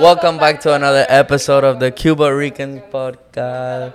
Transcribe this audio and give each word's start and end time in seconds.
Welcome 0.00 0.38
back 0.38 0.60
to 0.62 0.72
another 0.72 1.04
episode 1.10 1.62
of 1.62 1.78
the 1.78 1.92
Cuba 1.92 2.34
Rican 2.34 2.82
Podcast. 2.90 3.94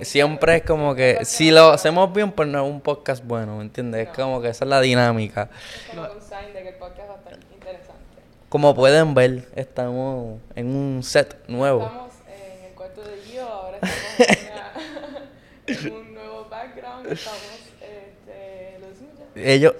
Siempre 0.00 0.56
es 0.56 0.62
como 0.62 0.94
que, 0.94 1.22
si 1.26 1.50
lo 1.50 1.68
hacemos 1.68 2.10
bien, 2.14 2.32
pues 2.32 2.48
no 2.48 2.64
es 2.64 2.70
un 2.72 2.80
podcast 2.80 3.22
bueno, 3.22 3.58
¿me 3.58 3.64
entiendes? 3.64 4.08
Es 4.08 4.14
como 4.14 4.40
que 4.40 4.48
esa 4.48 4.64
es 4.64 4.70
la 4.70 4.80
dinámica. 4.80 5.50
Como 5.90 6.02
un 6.02 6.22
sign 6.22 6.54
de 6.54 6.62
que 6.62 6.68
el 6.70 6.74
podcast 6.76 7.10
va 7.10 7.14
a 7.14 7.18
estar 7.18 7.38
interesante. 7.52 8.22
Como 8.48 8.74
pueden 8.74 9.12
ver, 9.12 9.46
estamos 9.54 10.40
en 10.54 10.74
un 10.74 11.02
set 11.02 11.36
nuevo. 11.46 11.82
Estamos 11.82 12.12
en 12.26 12.64
el 12.64 12.72
cuarto 12.74 13.02
de 13.02 13.16
Gio, 13.18 13.46
ahora 13.46 13.78
estamos 13.82 15.22
en 15.66 15.92
un 15.92 16.14
nuevo 16.14 16.46
background. 16.48 17.12
Estamos, 17.12 17.42
este, 17.82 18.78
¿lo 18.80 18.88
decimos 18.88 19.12
ya? 19.34 19.42
Ellos, 19.42 19.74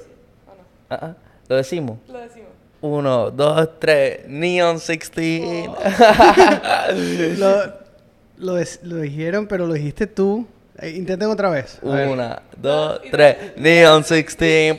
¿O 0.47 0.51
no? 0.51 0.63
ah, 0.91 0.99
ah, 1.01 1.15
lo 1.49 1.57
decimos. 1.57 1.99
Lo 2.07 2.19
decimos. 2.19 2.58
Uno, 2.81 3.31
dos, 3.33 3.69
tres, 3.81 4.21
Neon 4.29 4.77
16. 4.77 5.69
Lo, 7.39 8.55
lo, 8.83 8.97
dijeron, 9.01 9.47
pero 9.49 9.67
lo 9.67 9.75
dijiste 9.75 10.07
tú. 10.07 10.47
Eh, 10.81 10.91
intenten 10.91 11.29
otra 11.29 11.51
vez. 11.51 11.81
A 11.85 11.89
ver. 11.91 12.09
Una, 12.09 12.41
dos, 12.57 13.01
tres, 13.11 13.57
Neon 13.57 14.03
16. 14.09 14.77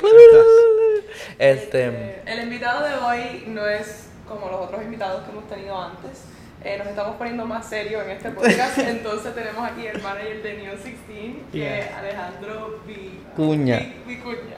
Este, 1.37 2.21
El 2.25 2.43
invitado 2.43 2.85
de 2.87 2.95
hoy 2.95 3.43
no 3.47 3.67
es 3.67 4.05
como 4.27 4.47
los 4.49 4.61
otros 4.61 4.81
invitados 4.81 5.23
que 5.25 5.31
hemos 5.31 5.47
tenido 5.49 5.77
antes. 5.81 6.23
Eh, 6.63 6.77
nos 6.77 6.87
estamos 6.87 7.15
poniendo 7.17 7.45
más 7.45 7.67
serios 7.69 8.03
en 8.03 8.11
este 8.11 8.29
podcast. 8.31 8.77
Entonces 8.77 9.33
tenemos 9.35 9.65
aquí 9.69 9.87
el 9.87 10.01
manager 10.01 10.41
de 10.43 10.53
Neo 10.55 10.71
16, 10.75 11.35
que 11.51 11.79
es 11.79 11.85
Yeah. 11.85 11.99
Alejandro 11.99 12.79
Vi- 12.87 13.19
Cuña. 13.35 13.79
Vi- 14.05 14.15
Vicuña. 14.15 14.55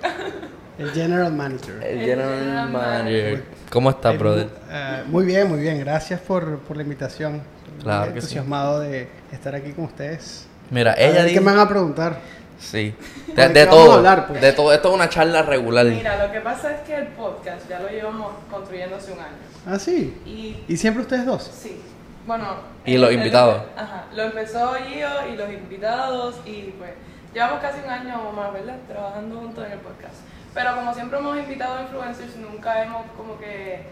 El 0.81 0.91
General 0.91 1.31
Manager. 1.33 1.75
el 1.83 1.99
El 1.99 2.05
general 2.05 2.69
manager. 2.69 3.43
¿Cómo 3.69 3.89
estás, 3.89 4.15
Eh, 4.15 4.17
brother? 4.17 4.49
eh, 4.69 5.03
muy 5.07 5.25
bien, 5.25 5.47
muy 5.49 5.59
bien. 5.59 5.79
Gracias 5.79 6.19
por, 6.21 6.59
por 6.59 6.77
la 6.77 6.83
invitación. 6.83 7.41
Claro 7.81 8.11
sí. 8.11 8.17
entusiasmado 8.17 8.79
de 8.81 9.07
estar 9.31 9.55
aquí 9.55 9.71
con 9.71 9.85
ustedes. 9.85 10.45
Mira, 10.69 10.91
A 10.91 10.95
ella 10.95 11.11
ver, 11.13 11.25
¿Qué 11.25 11.29
dijo... 11.31 11.43
me 11.43 11.51
van 11.51 11.59
a 11.59 11.67
preguntar? 11.69 12.17
Sí. 12.59 12.93
¿De 13.35 13.65
todo. 13.65 13.93
hablar, 13.93 14.27
pues? 14.27 14.39
De 14.41 14.53
todo. 14.53 14.71
Esto 14.73 14.89
es 14.89 14.93
una 14.95 15.09
charla 15.09 15.41
regular. 15.41 15.85
Mira, 15.85 16.25
lo 16.25 16.31
que 16.31 16.41
pasa 16.41 16.71
es 16.73 16.81
que 16.81 16.95
el 16.95 17.07
podcast 17.07 17.67
ya 17.69 17.79
lo 17.79 17.89
llevamos 17.89 18.33
construyendo 18.51 18.95
hace 18.97 19.11
un 19.13 19.19
año. 19.19 19.35
Ah, 19.65 19.79
sí. 19.79 20.15
Y 20.25 20.63
¿Y 20.67 20.77
siempre 20.77 21.01
ustedes 21.03 21.25
dos? 21.25 21.49
sí, 21.53 21.81
bueno. 22.27 22.45
Y 22.85 22.97
los 22.97 23.11
invitados. 23.11 23.63
Ajá, 23.75 24.05
lo 24.15 24.23
empezó 24.23 24.73
Gio 24.87 25.07
y 25.33 25.35
los 25.37 25.51
invitados 25.51 26.35
y 26.45 26.73
pues 26.77 26.91
llevamos 27.33 27.61
casi 27.61 27.79
un 27.83 27.89
año 27.89 28.29
o 28.29 28.31
más, 28.31 28.53
¿verdad? 28.53 28.75
Trabajando 28.87 29.37
juntos 29.39 29.65
en 29.65 29.71
el 29.71 29.79
podcast. 29.79 30.13
Pero 30.53 30.75
como 30.75 30.93
siempre 30.93 31.17
hemos 31.19 31.37
invitado 31.37 31.81
influencers, 31.81 32.35
nunca 32.35 32.83
hemos 32.83 33.03
como 33.17 33.37
que 33.39 33.83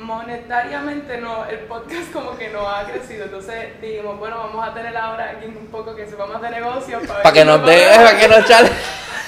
monetariamente 0.00 1.18
no, 1.18 1.44
el 1.46 1.60
podcast 1.60 2.12
como 2.12 2.36
que 2.36 2.48
no 2.50 2.68
ha 2.68 2.84
crecido. 2.84 3.24
Entonces 3.24 3.80
dijimos, 3.80 4.18
bueno, 4.18 4.36
vamos 4.38 4.68
a 4.68 4.74
tener 4.74 4.96
ahora 4.96 5.24
a 5.26 5.30
alguien 5.30 5.56
un 5.56 5.66
poco 5.68 5.94
que 5.94 6.06
sepa 6.06 6.26
más 6.26 6.42
de 6.42 6.50
negocios 6.50 7.02
para, 7.06 7.22
Para 7.22 7.32
que 7.32 7.40
si 7.40 7.46
nos 7.46 7.64
dé, 7.66 7.82
para 7.96 8.18
que 8.18 8.28
nos 8.28 8.44
charle. 8.46 8.70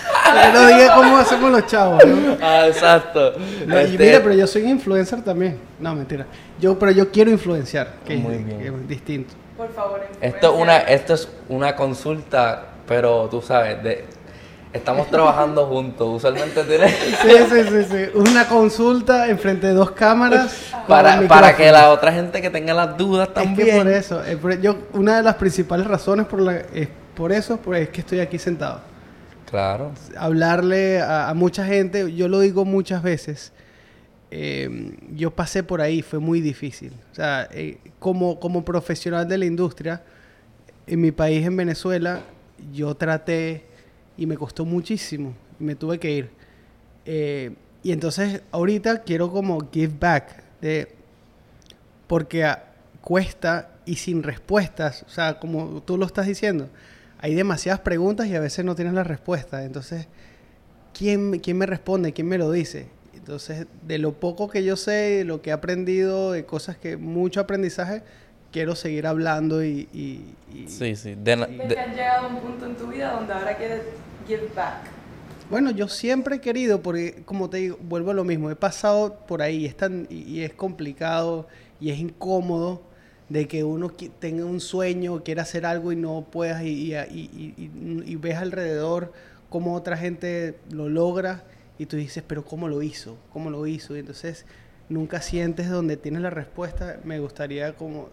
Que 0.08 0.52
nos 0.52 0.68
diga 0.68 0.94
cómo 0.94 1.18
hacemos 1.18 1.50
los 1.50 1.66
chavos, 1.66 2.04
¿no? 2.04 2.36
Ah, 2.42 2.66
exacto. 2.66 3.34
No, 3.66 3.78
Este, 3.78 3.98
mira, 3.98 4.20
pero 4.22 4.34
yo 4.34 4.46
soy 4.46 4.62
influencer 4.64 5.22
también. 5.22 5.58
No, 5.78 5.94
mentira. 5.94 6.26
Yo, 6.58 6.78
pero 6.78 6.92
yo 6.92 7.10
quiero 7.10 7.30
influenciar, 7.30 7.94
que, 8.06 8.14
es- 8.14 8.20
Muy 8.20 8.36
bien. 8.38 8.58
que 8.58 8.66
es 8.68 8.88
distinto. 8.88 9.34
Por 9.56 9.70
favor, 9.72 10.00
Esto 10.20 10.54
es, 10.54 10.60
una, 10.60 10.78
esto 10.78 11.14
es 11.14 11.28
una 11.48 11.76
consulta, 11.76 12.64
pero 12.86 13.28
tú 13.30 13.40
sabes, 13.42 13.82
de, 13.82 14.06
estamos 14.72 15.08
trabajando 15.10 15.66
juntos. 15.66 16.16
Usualmente 16.16 16.62
tienes... 16.64 16.92
Sí, 17.22 17.30
sí, 17.50 17.62
sí, 17.68 17.84
sí. 17.90 18.18
Una 18.18 18.46
consulta 18.48 19.28
enfrente 19.28 19.66
de 19.68 19.72
dos 19.74 19.90
cámaras. 19.92 20.72
Para, 20.88 21.20
para 21.28 21.54
que 21.54 21.70
la 21.70 21.90
otra 21.90 22.10
gente 22.12 22.40
que 22.40 22.48
tenga 22.48 22.72
las 22.72 22.96
dudas 22.96 23.28
Es 23.28 23.34
también. 23.34 23.68
que 23.68 23.76
por 23.76 23.88
eso, 23.88 24.24
eh, 24.24 24.38
por- 24.38 24.58
yo, 24.58 24.74
una 24.94 25.18
de 25.18 25.22
las 25.22 25.34
principales 25.34 25.86
razones 25.86 26.24
por 26.26 26.40
la, 26.40 26.56
es 26.56 26.88
por 27.14 27.30
eso 27.30 27.60
es 27.74 27.90
que 27.90 28.00
estoy 28.00 28.20
aquí 28.20 28.38
sentado. 28.38 28.80
Claro. 29.50 29.92
Hablarle 30.16 31.02
a, 31.02 31.28
a 31.28 31.34
mucha 31.34 31.66
gente, 31.66 32.10
yo 32.14 32.26
lo 32.28 32.40
digo 32.40 32.64
muchas 32.64 33.02
veces, 33.02 33.52
eh, 34.30 34.96
yo 35.14 35.30
pasé 35.30 35.62
por 35.62 35.82
ahí, 35.82 36.00
fue 36.00 36.20
muy 36.20 36.40
difícil. 36.40 36.94
O 37.12 37.14
sea, 37.14 37.46
eh, 37.52 37.76
como, 37.98 38.40
como 38.40 38.64
profesional 38.64 39.28
de 39.28 39.36
la 39.36 39.44
industria, 39.44 40.00
en 40.86 41.02
mi 41.02 41.12
país, 41.12 41.44
en 41.46 41.54
Venezuela, 41.54 42.20
yo 42.72 42.94
traté 42.94 43.66
y 44.18 44.26
me 44.26 44.36
costó 44.36 44.66
muchísimo, 44.66 45.32
me 45.58 45.76
tuve 45.76 45.98
que 45.98 46.10
ir. 46.10 46.30
Eh, 47.06 47.54
y 47.82 47.92
entonces 47.92 48.42
ahorita 48.50 49.02
quiero 49.04 49.30
como 49.30 49.70
give 49.72 49.94
back, 49.98 50.42
de, 50.60 50.88
porque 52.06 52.44
ah, 52.44 52.64
cuesta 53.00 53.70
y 53.86 53.96
sin 53.96 54.22
respuestas, 54.22 55.04
o 55.04 55.08
sea, 55.08 55.38
como 55.38 55.82
tú 55.82 55.96
lo 55.96 56.04
estás 56.04 56.26
diciendo, 56.26 56.68
hay 57.20 57.34
demasiadas 57.34 57.80
preguntas 57.80 58.26
y 58.26 58.34
a 58.34 58.40
veces 58.40 58.64
no 58.64 58.74
tienes 58.74 58.92
la 58.92 59.04
respuesta. 59.04 59.64
Entonces, 59.64 60.06
¿quién, 60.92 61.38
quién 61.38 61.56
me 61.56 61.66
responde? 61.66 62.12
¿Quién 62.12 62.28
me 62.28 62.38
lo 62.38 62.50
dice? 62.50 62.86
Entonces, 63.14 63.66
de 63.86 63.98
lo 63.98 64.12
poco 64.14 64.48
que 64.48 64.64
yo 64.64 64.76
sé, 64.76 64.92
de 64.92 65.24
lo 65.24 65.42
que 65.42 65.50
he 65.50 65.52
aprendido, 65.52 66.32
de 66.32 66.44
cosas 66.44 66.76
que, 66.76 66.96
mucho 66.96 67.40
aprendizaje, 67.40 68.02
quiero 68.52 68.74
seguir 68.74 69.06
hablando 69.06 69.62
y... 69.64 69.88
y- 69.92 70.34
y- 70.54 70.68
Sí, 70.68 70.96
sí. 70.96 71.14
De, 71.16 71.36
na- 71.36 71.46
¿Ves 71.46 71.68
de- 71.68 71.74
que 71.74 71.80
has 71.80 71.94
llegado 71.94 72.26
a 72.26 72.28
un 72.28 72.40
punto 72.40 72.66
en 72.66 72.76
tu 72.76 72.86
vida 72.88 73.12
donde 73.12 73.32
ahora 73.32 73.56
quieres 73.56 73.82
give 74.26 74.48
back? 74.54 74.84
Bueno, 75.50 75.70
yo 75.70 75.88
siempre 75.88 76.36
he 76.36 76.40
querido, 76.40 76.82
porque 76.82 77.22
como 77.24 77.48
te 77.48 77.58
digo, 77.58 77.78
vuelvo 77.80 78.10
a 78.10 78.14
lo 78.14 78.24
mismo, 78.24 78.50
he 78.50 78.56
pasado 78.56 79.18
por 79.26 79.40
ahí 79.40 79.64
es 79.64 79.76
tan, 79.76 80.06
y, 80.10 80.22
y 80.22 80.42
es 80.42 80.52
complicado 80.52 81.46
y 81.80 81.90
es 81.90 81.98
incómodo 81.98 82.82
de 83.30 83.46
que 83.48 83.64
uno 83.64 83.88
qui- 83.90 84.10
tenga 84.18 84.44
un 84.44 84.60
sueño, 84.60 85.22
quiera 85.22 85.42
hacer 85.42 85.64
algo 85.64 85.92
y 85.92 85.96
no 85.96 86.26
puedas 86.30 86.62
y, 86.62 86.92
y- 86.92 86.94
y- 86.94 87.54
y- 87.56 88.02
y 88.04 88.16
ves 88.16 88.36
alrededor 88.36 89.12
cómo 89.48 89.74
otra 89.74 89.96
gente 89.96 90.58
lo 90.70 90.88
logra 90.88 91.44
y 91.78 91.86
tú 91.86 91.96
dices, 91.96 92.22
pero 92.26 92.44
¿cómo 92.44 92.68
lo 92.68 92.82
hizo? 92.82 93.16
¿Cómo 93.32 93.48
lo 93.50 93.66
hizo? 93.66 93.96
Y 93.96 94.00
entonces 94.00 94.44
nunca 94.90 95.22
sientes 95.22 95.70
donde 95.70 95.96
tienes 95.96 96.20
la 96.22 96.30
respuesta. 96.30 96.98
Me 97.04 97.20
gustaría 97.20 97.74
como 97.74 98.08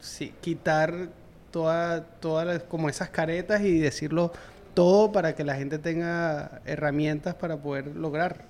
sí, 0.00 0.34
quitar 0.40 1.08
toda, 1.50 2.04
todas 2.04 2.62
como 2.64 2.88
esas 2.88 3.08
caretas 3.10 3.62
y 3.62 3.78
decirlo 3.78 4.32
todo 4.74 5.10
para 5.10 5.34
que 5.34 5.44
la 5.44 5.56
gente 5.56 5.78
tenga 5.78 6.60
herramientas 6.64 7.34
para 7.34 7.56
poder 7.56 7.88
lograr 7.96 8.44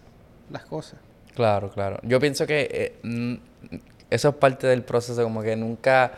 las 0.51 0.65
cosas. 0.65 1.01
Claro, 1.35 1.71
claro. 1.71 1.99
Yo 2.03 2.21
pienso 2.21 2.47
que 2.47 2.69
eh, 2.71 2.99
mm, 3.03 3.35
eso 4.11 4.29
es 4.29 4.35
parte 4.35 4.67
del 4.67 4.83
proceso, 4.83 5.23
como 5.23 5.43
que 5.43 5.57
nunca 5.57 6.13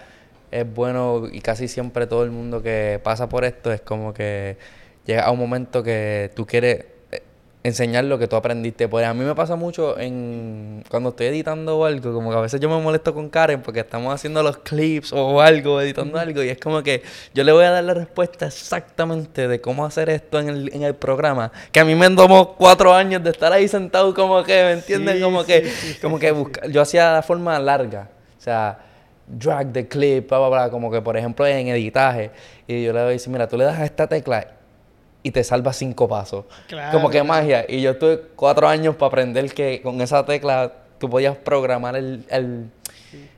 es 0.51 0.75
bueno 0.75 1.29
y 1.31 1.41
casi 1.41 1.69
siempre 1.69 2.07
todo 2.07 2.25
el 2.25 2.31
mundo 2.31 2.63
que 2.63 3.01
pasa 3.03 3.29
por 3.29 3.45
esto 3.45 3.73
es 3.73 3.81
como 3.83 4.13
que 4.13 4.57
llega 5.07 5.23
a 5.23 5.31
un 5.31 5.39
momento 5.39 5.83
que 5.83 6.31
tú 6.35 6.47
quieres 6.47 6.87
enseñar 7.63 8.05
lo 8.05 8.19
que 8.19 8.27
tú 8.27 8.37
aprendiste. 8.37 8.89
Pues 8.89 9.07
a 9.07 9.15
mí 9.15 9.25
me 9.25 9.35
pasa 9.35 9.57
mucho 9.57 9.99
en 9.99 10.83
cuando 10.89 11.11
estoy 11.11 11.27
editando 11.27 11.85
algo, 11.85 12.13
como 12.13 12.31
que 12.31 12.37
a 12.37 12.41
veces 12.41 12.61
yo 12.61 12.69
me 12.69 12.81
molesto 12.81 13.15
con 13.15 13.29
Karen 13.29 13.63
porque 13.63 13.81
estamos 13.81 14.15
haciendo 14.15 14.43
los 14.43 14.59
clips 14.59 15.13
o 15.13 15.41
algo, 15.41 15.81
editando 15.81 16.19
algo, 16.19 16.43
y 16.43 16.49
es 16.49 16.59
como 16.59 16.83
que 16.83 17.03
yo 17.35 17.45
le 17.45 17.53
voy 17.53 17.65
a 17.65 17.71
dar 17.71 17.85
la 17.85 17.95
respuesta 17.95 18.47
exactamente 18.47 19.49
de 19.49 19.61
cómo 19.61 19.85
hacer 19.85 20.09
esto 20.09 20.41
en 20.41 20.49
el, 20.49 20.75
en 20.75 20.83
el 20.83 20.95
programa, 20.95 21.53
que 21.73 21.81
a 21.81 21.85
mí 21.85 21.95
me 21.95 22.09
tomó 22.11 22.55
cuatro 22.55 22.95
años 22.95 23.23
de 23.23 23.31
estar 23.31 23.53
ahí 23.53 23.69
sentado 23.69 24.15
como 24.15 24.43
que, 24.43 24.53
¿me 24.53 24.73
entienden? 24.73 25.17
Sí, 25.17 25.23
como 25.23 25.41
sí, 25.43 25.47
que, 25.47 25.69
sí, 25.69 25.95
como 26.01 26.19
que 26.19 26.33
busca, 26.33 26.67
yo 26.67 26.81
hacía 26.81 27.13
la 27.13 27.23
forma 27.23 27.59
larga, 27.59 28.09
o 28.39 28.43
sea, 28.43 28.79
drag 29.27 29.73
the 29.73 29.87
clip, 29.87 30.29
bla, 30.29 30.39
bla, 30.39 30.49
bla, 30.49 30.71
como 30.71 30.91
que 30.91 31.01
por 31.03 31.17
ejemplo 31.17 31.47
en 31.47 31.69
editaje, 31.69 32.31
y 32.67 32.85
yo 32.85 32.93
le 32.93 33.01
voy 33.01 33.09
a 33.09 33.13
decir, 33.13 33.31
mira, 33.31 33.47
tú 33.47 33.57
le 33.57 33.65
das 33.65 33.79
a 33.79 33.85
esta 33.85 34.07
tecla 34.07 34.47
y 35.23 35.31
te 35.33 35.45
salva 35.45 35.73
cinco 35.73 36.09
pasos. 36.09 36.45
Claro, 36.69 36.93
como 36.93 37.11
que 37.11 37.23
magia. 37.23 37.65
Y 37.69 37.81
yo 37.83 37.97
tuve 37.99 38.21
cuatro 38.37 38.69
años 38.69 38.97
para 38.97 39.09
aprender 39.09 39.53
que 39.53 39.81
con 39.83 40.01
esa 40.01 40.25
tecla 40.25 40.73
tú 40.99 41.09
podías 41.11 41.37
programar 41.37 41.97
el, 41.97 42.25
el, 42.31 42.67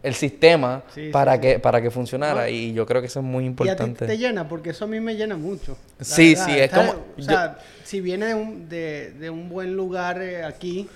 el 0.03 0.15
sistema 0.15 0.83
Sí, 0.95 1.11
para, 1.11 1.35
sí. 1.35 1.41
Que, 1.41 1.59
para 1.59 1.81
que 1.83 1.91
funcionara. 1.91 2.43
No. 2.43 2.49
Y 2.49 2.73
yo 2.73 2.87
creo 2.87 3.01
que 3.01 3.07
eso 3.09 3.21
es 3.21 3.25
muy 3.25 3.45
Y 3.45 3.47
a 3.47 3.51
ti 3.51 3.51
importante. 3.51 4.07
te 4.07 4.19
llena, 4.19 4.49
porque 4.49 4.71
eso 4.71 4.85
a 4.85 4.89
mí 4.89 5.01
me 5.01 5.17
llena 5.17 5.37
mucho. 5.37 5.77
Sí, 6.01 6.35
verdad. 6.35 6.47
sí, 6.47 6.59
es 6.59 6.71
como- 6.71 6.95
O 7.19 7.23
sea, 7.23 7.59
si 7.85 8.01
viene 8.01 8.27
de 8.27 8.35
un, 8.35 8.69
de, 8.69 9.11
de 9.13 9.31
un 9.31 9.49
buen 9.49 9.75
lugar 9.75 10.21
eh, 10.23 10.45
aquí, 10.45 10.89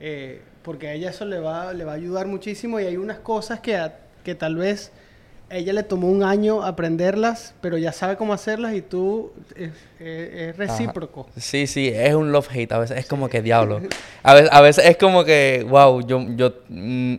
eh, 0.00 0.42
porque 0.62 0.88
a 0.88 0.92
ella 0.94 1.10
eso 1.10 1.24
le 1.24 1.38
va, 1.40 1.72
le 1.72 1.84
va 1.84 1.92
a 1.92 1.96
ayudar 1.96 2.26
muchísimo 2.26 2.78
y 2.80 2.84
hay 2.86 2.96
unas 2.96 3.18
cosas 3.18 3.60
que, 3.60 3.76
a- 3.76 3.98
que 4.24 4.34
tal 4.34 4.56
vez 4.56 4.90
ella 5.50 5.72
le 5.72 5.82
tomó 5.82 6.08
un 6.08 6.22
año 6.22 6.62
aprenderlas, 6.62 7.54
pero 7.60 7.78
ya 7.78 7.92
sabe 7.92 8.16
cómo 8.16 8.32
hacerlas 8.32 8.74
y 8.74 8.82
tú 8.82 9.32
es, 9.56 9.70
es- 9.98 10.34
es 10.34 10.56
recíproco. 10.56 11.26
Sí, 11.36 11.66
sí, 11.66 11.88
es 11.88 12.14
un 12.14 12.32
love-hate. 12.32 12.72
A 12.72 12.78
veces 12.78 12.98
es 12.98 13.06
como 13.06 13.28
que 13.28 13.40
diablo. 13.42 13.80
A 14.22 14.34
veces, 14.34 14.48
a 14.52 14.60
veces 14.60 14.84
es 14.86 14.96
como 14.96 15.24
que, 15.24 15.64
wow, 15.68 16.06
yo, 16.06 16.24
yo, 16.36 16.52
mm, 16.68 17.14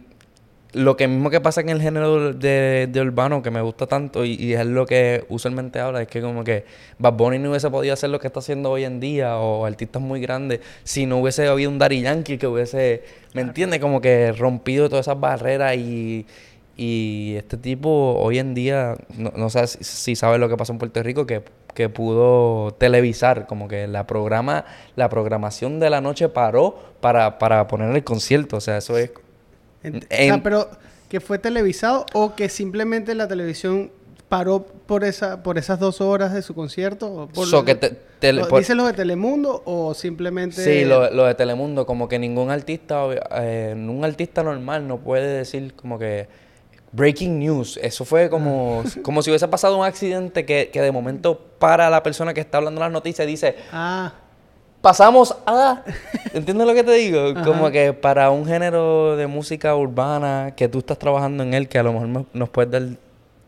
lo 0.74 0.96
que 0.96 1.08
mismo 1.08 1.32
que 1.32 1.42
pasa 1.42 1.62
en 1.62 1.70
el 1.70 1.82
género 1.82 2.32
de, 2.32 2.88
de 2.92 3.02
urbano, 3.02 3.42
que 3.42 3.50
me 3.50 3.60
gusta 3.60 3.88
tanto 3.88 4.24
y, 4.24 4.34
y 4.36 4.54
es 4.54 4.64
lo 4.68 4.86
que 4.86 5.26
usualmente 5.28 5.80
habla, 5.80 6.04
es 6.04 6.08
que 6.08 6.22
como 6.22 6.44
que 6.44 6.64
Bad 7.00 7.14
Bunny 7.14 7.40
no 7.40 7.50
hubiese 7.50 7.72
podido 7.72 7.96
hacer 7.96 8.12
lo 8.12 8.20
que 8.20 8.28
está 8.28 8.40
haciendo 8.40 8.70
hoy 8.70 8.84
en 8.84 9.00
día 9.00 9.38
o 9.38 9.66
artistas 9.66 10.00
muy 10.00 10.22
grandes 10.22 10.60
si 10.84 11.08
no 11.08 11.18
hubiese 11.18 11.48
habido 11.48 11.72
un 11.72 11.80
Daddy 11.80 12.02
Yankee 12.04 12.38
que 12.38 12.46
hubiese, 12.46 13.04
¿me 13.34 13.42
entiendes? 13.42 13.80
Como 13.80 14.00
que 14.00 14.32
rompido 14.32 14.90
todas 14.90 15.06
esas 15.08 15.20
barreras 15.20 15.76
y, 15.76 16.28
Y 16.82 17.36
este 17.36 17.58
tipo 17.58 18.16
hoy 18.22 18.40
en 18.40 18.54
día, 18.54 18.96
no, 19.18 19.34
no 19.36 19.50
sé 19.50 19.68
si, 19.68 20.16
sabes 20.16 20.40
lo 20.40 20.48
que 20.48 20.56
pasó 20.56 20.72
en 20.72 20.80
Puerto 20.80 21.04
Rico, 21.04 21.26
que, 21.26 21.44
que 21.74 21.90
pudo 21.90 22.72
televisar, 22.76 23.48
como 23.48 23.68
que 23.68 23.86
la 23.88 24.08
programa, 24.08 24.64
la 24.96 25.10
programación 25.10 25.82
de 25.82 25.90
la 25.90 26.00
noche 26.00 26.30
paró 26.30 26.78
para, 27.02 27.38
para 27.38 27.68
poner 27.68 27.94
el 27.94 28.04
concierto. 28.06 28.56
O 28.58 28.62
sea, 28.62 28.78
eso 28.78 28.98
es... 28.98 29.12
En- 29.84 29.96
o 29.98 30.00
En- 30.10 30.28
sea, 30.36 30.42
pero 30.42 30.70
que 31.10 31.20
fue 31.20 31.38
televisado 31.38 32.06
o 32.14 32.34
que 32.36 32.48
simplemente 32.48 33.14
la 33.14 33.28
televisión 33.28 33.92
paró 34.30 34.64
por 34.64 35.04
esa 35.04 35.42
por 35.44 35.58
esas 35.58 35.80
dos 35.80 36.00
horas 36.02 36.34
de 36.34 36.42
su 36.44 36.54
concierto. 36.54 37.28
por 37.34 37.46
So 37.48 37.66
que 37.66 37.76
te- 37.76 37.98
tele- 38.22 38.42
¿Lo- 38.44 38.48
por- 38.48 38.60
¿Dices 38.60 38.78
lo 38.78 38.86
de 38.86 38.94
Telemundo 38.94 39.64
o 39.66 39.94
simplemente...? 39.94 40.64
Sí, 40.64 40.86
lo, 40.86 41.12
lo 41.12 41.26
de 41.26 41.36
Telemundo, 41.36 41.86
como 41.86 42.08
que 42.08 42.20
ningún 42.20 42.52
artista, 42.52 43.04
eh, 43.42 43.74
un 43.76 44.06
artista 44.06 44.44
normal 44.44 44.88
no 44.88 45.00
puede 45.00 45.28
decir 45.40 45.74
como 45.74 46.00
que 46.00 46.28
breaking 46.92 47.40
news. 47.40 47.78
Eso 47.82 48.06
fue 48.06 48.30
como, 48.30 48.84
como 49.04 49.22
si 49.22 49.30
hubiese 49.30 49.48
pasado 49.48 49.78
un 49.78 49.86
accidente 49.86 50.46
que, 50.46 50.70
que 50.72 50.82
de 50.82 50.92
momento 50.92 51.40
para 51.60 51.90
la 51.90 52.02
persona 52.04 52.34
que 52.34 52.42
está 52.42 52.58
hablando 52.58 52.80
las 52.82 52.92
noticias 52.92 53.28
y 53.28 53.32
dice, 53.32 53.56
Ah, 53.72 54.14
pasamos 54.82 55.36
a... 55.46 55.84
¿Entiendes 56.34 56.66
lo 56.68 56.74
que 56.74 56.84
te 56.84 56.92
digo? 56.94 57.28
Ajá. 57.36 57.44
Como 57.44 57.70
que 57.72 57.94
para 57.94 58.30
un 58.32 58.46
género 58.46 59.16
de 59.18 59.28
música 59.28 59.76
urbana 59.76 60.54
que 60.56 60.68
tú 60.68 60.80
estás 60.80 60.98
trabajando 60.98 61.44
en 61.44 61.54
él, 61.54 61.68
que 61.68 61.80
a 61.80 61.84
lo 61.84 61.94
mejor 61.94 62.08
me- 62.08 62.26
nos 62.34 62.50
puedes 62.50 62.72
dar 62.72 62.84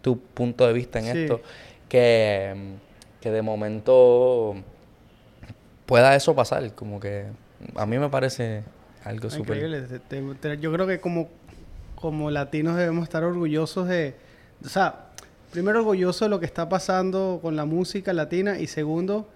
tu 0.02 0.20
punto 0.20 0.66
de 0.68 0.74
vista 0.74 1.00
en 1.00 1.06
Sí. 1.06 1.20
esto, 1.22 1.42
que, 1.88 2.54
que 3.22 3.30
de 3.32 3.42
momento 3.42 4.56
pueda 5.86 6.16
eso 6.16 6.34
pasar, 6.36 6.74
como 6.74 7.00
que 7.00 7.26
a 7.76 7.86
mí 7.86 7.98
me 8.00 8.10
parece 8.10 8.64
algo 9.04 9.30
súper... 9.30 9.60
yo 10.60 10.72
creo 10.72 10.88
que 10.88 11.00
como, 11.00 11.30
como 12.02 12.32
latinos 12.32 12.76
debemos 12.76 13.04
estar 13.04 13.24
orgullosos 13.24 13.88
de... 13.88 14.16
O 14.66 14.70
sea, 14.70 15.06
primero 15.52 15.80
orgullosos 15.80 16.22
de 16.22 16.30
lo 16.30 16.40
que 16.40 16.46
está 16.46 16.68
pasando 16.68 17.40
con 17.42 17.56
la 17.56 17.66
música 17.66 18.12
latina 18.14 18.60
y 18.60 18.68
segundo, 18.68 19.30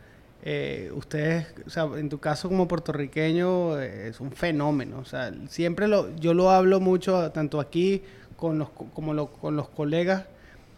eh, 0.43 0.91
ustedes, 0.95 1.47
o 1.65 1.69
sea, 1.69 1.83
en 1.95 2.09
tu 2.09 2.19
caso 2.19 2.49
como 2.49 2.67
puertorriqueño 2.67 3.79
eh, 3.79 4.09
es 4.09 4.19
un 4.19 4.31
fenómeno. 4.31 4.99
O 4.99 5.05
sea, 5.05 5.31
siempre 5.47 5.87
lo, 5.87 6.15
yo 6.17 6.33
lo 6.33 6.49
hablo 6.51 6.79
mucho 6.79 7.31
tanto 7.31 7.59
aquí 7.59 8.03
con 8.35 8.57
los, 8.59 8.69
co- 8.69 8.87
como 8.93 9.13
lo- 9.13 9.27
con 9.31 9.55
los 9.55 9.69
colegas 9.69 10.25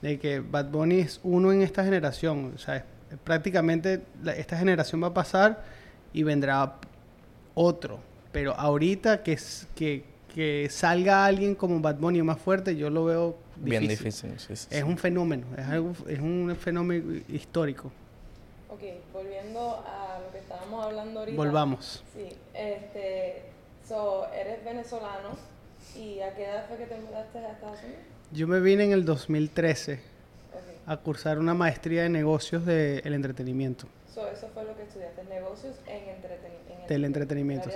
de 0.01 0.19
que 0.19 0.39
Bad 0.41 0.65
Bunny 0.69 0.99
es 0.99 1.19
uno 1.23 1.51
en 1.51 1.61
esta 1.61 1.83
generación. 1.83 2.53
O 2.55 2.57
sea, 2.59 2.77
es- 2.77 2.83
prácticamente 3.23 4.01
la- 4.23 4.33
esta 4.35 4.57
generación 4.57 5.01
va 5.01 5.07
a 5.07 5.13
pasar 5.13 5.63
y 6.13 6.23
vendrá 6.23 6.75
otro. 7.55 7.99
Pero 8.31 8.53
ahorita 8.53 9.23
que, 9.23 9.33
es- 9.33 9.67
que, 9.75 10.03
que 10.37 10.67
salga 10.69 11.25
alguien 11.25 11.55
como 11.55 11.79
Bad 11.79 11.95
Bunny 11.95 12.21
o 12.21 12.23
más 12.23 12.37
fuerte, 12.37 12.75
yo 12.75 12.91
lo 12.91 13.05
veo 13.05 13.37
difícil. 13.55 13.69
Bien 13.71 13.87
difícil, 13.87 14.39
sí, 14.39 14.45
sí, 14.45 14.53
Es 14.53 14.67
sí. 14.69 14.83
un 14.83 14.95
fenómeno, 14.95 15.47
es, 15.57 15.65
algo, 15.65 15.93
es 16.07 16.19
un 16.19 16.55
fenómeno 16.55 17.19
histórico. 17.27 17.91
Ok, 18.69 18.81
volviendo 19.11 19.59
a 19.83 20.19
lo 20.23 20.31
que 20.31 20.37
estábamos 20.37 20.85
hablando 20.85 21.21
ahorita. 21.21 21.35
Volvamos. 21.37 22.03
Sí, 22.13 22.29
este, 22.53 23.45
so, 23.87 24.27
eres 24.31 24.63
venezolano 24.63 25.29
y 25.95 26.19
¿a 26.19 26.35
qué 26.35 26.43
edad 26.45 26.67
fue 26.67 26.77
que 26.77 26.85
te 26.85 26.99
mudaste 26.99 27.39
a 27.39 27.53
Estados 27.53 27.79
Unidos? 27.79 28.01
Yo 28.31 28.47
me 28.47 28.59
vine 28.59 28.83
en 28.83 28.91
el 28.91 29.05
2013 29.05 29.93
Ok, 29.93 29.99
a 30.85 30.97
cursar 30.97 31.39
una 31.39 31.55
maestría 31.55 32.03
de 32.03 32.09
negocios 32.09 32.63
del 32.63 33.11
entretenimiento. 33.11 33.87
so, 34.13 34.27
eso 34.29 34.47
fue 34.53 34.65
lo 34.65 34.75
que 34.77 34.83
estudiaste, 34.83 35.23
negocios 35.23 35.77
en, 35.87 36.03
entreteni- 36.03 36.13
en 36.13 36.13
entretenimiento. 36.13 36.69
en 36.69 36.77
el 36.77 36.83
área 36.83 36.87
del 36.89 37.05
entretenimiento. 37.05 37.69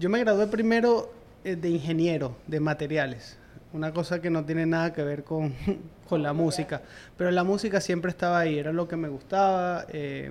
Yo 0.00 0.10
me 0.10 0.18
gradué 0.18 0.48
primero 0.48 1.12
de 1.54 1.68
ingeniero 1.68 2.36
de 2.48 2.58
materiales, 2.58 3.38
una 3.72 3.92
cosa 3.92 4.20
que 4.20 4.30
no 4.30 4.44
tiene 4.44 4.66
nada 4.66 4.92
que 4.92 5.04
ver 5.04 5.22
con, 5.22 5.54
con 6.08 6.22
la 6.22 6.32
música, 6.32 6.82
pero 7.16 7.30
la 7.30 7.44
música 7.44 7.80
siempre 7.80 8.10
estaba 8.10 8.40
ahí, 8.40 8.58
era 8.58 8.72
lo 8.72 8.88
que 8.88 8.96
me 8.96 9.08
gustaba, 9.08 9.86
eh, 9.90 10.30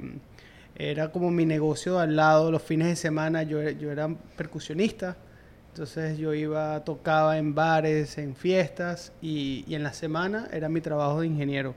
era 0.76 1.12
como 1.12 1.32
mi 1.32 1.46
negocio 1.46 2.00
al 2.00 2.18
lado, 2.18 2.52
los 2.52 2.62
fines 2.62 2.88
de 2.88 2.96
semana 2.98 3.44
yo, 3.44 3.62
yo 3.70 3.92
era 3.92 4.10
percusionista, 4.36 5.16
entonces 5.70 6.18
yo 6.18 6.34
iba, 6.34 6.84
tocaba 6.84 7.38
en 7.38 7.56
bares, 7.56 8.18
en 8.18 8.36
fiestas 8.36 9.14
y, 9.22 9.64
y 9.68 9.76
en 9.76 9.84
la 9.84 9.94
semana 9.94 10.50
era 10.52 10.68
mi 10.68 10.82
trabajo 10.82 11.22
de 11.22 11.28
ingeniero 11.28 11.76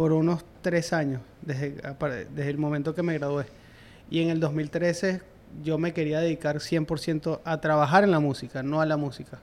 por 0.00 0.12
unos 0.12 0.44
tres 0.62 0.92
años, 0.92 1.20
desde, 1.42 1.74
desde 2.34 2.50
el 2.50 2.58
momento 2.58 2.94
que 2.94 3.02
me 3.02 3.14
gradué. 3.14 3.44
Y 4.10 4.22
en 4.22 4.30
el 4.30 4.40
2013 4.40 5.20
yo 5.62 5.78
me 5.78 5.92
quería 5.92 6.20
dedicar 6.20 6.60
100% 6.60 7.40
a 7.44 7.60
trabajar 7.60 8.04
en 8.04 8.10
la 8.10 8.20
música, 8.20 8.62
no 8.62 8.80
a 8.80 8.86
la 8.86 8.96
música. 8.96 9.38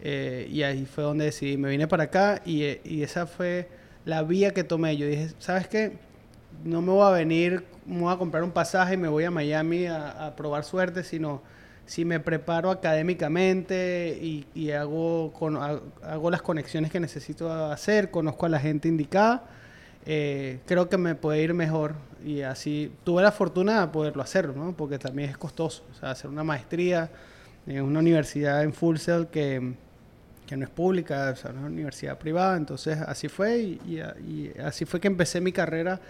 Eh, 0.00 0.48
y 0.50 0.62
ahí 0.62 0.86
fue 0.86 1.04
donde 1.04 1.24
decidí, 1.26 1.56
me 1.56 1.70
vine 1.70 1.88
para 1.88 2.04
acá 2.04 2.40
y, 2.44 2.62
eh, 2.62 2.80
y 2.84 3.02
esa 3.02 3.26
fue 3.26 3.68
la 4.04 4.22
vía 4.22 4.54
que 4.54 4.64
tomé. 4.64 4.96
Yo 4.96 5.06
dije, 5.06 5.30
¿sabes 5.38 5.66
qué? 5.68 5.98
No 6.64 6.82
me 6.82 6.92
voy 6.92 7.06
a 7.06 7.10
venir, 7.10 7.64
me 7.86 8.00
voy 8.02 8.12
a 8.14 8.16
comprar 8.16 8.42
un 8.44 8.52
pasaje 8.52 8.94
y 8.94 8.96
me 8.96 9.08
voy 9.08 9.24
a 9.24 9.30
Miami 9.30 9.86
a, 9.86 10.26
a 10.26 10.36
probar 10.36 10.64
suerte, 10.64 11.02
sino 11.04 11.42
si 11.86 12.04
me 12.04 12.20
preparo 12.20 12.70
académicamente 12.70 14.18
y, 14.20 14.46
y 14.54 14.70
hago, 14.72 15.32
con- 15.32 15.56
ha- 15.56 15.80
hago 16.02 16.30
las 16.30 16.42
conexiones 16.42 16.90
que 16.90 17.00
necesito 17.00 17.52
hacer, 17.52 18.10
conozco 18.10 18.46
a 18.46 18.48
la 18.48 18.60
gente 18.60 18.88
indicada, 18.88 19.44
eh, 20.10 20.60
creo 20.66 20.88
que 20.88 20.96
me 20.96 21.14
puede 21.14 21.42
ir 21.42 21.52
mejor 21.54 21.94
y 22.24 22.40
así 22.40 22.90
tuve 23.04 23.22
la 23.22 23.30
fortuna 23.30 23.82
de 23.82 23.88
poderlo 23.88 24.22
hacer, 24.22 24.56
¿no? 24.56 24.74
Porque 24.76 24.98
también 24.98 25.28
es 25.30 25.36
costoso, 25.38 25.84
o 25.92 25.94
sea, 25.94 26.10
hacer 26.12 26.30
una 26.30 26.42
maestría 26.44 27.10
en 27.66 27.82
una 27.82 28.00
universidad 28.00 28.62
en 28.64 28.72
Full 28.72 28.96
Sail 28.96 29.26
que, 29.26 29.74
que 30.46 30.56
no 30.56 30.64
es 30.64 30.70
pública, 30.70 31.30
o 31.32 31.36
sea, 31.36 31.50
es 31.50 31.56
una 31.58 31.66
universidad 31.66 32.18
privada, 32.18 32.56
entonces 32.56 32.98
así 33.02 33.28
fue 33.28 33.58
y, 33.58 33.80
y- 33.86 33.98
y 34.32 34.52
así 34.64 34.86
fue 34.86 34.98
que 35.00 35.08
empecé 35.08 35.40
mi 35.42 35.52
carrera 35.52 36.00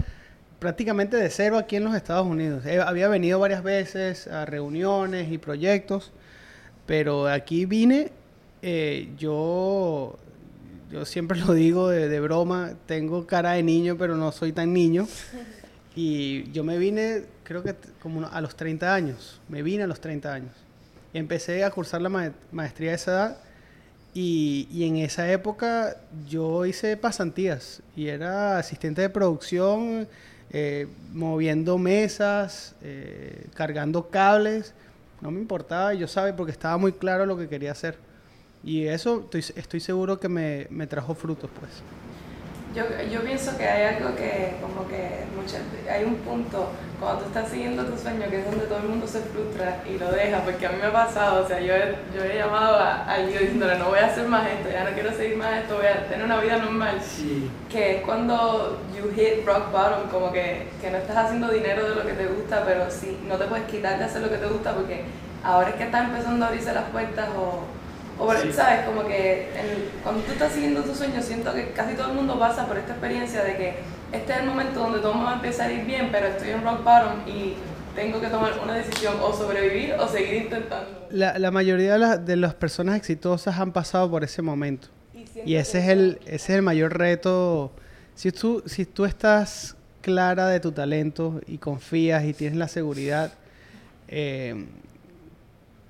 prácticamente 0.61 1.17
de 1.17 1.29
cero 1.31 1.59
aquí 1.59 1.77
en 1.77 1.85
los 1.85 1.95
Estados 1.97 2.27
Unidos. 2.27 2.65
He- 2.67 2.81
había 2.81 3.09
venido 3.09 3.39
varias 3.41 3.63
veces 3.65 4.29
a 4.29 4.45
reuniones 4.45 5.31
y 5.33 5.39
proyectos, 5.39 6.13
pero 6.87 7.27
aquí 7.29 7.67
vine, 7.67 8.13
eh, 8.63 9.09
yo, 9.19 10.17
yo 10.91 11.05
siempre 11.05 11.39
lo 11.39 11.53
digo 11.53 11.89
de, 11.89 12.21
broma, 12.21 12.73
tengo 12.87 13.27
cara 13.27 13.53
de 13.53 13.63
niño, 13.63 13.97
pero 13.99 14.17
no 14.17 14.33
soy 14.33 14.53
tan 14.53 14.73
niño. 14.73 15.07
Y 15.95 16.51
yo 16.53 16.63
me 16.65 16.79
vine, 16.79 17.25
creo 17.43 17.63
que 17.63 17.75
como 18.01 18.27
a 18.27 18.41
los 18.41 18.57
30 18.57 18.95
años, 18.95 19.41
me 19.49 19.63
vine 19.63 19.83
a 19.85 19.87
los 19.87 20.01
30 20.01 20.33
años. 20.33 20.53
Empecé 21.13 21.65
a 21.65 21.71
cursar 21.71 22.01
la 22.03 22.09
ma- 22.09 22.33
maestría 22.53 22.91
de 22.91 22.97
esa 22.97 23.11
edad. 23.13 23.39
Y, 24.15 24.69
y 24.71 24.85
en 24.85 24.97
esa 24.97 25.31
época 25.31 25.97
yo 26.29 26.65
hice 26.67 26.97
pasantías 26.97 27.83
y 27.95 28.09
era 28.09 28.59
asistente 28.59 29.03
de 29.03 29.11
producción, 29.11 30.09
eh, 30.51 30.87
moviendo 31.13 31.79
mesas, 31.79 32.75
eh, 32.83 33.47
cargando 33.55 34.09
cables. 34.09 34.73
No 35.21 35.31
me 35.31 35.41
importaba, 35.41 35.95
yo 35.95 36.09
sabía 36.09 36.35
porque 36.35 36.53
estaba 36.53 36.79
muy 36.79 36.93
claro 36.93 37.27
lo 37.27 37.37
que 37.37 37.49
quería 37.49 37.73
hacer. 37.73 37.99
Y 38.65 38.87
eso 38.87 39.21
estoy, 39.25 39.45
estoy 39.57 39.81
seguro 39.81 40.19
que 40.19 40.29
me, 40.29 40.67
me 40.71 40.87
trajo 40.87 41.15
frutos, 41.15 41.51
pues. 41.59 41.71
Yo, 42.75 42.85
yo 43.11 43.23
pienso 43.23 43.57
que 43.57 43.67
hay 43.67 43.97
algo 43.97 44.15
que, 44.15 44.57
como 44.61 44.87
que, 44.89 45.25
muchas, 45.35 45.63
hay 45.91 46.05
un 46.05 46.17
punto 46.17 46.69
cuando 47.01 47.23
tú 47.23 47.29
estás 47.29 47.49
siguiendo 47.49 47.85
tu 47.85 47.97
sueño 47.97 48.29
que 48.29 48.41
es 48.41 48.45
donde 48.45 48.67
todo 48.67 48.79
el 48.79 48.89
mundo 48.89 49.07
se 49.07 49.21
frustra 49.21 49.83
y 49.89 49.99
lo 49.99 50.11
deja, 50.13 50.43
porque 50.43 50.67
a 50.67 50.71
mí 50.71 50.77
me 50.79 50.89
ha 50.89 50.93
pasado, 50.93 51.45
o 51.45 51.49
sea, 51.49 51.61
yo 51.61 51.73
he, 51.75 51.97
yo 52.15 52.25
he 52.25 52.37
llamado 52.37 52.77
a 52.77 53.05
alguien 53.05 53.39
diciéndole, 53.39 53.79
no 53.79 53.89
voy 53.89 54.01
a 54.01 54.07
hacer 54.07 54.29
más 54.29 54.47
esto, 54.49 54.69
ya 54.71 54.85
no 54.85 54.91
quiero 54.91 55.13
seguir 55.13 55.37
más 55.39 55.63
esto, 55.63 55.77
voy 55.77 55.87
a 55.87 56.07
tener 56.09 56.25
una 56.27 56.41
vida 56.41 56.59
normal. 56.59 57.01
Que 57.71 57.97
es 57.97 58.03
cuando 58.03 58.81
you 58.95 59.11
hit 59.15 59.47
rock 59.47 59.73
bottom, 59.73 60.11
como 60.11 60.31
que, 60.31 60.69
que 60.81 60.91
no 60.91 60.99
estás 60.99 61.17
haciendo 61.17 61.49
dinero 61.51 61.89
de 61.89 61.95
lo 61.95 62.07
que 62.07 62.13
te 62.13 62.27
gusta, 62.27 62.65
pero 62.67 62.91
sí, 62.91 63.17
no 63.27 63.37
te 63.37 63.45
puedes 63.47 63.67
quitar 63.67 63.99
de 63.99 64.05
hacer 64.05 64.21
lo 64.21 64.29
que 64.29 64.37
te 64.37 64.47
gusta 64.47 64.75
porque 64.75 65.05
ahora 65.43 65.71
es 65.71 65.77
que 65.77 65.85
estás 65.85 66.05
empezando 66.05 66.45
a 66.45 66.49
abrirse 66.49 66.73
las 66.75 66.91
puertas 66.91 67.29
o 67.31 67.78
o 68.19 68.27
por- 68.27 68.37
Sí. 68.41 68.53
¿sabes? 68.53 68.85
Como 68.87 69.07
que 69.07 69.43
el- 69.59 69.91
cuando 70.03 70.23
tú 70.23 70.33
estás 70.33 70.53
siguiendo 70.53 70.83
tu 70.83 70.95
sueño, 70.95 71.23
siento 71.23 71.53
que 71.55 71.71
casi 71.71 71.95
todo 71.95 72.09
el 72.09 72.15
mundo 72.15 72.39
pasa 72.39 72.67
por 72.67 72.77
esta 72.79 72.93
experiencia 72.93 73.43
de 73.45 73.57
que 73.57 73.75
este 74.13 74.33
es 74.33 74.39
el 74.41 74.47
momento 74.47 74.81
donde 74.81 74.99
todo 75.01 75.13
va 75.23 75.33
a 75.33 75.35
empezar 75.35 75.69
a 75.71 75.73
ir 75.73 75.85
bien, 75.85 76.09
pero 76.11 76.27
estoy 76.29 76.51
en 76.51 76.63
rock 76.65 76.83
bottom 76.85 77.27
y 77.29 77.55
tengo 77.95 78.21
que 78.21 78.29
tomar 78.29 78.53
una 78.63 78.75
decisión 78.75 79.15
o 79.21 79.33
sobrevivir 79.33 79.95
o 79.95 80.09
seguir 80.09 80.35
intentando. 80.45 81.07
La, 81.11 81.39
la 81.39 81.51
mayoría 81.51 81.95
de, 81.95 81.99
las- 81.99 82.25
de 82.27 82.37
las 82.37 82.55
personas 82.55 82.97
exitosas 82.97 83.59
han 83.59 83.73
pasado 83.73 84.11
por 84.11 84.25
ese 84.25 84.41
momento. 84.43 84.89
siento 85.13 85.41
Y 85.45 85.57
ese 85.57 85.79
es 85.81 85.89
el, 85.89 86.19
ese 86.27 86.35
es 86.35 86.51
el 86.51 86.63
mayor 86.63 86.97
reto. 86.97 87.73
Si 88.15 88.31
tú, 88.33 88.63
si 88.67 88.85
tú 88.85 89.05
estás 89.05 89.77
clara 90.01 90.47
de 90.49 90.59
tu 90.61 90.73
talento 90.73 91.41
y 91.47 91.59
confías 91.59 92.25
y 92.25 92.33
tienes 92.35 92.57
la 92.59 92.69
seguridad, 92.69 93.33
eh, 94.09 94.65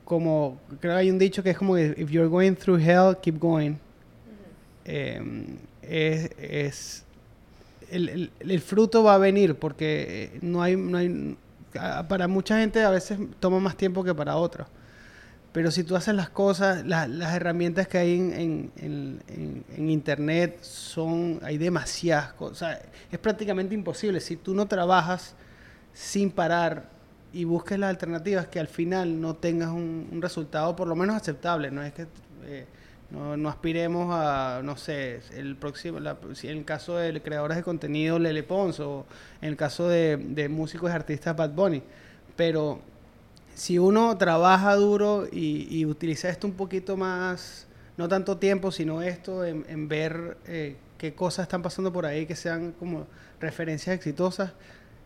como 0.08 0.58
creo 0.80 0.94
que 0.94 0.98
hay 1.00 1.10
un 1.10 1.18
dicho 1.18 1.42
que 1.42 1.50
es 1.50 1.58
como 1.58 1.76
if 1.76 2.08
you're 2.10 2.28
going 2.30 2.54
through 2.54 2.80
hell, 2.80 3.14
keep 3.20 3.38
going. 3.38 3.74
Eh, 4.86 5.20
es, 5.82 6.30
es- 6.38 7.04
el, 7.90 8.08
el- 8.08 8.30
el 8.40 8.60
fruto 8.60 9.02
va 9.02 9.14
a 9.14 9.18
venir 9.18 9.54
porque 9.56 10.30
eh, 10.34 10.38
no 10.42 10.62
hay, 10.62 10.76
no 10.76 10.96
hay 10.98 11.36
para 12.08 12.26
mucha 12.26 12.58
gente 12.58 12.82
a 12.82 12.90
veces 12.90 13.18
toma 13.38 13.60
más 13.60 13.76
tiempo 13.76 14.02
que 14.02 14.14
para 14.14 14.36
otra. 14.36 14.66
Pero 15.52 15.70
si 15.70 15.82
tú 15.84 15.96
haces 15.96 16.14
las 16.14 16.30
cosas, 16.30 16.86
la- 16.86 17.06
las 17.06 17.34
herramientas 17.34 17.86
que 17.88 17.98
hay 17.98 18.14
en, 18.18 18.32
en- 18.78 19.22
en- 19.28 19.64
en- 19.76 19.90
internet 19.90 20.58
son, 20.62 21.38
hay 21.42 21.58
demasiadas 21.58 22.32
cosas. 22.32 22.78
Es 23.12 23.18
prácticamente 23.18 23.74
imposible. 23.74 24.20
Si 24.20 24.36
tú 24.36 24.54
no 24.54 24.66
trabajas 24.66 25.34
sin 25.92 26.30
parar 26.30 26.88
y 27.32 27.44
busques 27.44 27.78
las 27.78 27.90
alternativas, 27.90 28.46
que 28.48 28.58
al 28.60 28.68
final 28.68 29.20
no 29.20 29.34
tengas 29.36 29.70
un, 29.70 30.08
un 30.10 30.22
resultado 30.22 30.74
por 30.76 30.88
lo 30.88 30.96
menos 30.96 31.16
aceptable. 31.16 31.70
No 31.70 31.82
es 31.82 31.92
que 31.92 32.06
eh, 32.44 32.66
no, 33.10 33.36
no 33.36 33.48
aspiremos 33.48 34.08
a, 34.12 34.60
no 34.62 34.76
sé, 34.76 35.20
el 35.36 35.56
próximo, 35.56 36.00
la- 36.00 36.16
si 36.34 36.48
en 36.48 36.58
el 36.58 36.64
caso 36.64 36.96
de 36.96 37.20
creadores 37.22 37.56
de 37.56 37.62
contenido, 37.62 38.18
Lele 38.18 38.42
Pons, 38.42 38.80
o 38.80 39.06
en 39.40 39.48
el 39.50 39.56
caso 39.56 39.88
de, 39.88 40.16
de 40.16 40.48
músicos 40.48 40.90
y 40.90 40.94
artistas, 40.94 41.36
Bad 41.36 41.50
Bunny. 41.50 41.82
Pero 42.36 42.80
si 43.54 43.78
uno 43.78 44.16
trabaja 44.16 44.74
duro 44.76 45.26
y, 45.30 45.66
y 45.70 45.84
utiliza 45.84 46.28
esto 46.28 46.46
un 46.46 46.54
poquito 46.54 46.96
más, 46.96 47.66
no 47.96 48.08
tanto 48.08 48.36
tiempo, 48.36 48.70
sino 48.70 49.02
esto 49.02 49.44
en, 49.44 49.64
en 49.68 49.88
ver 49.88 50.36
eh, 50.46 50.76
qué 50.96 51.14
cosas 51.14 51.44
están 51.44 51.62
pasando 51.62 51.92
por 51.92 52.06
ahí 52.06 52.26
que 52.26 52.36
sean 52.36 52.72
como 52.72 53.06
referencias 53.40 53.94
exitosas, 53.96 54.52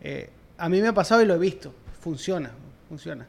eh, 0.01 0.29
a 0.57 0.69
mí 0.69 0.81
me 0.81 0.87
ha 0.89 0.93
pasado 0.93 1.21
y 1.21 1.25
lo 1.25 1.33
he 1.33 1.39
visto, 1.39 1.73
funciona, 2.03 2.51
funciona. 2.89 3.25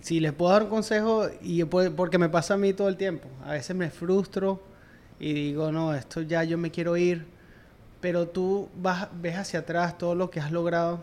Si 0.00 0.20
les 0.20 0.32
puedo 0.32 0.52
dar 0.52 0.62
un 0.62 0.70
consejo, 0.70 1.28
y 1.42 1.62
por- 1.64 1.94
porque 1.94 2.18
me 2.18 2.28
pasa 2.28 2.54
a 2.54 2.56
mí 2.56 2.72
todo 2.72 2.88
el 2.88 2.96
tiempo, 2.96 3.28
a 3.44 3.52
veces 3.52 3.76
me 3.76 3.90
frustro 3.90 4.62
y 5.20 5.34
digo, 5.34 5.70
no, 5.72 5.94
esto 5.94 6.22
ya 6.22 6.42
yo 6.44 6.56
me 6.56 6.70
quiero 6.70 6.96
ir, 6.96 7.26
pero 8.00 8.28
tú 8.28 8.68
vas, 8.76 9.08
ves 9.20 9.36
hacia 9.36 9.60
atrás 9.60 9.98
todo 9.98 10.14
lo 10.14 10.30
que 10.30 10.40
has 10.40 10.52
logrado 10.52 11.00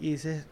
y 0.00 0.12
dices, 0.12 0.44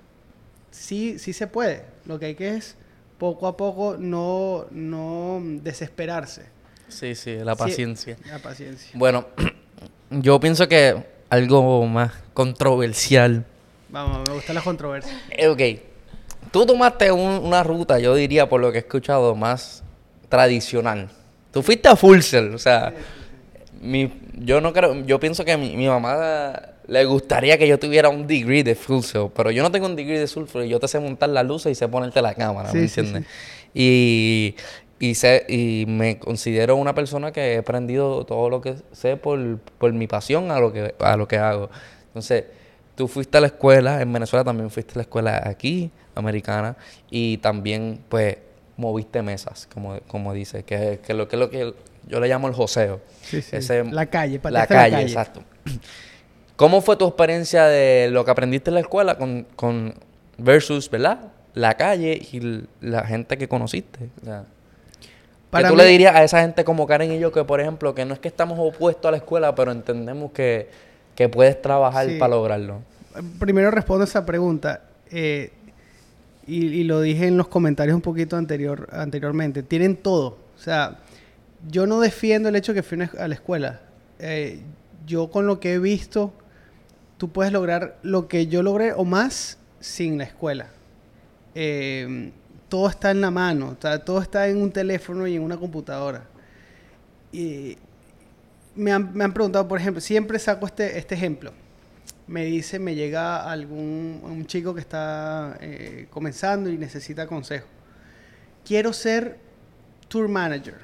sí, 0.70 1.18
sí 1.18 1.32
se 1.32 1.46
puede. 1.46 1.84
Lo 2.04 2.18
que 2.18 2.26
hay 2.26 2.34
que 2.34 2.54
es 2.56 2.76
poco 3.18 3.46
a 3.48 3.56
poco 3.56 3.96
no, 3.98 4.66
no 4.70 5.40
desesperarse. 5.62 6.44
Sí, 6.88 7.14
sí, 7.14 7.36
la 7.36 7.54
Sí. 7.54 7.58
paciencia. 7.58 8.16
La 8.28 8.38
paciencia. 8.38 8.90
Bueno, 8.94 9.26
yo 10.10 10.38
pienso 10.38 10.68
que 10.68 11.02
algo 11.30 11.86
más 11.86 12.12
controversial. 12.34 13.46
Vamos, 13.92 14.26
me 14.26 14.34
gustan 14.34 14.54
las 14.54 14.64
controversias. 14.64 15.14
Eh, 15.30 15.48
ok, 15.48 15.60
tú 16.50 16.64
tomaste 16.64 17.12
un- 17.12 17.44
una 17.44 17.62
ruta, 17.62 17.98
yo 17.98 18.14
diría, 18.14 18.48
por 18.48 18.60
lo 18.60 18.72
que 18.72 18.78
he 18.78 18.80
escuchado, 18.80 19.34
más 19.36 19.84
tradicional. 20.30 21.10
Tú 21.52 21.62
fuiste 21.62 21.88
a 21.88 21.94
Full 21.96 22.20
o 22.54 22.58
sea, 22.58 22.94
mi, 23.82 24.10
yo 24.38 24.62
no 24.62 24.72
creo, 24.72 24.94
yo 25.04 25.20
pienso 25.20 25.44
que 25.44 25.56
mi, 25.58 25.76
mi 25.76 25.86
mamá 25.88 26.58
le 26.86 27.04
gustaría 27.04 27.58
que 27.58 27.68
yo 27.68 27.78
tuviera 27.78 28.08
un 28.08 28.26
degree 28.26 28.62
de 28.64 28.74
Full 28.74 29.02
Sail, 29.02 29.28
pero 29.36 29.50
yo 29.50 29.62
no 29.62 29.70
tengo 29.70 29.84
un 29.84 29.94
degree 29.94 30.18
de 30.18 30.26
Full 30.26 30.46
Sail, 30.46 30.70
yo 30.70 30.80
te 30.80 30.88
sé 30.88 30.98
montar 30.98 31.28
las 31.28 31.44
luces 31.44 31.72
y 31.72 31.74
sé 31.74 31.86
ponerte 31.88 32.22
la 32.22 32.34
cámara, 32.34 32.72
¿me 32.72 32.80
Sí, 32.80 32.88
sí, 32.88 33.00
entiendes? 33.00 33.30
Y, 33.74 34.54
y, 34.98 35.14
sé, 35.14 35.44
y 35.50 35.84
me 35.86 36.18
considero 36.18 36.76
una 36.76 36.94
persona 36.94 37.30
que 37.30 37.54
he 37.54 37.58
aprendido 37.58 38.24
todo 38.24 38.48
lo 38.48 38.62
que 38.62 38.76
sé 38.92 39.18
por, 39.18 39.58
por 39.58 39.92
mi 39.92 40.06
pasión 40.06 40.50
a 40.50 40.58
lo, 40.58 40.72
que, 40.72 40.94
a 40.98 41.16
lo 41.18 41.28
que 41.28 41.36
hago. 41.36 41.68
Entonces, 42.06 42.44
tú 42.94 43.08
fuiste 43.08 43.38
a 43.38 43.40
la 43.40 43.46
escuela, 43.48 44.00
en 44.02 44.12
Venezuela 44.12 44.44
también 44.44 44.70
fuiste 44.70 44.92
a 44.92 44.96
la 44.96 45.02
escuela 45.02 45.42
aquí, 45.44 45.90
americana, 46.14 46.76
y 47.10 47.38
también, 47.38 48.00
pues, 48.08 48.36
moviste 48.76 49.22
mesas, 49.22 49.68
como, 49.72 49.98
como 50.08 50.32
dice, 50.32 50.62
que, 50.64 51.00
que 51.04 51.14
lo 51.14 51.28
que 51.28 51.36
es 51.36 51.40
lo 51.40 51.50
que 51.50 51.74
yo 52.08 52.20
le 52.20 52.28
llamo 52.28 52.48
el 52.48 52.54
joseo. 52.54 53.00
Sí, 53.22 53.40
sí. 53.42 53.56
Ese- 53.56 53.84
la 53.84 54.06
calle, 54.06 54.36
la 54.36 54.42
pateaste 54.42 54.74
calle, 54.74 54.90
la 54.90 54.96
calle. 54.98 55.08
exacto. 55.08 55.42
¿Cómo 56.56 56.80
fue 56.80 56.96
tu 56.96 57.06
experiencia 57.06 57.64
de 57.66 58.08
lo 58.10 58.24
que 58.24 58.30
aprendiste 58.30 58.70
en 58.70 58.74
la 58.74 58.80
escuela 58.80 59.16
con, 59.16 59.46
con 59.56 59.94
versus, 60.38 60.90
¿verdad? 60.90 61.20
La 61.54 61.74
calle 61.76 62.12
y 62.32 62.64
la 62.80 63.04
gente 63.04 63.36
que 63.38 63.48
conociste. 63.48 64.08
O 64.22 64.24
sea, 64.24 64.44
¿Qué 65.00 65.08
Para 65.50 65.68
tú 65.68 65.74
mí- 65.74 65.82
le 65.82 65.88
dirías 65.88 66.14
a 66.14 66.22
esa 66.24 66.40
gente 66.40 66.64
como 66.64 66.86
Karen 66.86 67.12
y 67.12 67.18
yo 67.18 67.30
que, 67.32 67.44
por 67.44 67.60
ejemplo, 67.60 67.94
que 67.94 68.04
no 68.04 68.14
es 68.14 68.20
que 68.20 68.28
estamos 68.28 68.58
opuestos 68.58 69.06
a 69.08 69.10
la 69.12 69.16
escuela, 69.18 69.54
pero 69.54 69.70
entendemos 69.72 70.32
que, 70.32 70.70
que 71.14 71.28
puedes 71.28 71.60
trabajar 71.60 72.06
Sí. 72.08 72.18
para 72.18 72.34
lograrlo? 72.34 72.80
Primero 73.38 73.70
respondo 73.70 74.04
esa 74.04 74.24
pregunta. 74.24 74.82
eh, 75.10 75.52
y, 76.46 76.66
y 76.66 76.84
lo 76.84 77.00
dije 77.00 77.28
en 77.28 77.36
los 77.36 77.46
comentarios 77.46 77.94
un 77.94 78.00
poquito 78.02 78.36
anterior, 78.36 78.88
anteriormente. 78.92 79.62
Tienen 79.62 79.96
todo. 79.96 80.38
O 80.56 80.58
sea, 80.58 80.98
yo 81.68 81.86
no 81.86 82.00
defiendo 82.00 82.48
el 82.48 82.56
hecho 82.56 82.74
que 82.74 82.82
fui 82.82 82.98
a 83.16 83.28
la 83.28 83.34
escuela. 83.34 83.80
Eh, 84.18 84.60
yo 85.06 85.30
con 85.30 85.46
lo 85.46 85.60
que 85.60 85.74
he 85.74 85.78
visto, 85.78 86.32
tú 87.18 87.28
puedes 87.30 87.52
lograr 87.52 87.96
lo 88.02 88.26
que 88.26 88.48
yo 88.48 88.62
logré 88.64 88.92
o 88.92 89.04
más 89.04 89.58
sin 89.78 90.18
la 90.18 90.24
escuela. 90.24 90.66
Eh, 91.54 92.32
todo 92.68 92.88
está 92.88 93.10
en 93.12 93.20
la 93.20 93.30
mano, 93.30 93.76
o 93.78 93.80
sea, 93.80 94.04
todo 94.04 94.20
está 94.20 94.48
en 94.48 94.60
un 94.60 94.72
teléfono 94.72 95.26
y 95.28 95.36
en 95.36 95.42
una 95.42 95.56
computadora. 95.58 96.24
Y 97.30 97.76
me 98.74 98.92
han, 98.92 99.12
me 99.14 99.24
han 99.24 99.32
preguntado, 99.34 99.68
por 99.68 99.78
ejemplo, 99.80 100.00
siempre 100.00 100.38
saco 100.38 100.66
este, 100.66 100.98
este 100.98 101.14
ejemplo. 101.14 101.52
Me 102.26 102.44
dice, 102.44 102.78
me 102.78 102.94
llega 102.94 103.50
algún 103.50 104.20
un 104.24 104.46
chico 104.46 104.74
que 104.74 104.80
está 104.80 105.56
eh, 105.60 106.06
comenzando 106.10 106.70
y 106.70 106.78
necesita 106.78 107.26
consejo. 107.26 107.66
Quiero 108.64 108.92
ser 108.92 109.38
tour 110.08 110.28
manager, 110.28 110.76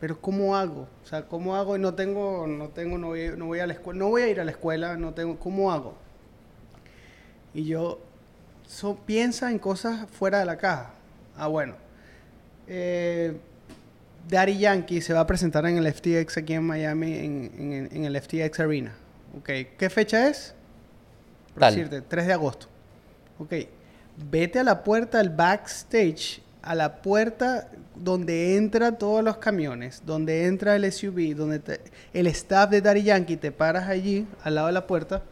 pero 0.00 0.20
¿cómo 0.20 0.56
hago? 0.56 0.88
O 1.04 1.06
sea, 1.06 1.26
¿cómo 1.26 1.56
hago? 1.56 1.78
No 1.78 1.94
tengo, 1.94 2.46
no 2.46 2.68
tengo, 2.68 2.98
no 2.98 3.08
voy, 3.08 3.30
no 3.36 3.46
voy 3.46 3.60
a 3.60 3.66
la 3.66 3.74
escuela, 3.74 3.98
no 3.98 4.08
voy 4.10 4.22
a 4.22 4.28
ir 4.28 4.40
a 4.40 4.44
la 4.44 4.52
escuela, 4.52 4.96
no 4.96 5.14
tengo, 5.14 5.38
¿cómo 5.38 5.72
hago? 5.72 5.96
Y 7.54 7.64
yo, 7.64 7.98
so- 8.66 8.96
piensa 9.06 9.50
en 9.50 9.58
cosas 9.58 10.08
fuera 10.10 10.38
de 10.40 10.46
la 10.46 10.56
caja. 10.58 10.92
Ah, 11.36 11.48
bueno. 11.48 11.74
Eh, 12.68 13.36
Daddy 14.28 14.58
Yankee 14.58 15.00
se 15.00 15.12
va 15.12 15.20
a 15.20 15.26
presentar 15.26 15.66
en 15.66 15.76
el 15.78 15.92
FTX 15.92 16.36
aquí 16.38 16.52
en 16.54 16.64
Miami, 16.64 17.14
en, 17.14 17.50
en- 17.58 17.88
en 17.92 18.04
el 18.04 18.20
FTX 18.20 18.60
Arena. 18.60 18.92
Ok, 19.38 19.48
¿qué 19.78 19.90
fecha 19.90 20.28
es? 20.28 20.54
Por 21.54 21.60
decirte, 21.76 22.00
3 22.02 22.26
de 22.26 22.32
agosto. 22.32 22.66
Ok, 23.38 23.52
vete 24.30 24.58
a 24.60 24.64
la 24.64 24.84
puerta 24.84 25.18
del 25.18 25.30
backstage, 25.30 26.42
a 26.62 26.74
la 26.74 27.00
puerta 27.02 27.68
donde 27.96 28.56
entra 28.56 28.92
todos 28.98 29.24
los 29.24 29.38
camiones, 29.38 30.02
donde 30.06 30.46
entra 30.46 30.76
el 30.76 30.84
SUV, 30.90 31.34
donde 31.34 31.58
te- 31.58 31.80
el 32.12 32.26
staff 32.28 32.70
de 32.70 32.80
Daddy 32.82 33.02
Yankee, 33.02 33.36
te 33.36 33.50
paras 33.52 33.88
allí, 33.88 34.26
al 34.44 34.54
lado 34.54 34.66
de 34.68 34.72
la 34.74 34.86
puerta, 34.86 35.22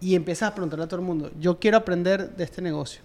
y 0.00 0.14
empiezas 0.14 0.50
a 0.50 0.54
preguntarle 0.54 0.84
a 0.84 0.88
todo 0.88 1.00
el 1.00 1.06
mundo, 1.06 1.30
yo 1.40 1.58
quiero 1.58 1.76
aprender 1.78 2.30
de 2.36 2.44
este 2.44 2.62
negocio. 2.62 3.00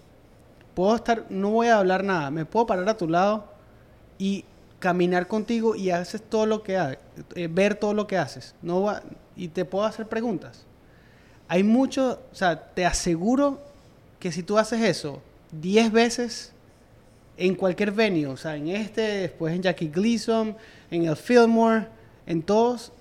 Puedo 0.74 0.94
estar, 0.96 1.24
no 1.30 1.50
voy 1.50 1.68
a 1.68 1.78
hablar 1.78 2.04
nada, 2.04 2.30
me 2.30 2.44
puedo 2.44 2.66
parar 2.66 2.88
a 2.88 2.96
tu 2.96 3.08
lado 3.08 3.52
y 4.18 4.44
caminar 4.84 5.28
contigo 5.28 5.74
y 5.74 5.88
haces 5.88 6.20
todo 6.20 6.44
lo 6.44 6.62
que 6.62 6.76
haces, 6.76 6.98
ver 7.48 7.74
todo 7.74 7.94
lo 7.94 8.06
que 8.06 8.18
haces. 8.18 8.54
No 8.60 8.82
va, 8.82 9.02
y 9.34 9.48
te 9.48 9.64
puedo 9.64 9.86
hacer 9.86 10.06
preguntas. 10.06 10.66
Hay 11.48 11.62
mucho, 11.62 12.20
o 12.30 12.34
sea, 12.34 12.66
te 12.74 12.84
aseguro 12.84 13.62
que 14.20 14.30
si 14.30 14.42
tú 14.42 14.58
haces 14.58 14.82
eso 14.82 15.22
10 15.52 15.90
veces 15.90 16.52
en 17.38 17.54
cualquier 17.54 17.92
venue, 17.92 18.26
o 18.26 18.36
sea, 18.36 18.56
en 18.56 18.68
este, 18.68 19.00
después 19.00 19.54
en 19.54 19.62
Jackie 19.62 19.88
Gleason, 19.88 20.54
en 20.90 21.06
el 21.06 21.16
Fillmore, 21.16 21.88
en 22.26 22.42
todos, 22.42 22.92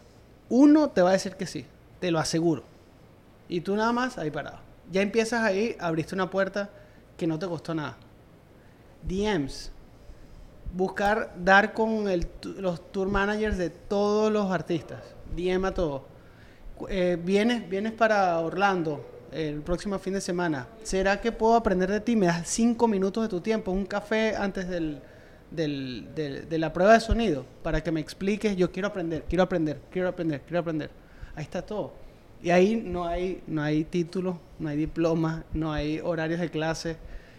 uno 0.47 0.89
te 0.89 1.01
va 1.01 1.09
a 1.09 1.13
decir 1.13 1.35
que 1.35 1.45
sí, 1.45 1.65
te 1.99 2.11
lo 2.11 2.19
aseguro. 2.19 2.63
Y 3.49 3.59
tú 3.59 3.75
nada 3.75 3.91
más 3.91 4.17
ahí 4.17 4.31
parado. 4.31 4.59
Ya 4.89 5.01
empiezas 5.01 5.41
ahí, 5.41 5.75
abriste 5.81 6.15
una 6.15 6.29
puerta 6.29 6.69
que 7.17 7.27
no 7.27 7.37
te 7.37 7.45
costó 7.45 7.75
nada. 7.75 7.97
DMs. 9.05 9.72
Buscar 10.73 11.35
dar 11.37 11.73
con 11.73 12.09
el 12.09 12.27
los 12.57 12.91
tour 12.91 13.07
managers 13.07 13.57
de 13.57 13.69
todos 13.69 14.31
los 14.31 14.51
artistas. 14.51 15.03
DM 15.35 15.65
a 15.65 15.73
todos. 15.73 16.01
Eh, 16.89 17.17
vienes, 17.23 17.69
vienes 17.69 17.93
para 17.93 18.39
Orlando 18.39 19.05
el 19.31 19.61
próximo 19.61 19.99
fin 19.99 20.13
de 20.13 20.21
semana. 20.21 20.67
¿Será 20.81 21.21
que 21.21 21.31
puedo 21.31 21.55
aprender 21.55 21.91
de 21.91 21.99
ti? 21.99 22.15
Me 22.15 22.25
das 22.25 22.47
cinco 22.47 22.87
minutos 22.87 23.23
de 23.23 23.29
tu 23.29 23.39
tiempo, 23.39 23.71
un 23.71 23.85
café 23.85 24.35
antes 24.35 24.67
del, 24.67 24.99
de 25.51 26.57
la 26.57 26.73
prueba 26.73 26.93
de 26.93 26.99
sonido, 26.99 27.45
para 27.61 27.81
que 27.81 27.91
me 27.91 27.99
expliques. 27.99 28.55
Yo 28.55 28.71
quiero 28.71 28.87
aprender, 28.87 29.25
quiero 29.29 29.43
aprender, 29.43 29.79
quiero 29.91 30.09
aprender, 30.09 30.41
quiero 30.41 30.59
aprender. 30.59 30.89
Ahí 31.35 31.43
está 31.43 31.61
todo. 31.61 31.93
Y 32.41 32.49
ahí 32.49 32.75
no 32.75 33.05
hay, 33.05 33.41
no 33.47 33.61
hay 33.61 33.85
título, 33.85 34.39
no 34.59 34.69
hay 34.69 34.77
diploma, 34.77 35.45
no 35.53 35.71
hay 35.71 35.99
horarios 35.99 36.39
de 36.39 36.49
clase. 36.49 36.97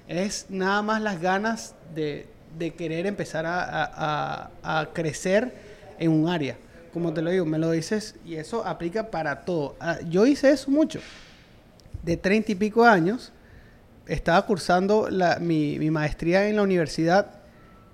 Es 0.08 0.46
nada 0.48 0.82
más 0.82 1.02
las 1.02 1.20
ganas 1.20 1.74
de, 1.94 2.26
de 2.58 2.72
querer 2.72 3.06
empezar 3.06 3.46
a, 3.46 3.62
a- 3.62 4.50
a- 4.62 4.86
crecer 4.92 5.52
en 5.98 6.10
un 6.10 6.28
área. 6.28 6.56
Como 6.92 7.12
te 7.12 7.22
lo 7.22 7.30
digo, 7.30 7.44
me 7.44 7.58
lo 7.58 7.70
dices 7.70 8.14
y 8.24 8.36
eso 8.36 8.64
aplica 8.66 9.10
para 9.10 9.40
todo. 9.44 9.76
Ah, 9.80 9.98
Yo 10.08 10.26
hice 10.26 10.50
eso 10.50 10.70
mucho. 10.70 11.00
De 12.02 12.16
treinta 12.16 12.52
y 12.52 12.54
pico 12.54 12.84
años, 12.84 13.32
estaba 14.06 14.44
cursando 14.46 15.08
la- 15.10 15.38
mi, 15.40 15.78
mi 15.78 15.90
maestría 15.90 16.48
en 16.48 16.56
la 16.56 16.62
universidad 16.62 17.26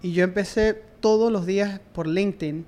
y 0.03 0.13
yo 0.13 0.25
empecé 0.25 0.83
todos 1.01 1.31
los 1.33 1.47
días 1.47 1.81
por 1.95 2.07
LinkedIn. 2.07 2.67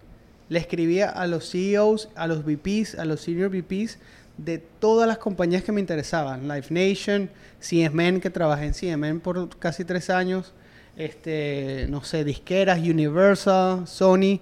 Le 0.48 0.58
escribía 0.58 1.08
a 1.10 1.26
los 1.26 1.50
CEOs, 1.50 2.08
a 2.14 2.26
los 2.26 2.44
VPs, 2.44 2.94
a 2.98 3.04
los 3.04 3.20
senior 3.22 3.50
VPs 3.50 3.98
de 4.38 4.58
todas 4.58 5.06
las 5.08 5.18
compañías 5.18 5.62
que 5.62 5.72
me 5.72 5.80
interesaban. 5.80 6.46
Life 6.48 6.72
Nation, 6.72 7.30
CMN, 7.60 8.20
que 8.20 8.30
trabajé 8.30 8.66
en 8.66 8.74
CMN 8.74 9.20
por 9.20 9.56
casi 9.58 9.84
tres 9.84 10.08
años, 10.10 10.52
este, 10.96 11.86
no 11.88 12.02
sé, 12.04 12.24
disqueras, 12.24 12.78
Universal, 12.78 13.86
Sony, 13.86 14.40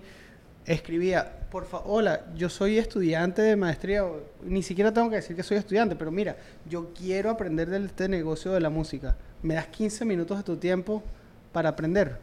escribía, 0.66 1.40
por 1.50 1.66
favor, 1.66 1.86
hola, 1.88 2.26
yo 2.36 2.48
soy 2.48 2.78
estudiante 2.78 3.42
de 3.42 3.56
maestría, 3.56 4.04
ni 4.44 4.62
siquiera 4.62 4.92
tengo 4.92 5.10
que 5.10 5.16
decir 5.16 5.34
que 5.34 5.42
soy 5.42 5.56
estudiante, 5.56 5.96
pero 5.96 6.10
mira, 6.10 6.36
yo 6.68 6.92
quiero 6.94 7.30
aprender 7.30 7.68
de 7.68 7.84
este 7.84 8.08
negocio 8.08 8.52
de 8.52 8.60
la 8.60 8.70
música. 8.70 9.16
Me 9.42 9.54
das 9.54 9.66
15 9.66 10.04
minutos 10.04 10.38
de 10.38 10.44
tu 10.44 10.56
tiempo 10.56 11.02
para 11.52 11.70
aprender. 11.70 12.18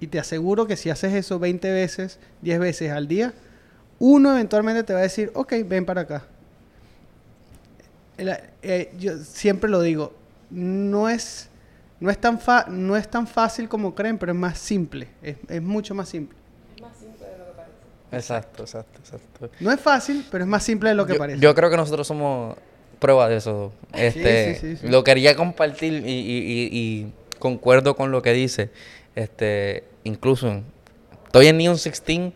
Y 0.00 0.08
te 0.08 0.18
aseguro 0.18 0.66
que 0.66 0.76
si 0.76 0.90
haces 0.90 1.12
eso 1.14 1.38
20 1.38 1.70
veces, 1.70 2.18
10 2.42 2.58
veces 2.58 2.90
al 2.90 3.06
día, 3.06 3.32
uno 3.98 4.32
eventualmente 4.32 4.82
te 4.82 4.92
va 4.92 5.00
a 5.00 5.02
decir, 5.02 5.30
ok, 5.34 5.54
ven 5.66 5.86
para 5.86 6.02
acá. 6.02 6.24
Eh, 8.16 8.92
yo 8.98 9.18
siempre 9.18 9.70
lo 9.70 9.80
digo, 9.80 10.12
no 10.50 11.08
es, 11.08 11.48
no, 12.04 12.10
es 12.10 12.18
tan 12.18 12.38
fa- 12.38 12.66
no 12.68 12.96
es 12.96 13.08
tan 13.10 13.26
fácil 13.26 13.68
como 13.68 13.94
creen, 13.94 14.18
pero 14.18 14.32
es 14.32 14.38
más 14.38 14.58
simple, 14.58 15.08
es, 15.22 15.36
es 15.48 15.62
mucho 15.62 15.94
más 15.94 16.08
simple. 16.08 16.36
Es 16.76 16.82
más 16.82 16.96
simple 16.98 17.26
de 17.26 17.38
lo 17.38 17.44
que 17.46 17.52
parece. 17.52 17.74
Exacto, 18.12 18.62
exacto, 18.64 18.98
exacto. 19.00 19.50
No 19.60 19.72
es 19.72 19.80
fácil, 19.80 20.24
pero 20.30 20.44
es 20.44 20.48
más 20.48 20.62
simple 20.62 20.90
de 20.90 20.94
lo 20.94 21.06
que 21.06 21.14
yo, 21.14 21.18
parece. 21.18 21.40
yo 21.40 21.54
creo 21.54 21.70
que 21.70 21.76
nosotros 21.78 22.06
somos 22.06 22.56
prueba 22.98 23.28
de 23.28 23.36
eso. 23.36 23.72
Este, 23.94 24.54
sí, 24.54 24.60
sí, 24.60 24.76
sí. 24.82 24.88
Lo 24.88 25.02
quería 25.02 25.34
compartir 25.34 25.92
y, 26.06 26.10
y- 26.10 26.38
y- 26.38 26.68
y 26.72 27.12
concuerdo 27.38 27.96
con 27.96 28.10
lo 28.12 28.20
que 28.22 28.32
dice. 28.32 28.70
Este, 29.14 29.84
incluso 30.04 30.60
estoy 31.26 31.46
en 31.48 31.56
Neon 31.58 31.76
16 31.76 32.32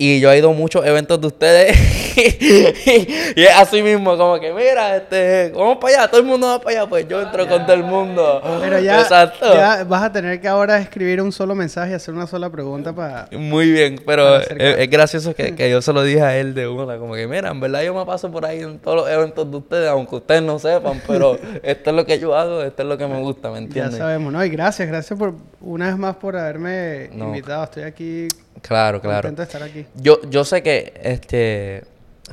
y 0.00 0.20
yo 0.20 0.30
he 0.32 0.38
ido 0.38 0.50
a 0.50 0.52
muchos 0.52 0.86
eventos 0.86 1.20
de 1.20 1.26
ustedes 1.26 1.76
y 3.36 3.42
es 3.42 3.50
así 3.56 3.82
mismo, 3.82 4.16
como 4.16 4.38
que 4.40 4.52
mira, 4.52 4.96
este, 4.96 5.50
vamos 5.54 5.78
para 5.78 5.94
allá, 6.02 6.08
todo 6.08 6.20
el 6.20 6.26
mundo 6.26 6.46
va 6.48 6.60
para 6.60 6.80
allá, 6.80 6.88
pues 6.88 7.08
yo 7.08 7.20
entro 7.20 7.46
con 7.48 7.64
todo 7.66 7.74
el 7.74 7.82
mundo. 7.84 8.42
pero 8.60 8.78
ya, 8.80 9.00
Exacto. 9.02 9.52
ya 9.54 9.84
vas 9.84 10.02
a 10.04 10.12
tener 10.12 10.40
que 10.40 10.48
ahora 10.48 10.78
escribir 10.78 11.20
un 11.20 11.32
solo 11.32 11.54
mensaje 11.54 11.92
y 11.92 11.94
hacer 11.94 12.14
una 12.14 12.26
sola 12.26 12.50
pregunta 12.50 12.92
para... 12.92 13.28
Muy 13.32 13.70
bien, 13.70 14.00
pero 14.06 14.36
es, 14.40 14.90
gracioso 14.90 15.34
que, 15.34 15.54
que 15.54 15.70
yo 15.70 15.82
se 15.82 15.92
lo 15.92 16.02
dije 16.02 16.22
a 16.22 16.36
él 16.36 16.54
de 16.54 16.66
una, 16.68 16.96
como 16.98 17.14
que 17.14 17.26
mira, 17.26 17.50
en 17.50 17.60
verdad 17.60 17.82
yo 17.82 17.94
me 17.94 18.04
paso 18.06 18.30
por 18.30 18.44
ahí 18.46 18.60
en 18.60 18.78
todos 18.78 18.96
los 18.98 19.10
eventos 19.10 19.50
de 19.50 19.56
ustedes, 19.56 19.88
aunque 19.88 20.16
ustedes 20.16 20.42
no 20.42 20.58
sepan, 20.58 21.00
pero 21.06 21.36
esto 21.62 21.90
es 21.90 21.96
lo 21.96 22.04
que 22.06 22.18
yo 22.18 22.36
hago, 22.36 22.62
esto 22.62 22.82
es 22.82 22.88
lo 22.88 22.96
que 22.98 23.06
me 23.06 23.20
gusta, 23.20 23.48
¿me 23.48 23.54
Ya 23.58 23.64
entiendes? 23.64 23.98
sabemos, 23.98 24.32
¿no? 24.32 24.44
Y 24.44 24.48
gracias, 24.48 24.88
gracias 24.88 25.18
por 25.18 25.34
una 25.60 25.86
vez 25.88 25.96
más 25.96 26.16
por 26.16 26.36
haberme 26.36 27.10
No. 27.12 27.26
invitado. 27.26 27.64
Estoy 27.64 27.82
aquí 27.82 28.28
Claro, 28.62 29.00
claro. 29.00 29.28
estar 29.28 29.62
aquí. 29.62 29.86
Yo, 29.94 30.20
yo 30.30 30.44
sé 30.44 30.62
que 30.62 30.92
este 31.02 31.84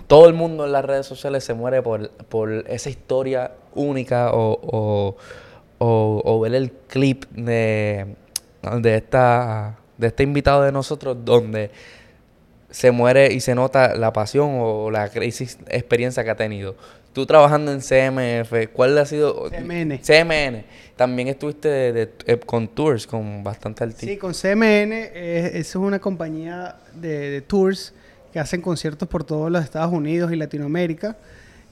todo 0.08 0.28
el 0.28 0.34
mundo 0.34 0.66
en 0.66 0.72
las 0.74 0.84
redes 0.84 1.06
sociales 1.06 1.44
se 1.44 1.54
muere 1.54 1.82
por, 1.82 2.10
por 2.10 2.52
esa 2.68 2.90
historia 2.90 3.52
única 3.74 4.32
o, 4.34 4.60
o, 4.62 5.16
o- 5.78 6.22
o 6.26 6.40
ver 6.42 6.54
el 6.56 6.72
clip 6.72 7.26
de, 7.32 8.16
de 8.82 8.96
esta 8.96 9.78
de 9.98 10.08
este 10.08 10.24
invitado 10.24 10.64
de 10.64 10.72
nosotros 10.74 11.18
donde 11.24 11.72
se 12.70 12.92
muere 12.92 13.32
y 13.32 13.40
se 13.40 13.56
nota 13.56 13.96
la 13.96 14.12
pasión 14.12 14.58
o 14.60 14.92
la 14.92 15.08
crisis 15.10 15.58
experiencia 15.70 16.24
que 16.26 16.30
ha 16.32 16.36
tenido. 16.36 16.76
Tú 17.16 17.26
trabajando 17.26 17.72
en 17.72 17.80
CMF, 17.80 18.68
¿cuál 18.74 18.98
ha 18.98 19.06
sido? 19.06 19.50
CMN. 19.50 20.00
CMN. 20.04 20.66
También 20.98 21.30
estuviste 21.30 21.70
de- 21.70 21.94
de- 21.94 22.12
eh, 22.26 22.38
con 22.46 22.68
tours, 22.68 23.08
con 23.08 23.42
bastante 23.42 23.86
artistas. 23.86 24.10
Sí, 24.10 24.18
con 24.18 24.34
CMN, 24.34 24.92
eh, 25.14 25.46
esa 25.54 25.60
es 25.60 25.76
una 25.78 26.00
compañía 26.00 26.76
de, 26.94 27.40
tours 27.40 27.94
que 28.34 28.40
hacen 28.40 28.62
conciertos 28.62 29.08
por 29.08 29.24
todos 29.24 29.50
los 29.50 29.64
Estados 29.64 29.94
Unidos 29.94 30.34
y 30.34 30.36
Latinoamérica, 30.36 31.16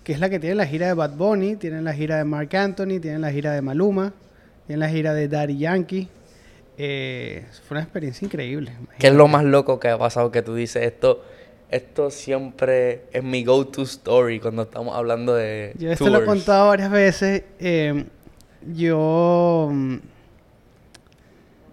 que 0.05 0.13
es 0.13 0.19
la 0.21 0.29
que 0.29 0.39
tiene 0.39 0.55
la 0.55 0.65
gira 0.65 0.87
de 0.87 0.93
Bad 0.93 1.17
Bunny, 1.17 1.57
tienen 1.57 1.83
la 1.83 1.91
gira 1.93 2.15
de 2.15 2.23
Mark 2.23 2.55
Anthony, 2.55 3.01
tienen 3.01 3.19
la 3.19 3.29
gira 3.33 3.51
de 3.51 3.61
Maluma, 3.61 4.13
tienen 4.65 4.79
la 4.79 4.87
gira 4.87 5.13
de 5.13 5.27
Daddy 5.27 5.57
Yankee. 5.57 6.07
Eh, 6.77 7.43
fue 7.67 7.75
una 7.75 7.83
experiencia 7.83 8.25
increíble. 8.25 8.71
¿Qué 8.97 9.07
es 9.07 9.13
lo 9.13 9.27
más 9.27 9.43
loco 9.43 9.77
que 9.77 9.89
ha 9.89 9.97
pasado 9.97 10.31
que 10.31 10.41
tú 10.41 10.55
dices 10.55 10.83
esto? 10.83 11.21
Esto 11.73 12.11
siempre 12.11 13.05
es 13.11 13.23
mi 13.23 13.43
go-to 13.43 13.81
story 13.81 14.39
cuando 14.39 14.61
estamos 14.61 14.95
hablando 14.95 15.33
de 15.33 15.73
Yo 15.77 15.89
esto 15.91 16.07
lo 16.09 16.21
he 16.21 16.25
contado 16.25 16.67
varias 16.67 16.91
veces. 16.91 17.43
eh, 17.59 18.05
yo 18.73 19.69
mm, 19.71 19.95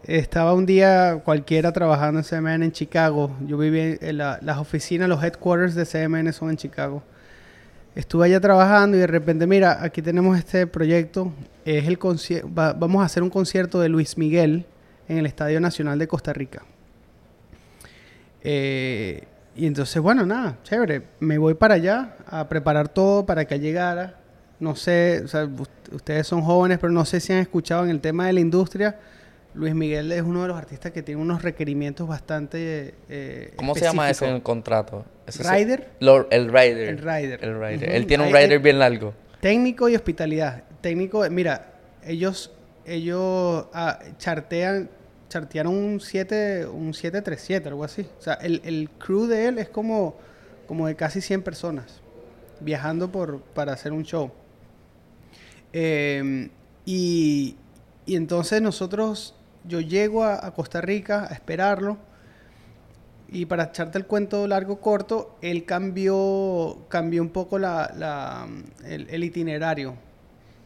estaba 0.05 0.55
un 0.55 0.65
día 0.67 1.21
cualquiera 1.25 1.71
trabajando 1.73 2.21
en 2.21 2.25
CMN 2.25 2.65
en 2.65 2.73
Chicago. 2.73 3.31
Yo 3.47 3.59
vivía 3.59 3.97
en 4.01 4.17
la- 4.17 4.39
las 4.43 4.59
oficinas, 4.59 5.09
los 5.09 5.23
headquarters 5.23 5.75
de 5.75 5.85
CMN 5.85 6.33
son 6.33 6.51
en 6.51 6.57
Chicago. 6.57 7.03
Estuve 7.95 8.27
allá 8.27 8.41
trabajando 8.41 8.97
y 8.97 9.01
de 9.01 9.07
repente, 9.07 9.47
mira, 9.47 9.83
aquí 9.83 10.01
tenemos 10.01 10.39
este 10.39 10.67
proyecto. 10.67 11.33
Es 11.65 11.87
el 11.87 11.99
va- 11.99 12.73
vamos 12.73 13.03
a 13.03 13.05
hacer 13.05 13.23
un 13.23 13.31
concierto 13.31 13.81
de 13.81 13.89
Luis 13.91 14.17
Miguel 14.17 14.65
en 15.09 15.19
el 15.19 15.27
Estadio 15.27 15.61
Nacional 15.61 15.99
de 15.99 16.09
Costa 16.09 16.33
Rica. 16.33 16.63
Eh, 18.43 19.25
y 19.57 19.67
entonces, 19.67 20.01
bueno, 20.01 20.25
nada, 20.27 20.59
chévere. 20.63 21.03
Me 21.21 21.39
voy 21.39 21.55
para 21.55 21.75
allá 21.75 22.17
a 22.27 22.49
preparar 22.49 22.89
todo 22.89 23.27
para 23.27 23.45
que 23.47 23.59
llegara. 23.59 24.15
No 24.59 24.77
sé, 24.77 25.23
o 25.25 25.29
sea, 25.29 25.45
ust- 25.47 25.69
ustedes 25.93 26.27
son 26.27 26.43
jóvenes, 26.43 26.79
pero 26.79 26.93
no 26.93 27.05
sé 27.05 27.19
si 27.21 27.33
han 27.33 27.39
escuchado 27.41 27.85
en 27.85 27.91
el 27.91 28.01
tema 28.01 28.27
de 28.27 28.35
la 28.35 28.41
industria. 28.41 28.99
Luis 29.55 29.75
Miguel 29.75 30.13
es 30.13 30.23
uno 30.23 30.43
de 30.43 30.49
los 30.49 30.57
artistas 30.57 30.93
que 30.93 31.03
tiene 31.03 31.21
unos 31.21 31.43
requerimientos 31.43 32.07
bastante. 32.07 32.95
eh, 33.09 33.53
¿Cómo 33.57 33.75
se 33.75 33.81
llama 33.87 34.09
ese 34.11 34.27
en 34.29 34.35
el 34.37 34.43
contrato? 34.43 35.05
Se- 35.29 35.43
¿Rider? 35.43 35.89
Lo- 36.01 36.31
el 36.31 36.47
rider. 36.53 36.89
El 36.89 36.99
rider. 36.99 37.45
El 37.45 37.59
rider. 37.61 37.89
Ujú. 37.89 37.97
Él 37.97 38.07
tiene 38.07 38.27
un 38.29 38.33
rider 38.35 38.59
bien 38.61 38.79
largo. 38.79 39.15
Técnico 39.41 39.89
y 39.89 39.97
hospitalidad. 39.97 40.63
Técnico, 40.81 41.29
mira, 41.31 41.73
ellos 42.05 42.53
ellos 42.87 43.67
ah, 43.73 43.99
chartean 44.19 44.91
chartearon 45.31 45.75
un 45.75 46.01
7 46.01 46.66
un 46.66 46.93
737, 46.93 47.69
algo 47.69 47.85
así. 47.85 48.07
O 48.19 48.23
sea, 48.23 48.35
el, 48.35 48.61
el 48.64 48.90
crew 48.90 49.27
de 49.27 49.47
él 49.47 49.59
es 49.59 49.71
como 49.71 50.16
como 50.66 50.87
de 50.87 50.95
casi 50.95 51.23
100 51.23 51.43
personas 51.43 52.03
viajando 52.61 53.11
por 53.11 53.40
para 53.40 53.73
hacer 53.73 53.93
un 53.93 54.05
show. 54.05 54.31
Eh, 55.73 56.51
y, 56.85 57.57
y 58.05 58.16
entonces 58.16 58.61
nosotros 58.61 59.35
yo 59.64 59.81
llego 59.81 60.25
a, 60.25 60.47
a 60.47 60.53
Costa 60.53 60.81
Rica 60.83 61.27
a 61.31 61.35
esperarlo 61.35 61.99
y 63.33 63.47
para 63.47 63.64
echarte 63.64 63.97
el 63.99 64.07
cuento 64.07 64.47
largo 64.49 64.81
corto, 64.81 65.37
él 65.40 65.64
cambió, 65.64 66.79
cambió 66.88 67.23
un 67.23 67.31
poco 67.31 67.59
la, 67.59 67.93
la, 67.97 68.49
el, 68.85 69.09
el 69.09 69.25
itinerario. 69.25 69.95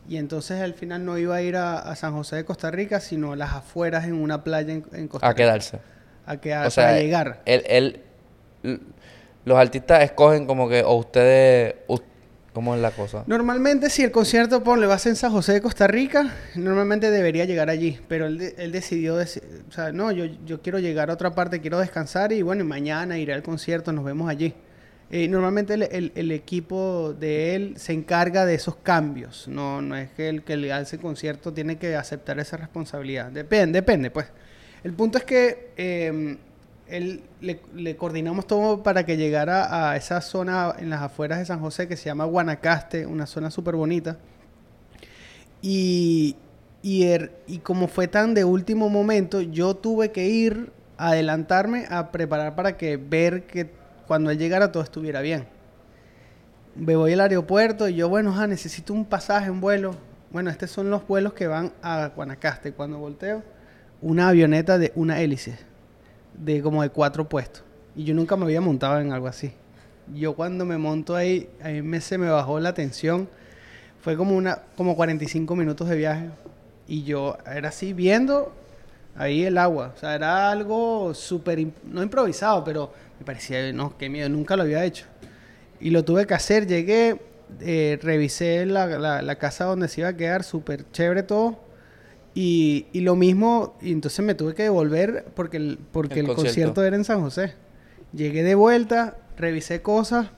Y 0.08 0.16
entonces 0.18 0.60
al 0.60 0.74
final 0.74 1.04
no 1.04 1.16
iba 1.18 1.36
a 1.36 1.42
ir 1.42 1.56
a, 1.56 1.78
a 1.78 1.96
San 1.96 2.12
José 2.12 2.36
de 2.36 2.44
Costa 2.44 2.70
Rica, 2.70 3.00
sino 3.00 3.32
a 3.32 3.36
las 3.36 3.52
afueras 3.54 4.04
en 4.04 4.14
una 4.14 4.44
playa 4.44 4.72
en, 4.72 4.84
en 4.92 5.08
Costa 5.08 5.26
A 5.26 5.30
Rica. 5.30 5.42
quedarse. 5.44 5.78
A 6.26 6.36
quedar, 6.38 6.66
o 6.66 6.70
sea, 6.70 6.84
para 6.88 6.98
llegar. 7.00 7.42
Él, 7.46 7.62
él, 7.66 8.00
los 9.44 9.58
artistas 9.58 10.02
escogen 10.02 10.46
como 10.46 10.68
que, 10.68 10.82
o 10.82 10.94
ustedes, 10.94 11.74
u- 11.86 11.98
¿cómo 12.52 12.74
es 12.74 12.80
la 12.80 12.90
cosa? 12.92 13.24
Normalmente 13.26 13.90
si 13.90 14.02
el 14.02 14.10
concierto, 14.10 14.62
ponle, 14.62 14.86
va 14.86 14.94
a 14.94 14.98
ser 14.98 15.10
en 15.10 15.16
San 15.16 15.32
José 15.32 15.52
de 15.52 15.60
Costa 15.62 15.86
Rica, 15.86 16.32
normalmente 16.54 17.10
debería 17.10 17.44
llegar 17.44 17.68
allí. 17.68 18.00
Pero 18.08 18.26
él, 18.26 18.54
él 18.56 18.72
decidió, 18.72 19.20
deci- 19.20 19.42
o 19.68 19.72
sea, 19.72 19.92
no, 19.92 20.12
yo, 20.12 20.24
yo 20.46 20.62
quiero 20.62 20.78
llegar 20.78 21.10
a 21.10 21.14
otra 21.14 21.34
parte, 21.34 21.60
quiero 21.60 21.78
descansar 21.78 22.32
y 22.32 22.42
bueno, 22.42 22.62
y 22.62 22.66
mañana 22.66 23.18
iré 23.18 23.34
al 23.34 23.42
concierto, 23.42 23.92
nos 23.92 24.04
vemos 24.04 24.30
allí. 24.30 24.54
Eh, 25.16 25.28
normalmente 25.28 25.74
el, 25.74 26.32
equipo 26.32 27.14
de 27.14 27.54
él 27.54 27.74
se 27.76 27.92
encarga 27.92 28.44
de 28.44 28.56
esos 28.56 28.74
cambios. 28.74 29.46
No, 29.46 29.80
no 29.80 29.94
es 29.94 30.10
que 30.10 30.28
el 30.28 30.42
que 30.42 30.56
le 30.56 30.72
hace 30.72 30.98
concierto 30.98 31.52
tiene 31.52 31.78
que 31.78 31.94
aceptar 31.94 32.40
esa 32.40 32.56
responsabilidad. 32.56 33.30
Depende, 33.30 33.78
depende, 33.78 34.10
pues. 34.10 34.26
El 34.82 34.92
punto 34.92 35.18
es 35.18 35.22
que 35.22 35.70
eh, 35.76 36.36
él, 36.88 37.22
le, 37.40 37.96
coordinamos 37.96 38.48
todo 38.48 38.82
para 38.82 39.06
que 39.06 39.16
llegara 39.16 39.92
a 39.92 39.96
esa 39.96 40.20
zona 40.20 40.74
en 40.80 40.90
las 40.90 41.00
afueras 41.00 41.38
de 41.38 41.46
San 41.46 41.60
José 41.60 41.86
que 41.86 41.96
se 41.96 42.06
llama 42.06 42.24
Guanacaste, 42.24 43.06
una 43.06 43.26
zona 43.26 43.52
súper 43.52 43.76
bonita. 43.76 44.18
Y, 45.62 46.34
y, 46.82 47.04
er- 47.04 47.30
y 47.46 47.58
como 47.58 47.86
fue 47.86 48.08
tan 48.08 48.34
de 48.34 48.42
último 48.44 48.88
momento, 48.88 49.40
yo 49.40 49.76
tuve 49.76 50.10
que 50.10 50.26
ir 50.26 50.72
adelantarme 50.96 51.86
a 51.88 52.10
preparar 52.10 52.56
para 52.56 52.76
que 52.76 52.96
ver 52.96 53.44
que 53.44 53.83
cuando 54.06 54.30
él 54.30 54.38
llegara 54.38 54.72
todo 54.72 54.82
estuviera 54.82 55.20
bien. 55.20 55.46
Me 56.74 56.96
voy 56.96 57.12
al 57.12 57.20
aeropuerto 57.20 57.88
y 57.88 57.94
yo, 57.94 58.08
bueno, 58.08 58.34
ah, 58.36 58.46
necesito 58.46 58.92
un 58.92 59.04
pasaje, 59.04 59.50
un 59.50 59.60
vuelo. 59.60 59.94
Bueno, 60.30 60.50
estos 60.50 60.70
son 60.70 60.90
los 60.90 61.06
vuelos 61.06 61.32
que 61.32 61.46
van 61.46 61.72
a 61.82 62.08
Guanacaste. 62.08 62.72
Cuando 62.72 62.98
volteo, 62.98 63.42
una 64.02 64.28
avioneta 64.28 64.76
de 64.78 64.92
una 64.96 65.20
hélice, 65.20 65.56
de 66.34 66.60
como 66.62 66.82
de 66.82 66.90
cuatro 66.90 67.28
puestos. 67.28 67.62
Y 67.94 68.04
yo 68.04 68.14
nunca 68.14 68.36
me 68.36 68.44
había 68.44 68.60
montado 68.60 68.98
en 69.00 69.12
algo 69.12 69.28
así. 69.28 69.52
Yo 70.12 70.34
cuando 70.34 70.64
me 70.64 70.76
monto 70.76 71.14
ahí, 71.14 71.48
a 71.62 71.68
mí 71.68 71.82
me, 71.82 72.00
se 72.00 72.18
me 72.18 72.28
bajó 72.28 72.58
la 72.58 72.74
tensión. 72.74 73.28
Fue 74.00 74.16
como, 74.16 74.36
una, 74.36 74.62
como 74.76 74.96
45 74.96 75.54
minutos 75.56 75.88
de 75.88 75.96
viaje. 75.96 76.30
Y 76.88 77.04
yo 77.04 77.38
era 77.46 77.68
así 77.68 77.92
viendo 77.92 78.52
ahí 79.16 79.44
el 79.44 79.58
agua. 79.58 79.92
O 79.94 79.98
sea, 79.98 80.14
era 80.14 80.50
algo 80.50 81.14
súper, 81.14 81.66
no 81.84 82.02
improvisado, 82.02 82.64
pero 82.64 82.92
me 83.18 83.24
parecía, 83.24 83.72
no, 83.72 83.96
qué 83.98 84.08
miedo, 84.08 84.28
nunca 84.28 84.56
lo 84.56 84.62
había 84.62 84.84
hecho. 84.84 85.06
Y 85.80 85.90
lo 85.90 86.04
tuve 86.04 86.26
que 86.26 86.34
hacer, 86.34 86.66
llegué, 86.66 87.20
eh, 87.60 87.98
revisé 88.02 88.64
la, 88.66 88.86
la- 88.86 89.22
la 89.22 89.36
casa 89.36 89.64
donde 89.64 89.88
se 89.88 90.00
iba 90.00 90.08
a 90.10 90.16
quedar, 90.16 90.44
súper 90.44 90.90
chévere 90.92 91.22
todo. 91.22 91.62
Y, 92.34 92.86
y 92.92 93.00
lo 93.02 93.14
mismo, 93.16 93.76
y 93.80 93.92
entonces 93.92 94.24
me 94.24 94.34
tuve 94.34 94.54
que 94.54 94.64
devolver 94.64 95.26
porque 95.36 95.56
el, 95.58 95.78
porque 95.92 96.14
El 96.14 96.20
el, 96.20 96.26
concierto. 96.26 96.42
concierto 96.48 96.84
era 96.84 96.96
en 96.96 97.04
San 97.04 97.20
José. 97.20 97.54
Llegué 98.12 98.42
de 98.42 98.54
vuelta, 98.56 99.16
revisé 99.36 99.82
cosas, 99.82 100.28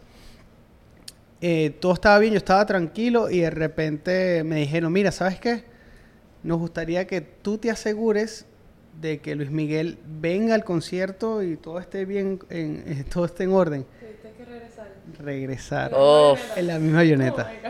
eh, 1.41 1.77
todo 1.81 1.93
estaba 1.93 2.19
bien, 2.19 2.33
yo 2.33 2.39
estaba 2.39 2.65
tranquilo 2.67 3.31
y 3.31 3.41
de 3.41 3.51
repente 3.51 4.43
me 4.45 4.57
dijeron, 4.57 4.93
mira, 4.93 5.13
¿sabes 5.13 5.39
qué? 5.39 5.65
Nos 6.43 6.59
gustaría 6.59 7.07
que 7.07 7.21
tú 7.21 7.59
te 7.59 7.71
asegures 7.71 8.47
de 9.01 9.19
que 9.19 9.35
Luis 9.35 9.51
Miguel 9.51 9.99
venga 10.21 10.55
al 10.55 10.65
concierto 10.65 11.43
y 11.43 11.57
todo 11.57 11.79
esté 11.79 12.05
bien, 12.05 12.39
en, 12.51 12.83
eh, 12.87 13.05
todo 13.13 13.25
esté 13.27 13.45
en 13.45 13.53
orden. 13.53 13.85
Que 14.01 14.45
regresar. 14.45 14.93
Regresar 15.19 15.91
Oh, 15.95 16.37
en 16.57 16.67
la 16.67 16.79
misma 16.79 17.01
avioneta. 17.01 17.51
Oh. 17.65 17.69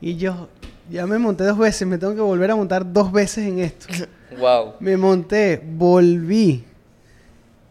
Y 0.00 0.16
yo 0.16 0.48
ya 0.90 1.06
me 1.06 1.18
monté 1.18 1.44
dos 1.44 1.58
veces, 1.58 1.86
me 1.86 1.98
tengo 1.98 2.14
que 2.14 2.20
volver 2.20 2.50
a 2.50 2.56
montar 2.56 2.90
dos 2.92 3.12
veces 3.12 3.46
en 3.46 3.58
esto. 3.60 3.86
wow. 4.38 4.74
Me 4.80 4.96
monté, 4.96 5.60
volví, 5.64 6.64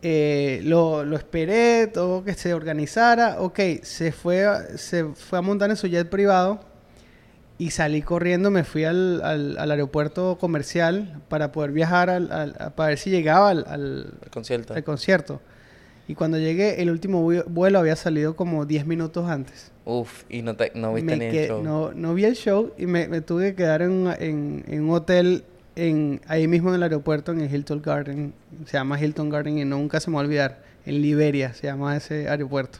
eh, 0.01 0.61
lo, 0.63 1.03
lo 1.03 1.17
esperé, 1.17 1.87
todo 1.87 2.23
que 2.23 2.33
se 2.33 2.53
organizara. 2.53 3.41
Ok, 3.41 3.59
se 3.83 4.11
fue, 4.11 4.45
a- 4.45 4.77
se 4.77 5.05
fue 5.05 5.39
a 5.39 5.41
montar 5.41 5.69
en 5.69 5.75
su 5.75 5.87
jet 5.87 6.09
privado 6.09 6.59
y 7.59 7.69
salí 7.71 8.01
corriendo, 8.01 8.49
me 8.49 8.63
fui 8.63 8.85
al, 8.85 9.21
al- 9.23 9.57
al 9.59 9.69
aeropuerto 9.71 10.37
comercial 10.39 11.21
para 11.29 11.51
poder 11.51 11.71
viajar, 11.71 12.09
al- 12.09 12.27
para 12.75 12.89
ver 12.89 12.97
si 12.97 13.11
llegaba 13.11 13.49
al, 13.51 14.13
concierto. 14.31 14.73
al 14.73 14.83
concierto. 14.83 15.41
Y 16.07 16.15
cuando 16.15 16.39
llegué, 16.39 16.81
el 16.81 16.89
último 16.89 17.21
vu- 17.23 17.43
vuelo 17.47 17.77
había 17.77 17.95
salido 17.95 18.35
como 18.35 18.65
10 18.65 18.87
minutos 18.87 19.29
antes. 19.29 19.71
Uf, 19.85 20.23
y 20.29 20.41
no, 20.41 20.55
te, 20.55 20.71
no 20.73 20.93
viste 20.95 21.15
Me 21.15 21.29
ni 21.31 21.37
el 21.37 21.47
show. 21.47 21.63
No, 21.63 21.91
no 21.93 22.13
vi 22.15 22.25
el 22.25 22.35
show 22.35 22.71
y 22.79 22.87
me, 22.87 23.07
me 23.07 23.21
tuve 23.21 23.49
que 23.51 23.55
quedar 23.57 23.83
en, 23.83 23.91
un- 23.91 24.13
en- 24.17 24.63
en 24.67 24.81
un 24.83 24.89
hotel 24.95 25.43
en, 25.75 26.19
ahí 26.27 26.47
mismo 26.47 26.69
en 26.69 26.75
el 26.75 26.83
aeropuerto, 26.83 27.31
en 27.31 27.41
el 27.41 27.53
Hilton 27.53 27.81
Garden. 27.83 28.33
Se 28.65 28.73
llama 28.77 28.99
Hilton 28.99 29.29
Garden 29.29 29.59
y 29.59 29.65
nunca 29.65 29.99
se 29.99 30.09
me 30.09 30.15
va 30.15 30.21
a 30.21 30.25
olvidar. 30.25 30.63
En 30.85 31.01
Liberia 31.01 31.53
se 31.53 31.67
llama 31.67 31.95
ese 31.95 32.27
aeropuerto. 32.29 32.79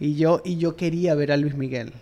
Y 0.00 0.14
yo, 0.14 0.40
y 0.44 0.56
yo 0.56 0.76
quería 0.76 1.14
ver 1.14 1.32
a 1.32 1.36
Luis 1.36 1.54
Miguel. 1.56 1.92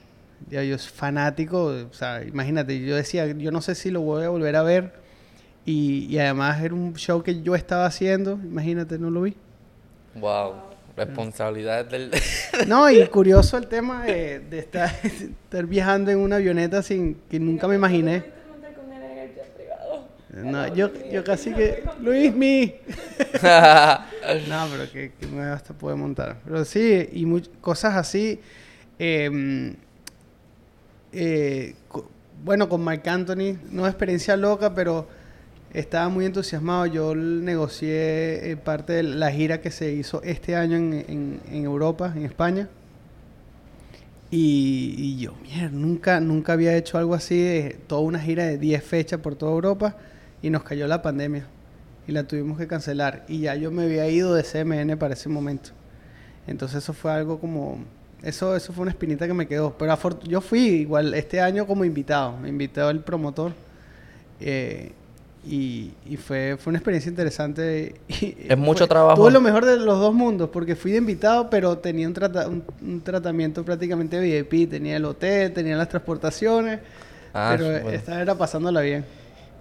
Ya 0.51 0.62
yo 0.62 0.79
soy 0.79 0.92
fanático, 0.94 1.64
o 1.64 1.92
sea, 1.92 2.22
imagínate, 2.25 2.81
yo 2.85 2.94
decía, 2.96 3.27
yo 3.27 3.51
no 3.51 3.61
sé 3.61 3.75
si 3.75 3.90
lo 3.90 4.01
voy 4.01 4.25
a 4.25 4.29
volver 4.29 4.55
a 4.57 4.62
ver. 4.62 4.92
Y, 5.64 6.07
y 6.07 6.18
además 6.18 6.62
era 6.62 6.75
un 6.75 6.94
show 6.94 7.22
que 7.22 7.42
yo 7.42 7.55
estaba 7.57 7.87
haciendo, 7.87 8.33
imagínate, 8.33 8.99
no 8.99 9.11
lo 9.11 9.22
vi. 9.22 9.35
Wow. 10.14 10.55
Responsabilidad 10.96 11.85
del... 11.87 12.11
No, 12.68 12.88
y 12.90 13.05
curioso 13.09 13.59
el 13.59 13.66
tema 13.66 14.05
de, 14.05 14.38
de 14.40 14.59
estar, 14.61 14.90
estar 15.05 15.66
viajando 15.66 16.11
en 16.11 16.18
una 16.18 16.37
avioneta 16.37 16.83
sin 16.83 17.16
que 17.29 17.38
nunca 17.40 17.66
me 17.68 17.75
imaginé. 17.75 18.37
No, 20.33 20.68
yo, 20.75 20.90
yo 21.11 21.25
casi 21.25 21.53
que. 21.55 21.83
Luis 22.01 22.35
mi. 22.35 22.75
No, 24.49 24.66
pero 24.72 24.90
que, 24.92 25.12
que 25.18 25.27
me 25.29 25.42
hasta 25.44 25.72
puede 25.72 25.96
montar. 25.96 26.38
Pero 26.44 26.64
sí, 26.64 27.09
y 27.12 27.25
much- 27.25 27.49
cosas 27.61 27.94
así. 27.94 28.40
eh, 28.99 29.75
eh, 31.12 31.75
bueno, 32.45 32.69
con 32.69 32.83
Marc 32.85 33.07
Anthony, 33.09 33.59
no 33.71 33.87
experiencia 33.87 34.37
loca, 34.37 34.75
pero 34.75 35.09
estaba 35.73 36.09
muy 36.09 36.27
entusiasmado. 36.27 36.87
Yo 36.87 37.14
negocié 37.14 38.51
eh, 38.53 38.57
parte 38.57 38.95
de 38.95 39.03
la 39.05 39.31
gira 39.33 39.61
que 39.61 39.71
se 39.71 39.92
hizo 39.92 40.23
este 40.23 40.57
año 40.57 40.77
en, 40.77 41.40
en- 41.51 41.64
Europa, 41.64 42.12
en 42.16 42.25
España. 42.25 42.69
Y, 44.31 44.95
y 44.99 45.19
yo, 45.21 45.35
mierda, 45.42 45.69
nunca, 45.71 46.21
nunca 46.21 46.53
había 46.55 46.77
hecho 46.77 46.99
algo 46.99 47.14
así, 47.14 47.38
de 47.38 47.79
toda 47.87 48.01
una 48.03 48.19
gira 48.19 48.45
de 48.45 48.59
10 48.59 48.83
fechas 48.83 49.21
por 49.21 49.37
toda 49.37 49.53
Europa 49.53 49.97
y 50.42 50.51
nos 50.51 50.64
cayó 50.64 50.88
la 50.88 51.01
pandemia 51.01 51.47
y 52.09 52.12
la 52.12 52.25
tuvimos 52.25 52.59
que 52.59 52.66
cancelar. 52.66 53.25
Y 53.29 53.40
ya 53.40 53.55
yo 53.55 53.71
me 53.71 53.85
había 53.85 54.09
ido 54.09 54.35
de 54.35 54.42
CMN 54.42 54.97
para 54.99 55.14
ese 55.14 55.29
momento. 55.29 55.71
Entonces 56.47 56.83
eso 56.85 56.92
fue 56.92 57.12
algo 57.12 57.40
como... 57.40 57.79
Eso, 58.27 58.57
eso 58.57 58.73
fue 58.73 58.83
una 58.83 58.91
espinita 58.91 59.27
que 59.27 59.35
me 59.35 59.47
quedó. 59.47 59.77
Pero 59.79 59.97
yo 60.25 60.41
fui 60.41 60.61
igual 60.61 61.15
este 61.15 61.41
año 61.41 61.67
como 61.67 61.85
invitado. 61.85 62.37
Me 62.39 62.49
invitó 62.49 62.91
el 62.91 63.01
promotor. 63.01 63.53
eh, 64.41 64.93
y 65.49 65.93
y 66.05 66.17
fue, 66.17 66.57
fue 66.59 66.71
una 66.73 66.79
experiencia 66.79 67.09
interesante. 67.09 67.95
y- 68.09 68.37
Es 68.49 68.59
mucho 68.59 68.79
fue- 68.81 68.89
trabajo. 68.89 69.21
Tuve 69.23 69.31
lo 69.31 69.41
mejor 69.41 69.65
de 69.65 69.77
los 69.77 69.99
dos 70.01 70.12
mundos, 70.12 70.51
porque 70.53 70.75
fui 70.75 70.91
de 70.91 70.99
invitado, 70.99 71.49
pero 71.51 71.79
tenía 71.79 72.09
un, 72.09 72.15
trata- 72.15 72.49
un, 72.49 72.65
un 72.83 73.01
tratamiento 73.01 73.65
prácticamente 73.65 74.19
VIP. 74.19 74.69
Tenía 74.69 74.97
el 74.97 75.05
hotel, 75.05 75.53
tenía 75.53 75.77
las 75.77 75.89
transportaciones, 75.89 76.81
Ah, 77.33 77.55
pero 77.57 77.71
esta 77.91 78.21
era 78.21 78.35
pasándola 78.35 78.81
bien. 78.81 79.05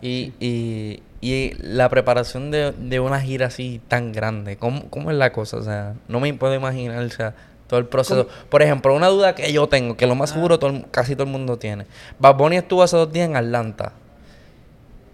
Y, 0.01 0.33
y, 0.39 1.01
y 1.21 1.51
la 1.61 1.87
preparación 1.89 2.49
de, 2.51 2.71
de 2.71 2.99
una 2.99 3.21
gira 3.21 3.47
así 3.47 3.79
tan 3.87 4.11
grande, 4.11 4.57
¿cómo, 4.57 4.89
¿cómo 4.89 5.11
es 5.11 5.17
la 5.17 5.31
cosa? 5.31 5.57
O 5.57 5.63
sea, 5.63 5.93
no 6.07 6.19
me 6.19 6.33
puedo 6.33 6.55
imaginar 6.55 7.03
o 7.03 7.09
sea, 7.09 7.33
todo 7.67 7.79
el 7.79 7.85
proceso. 7.87 8.27
Por 8.49 8.61
ejemplo, 8.61 8.93
una 8.95 9.07
duda 9.07 9.35
que 9.35 9.51
yo 9.51 9.67
tengo, 9.67 9.97
que 9.97 10.05
lo 10.07 10.15
más 10.15 10.29
seguro 10.29 10.59
todo 10.59 10.69
el- 10.69 10.85
casi 10.91 11.15
todo 11.15 11.23
el 11.23 11.31
mundo 11.31 11.57
tiene. 11.57 11.85
Bad 12.19 12.35
Bunny 12.35 12.57
estuvo 12.57 12.83
hace 12.83 12.95
dos 12.95 13.11
días 13.11 13.27
en 13.27 13.35
Atlanta, 13.35 13.93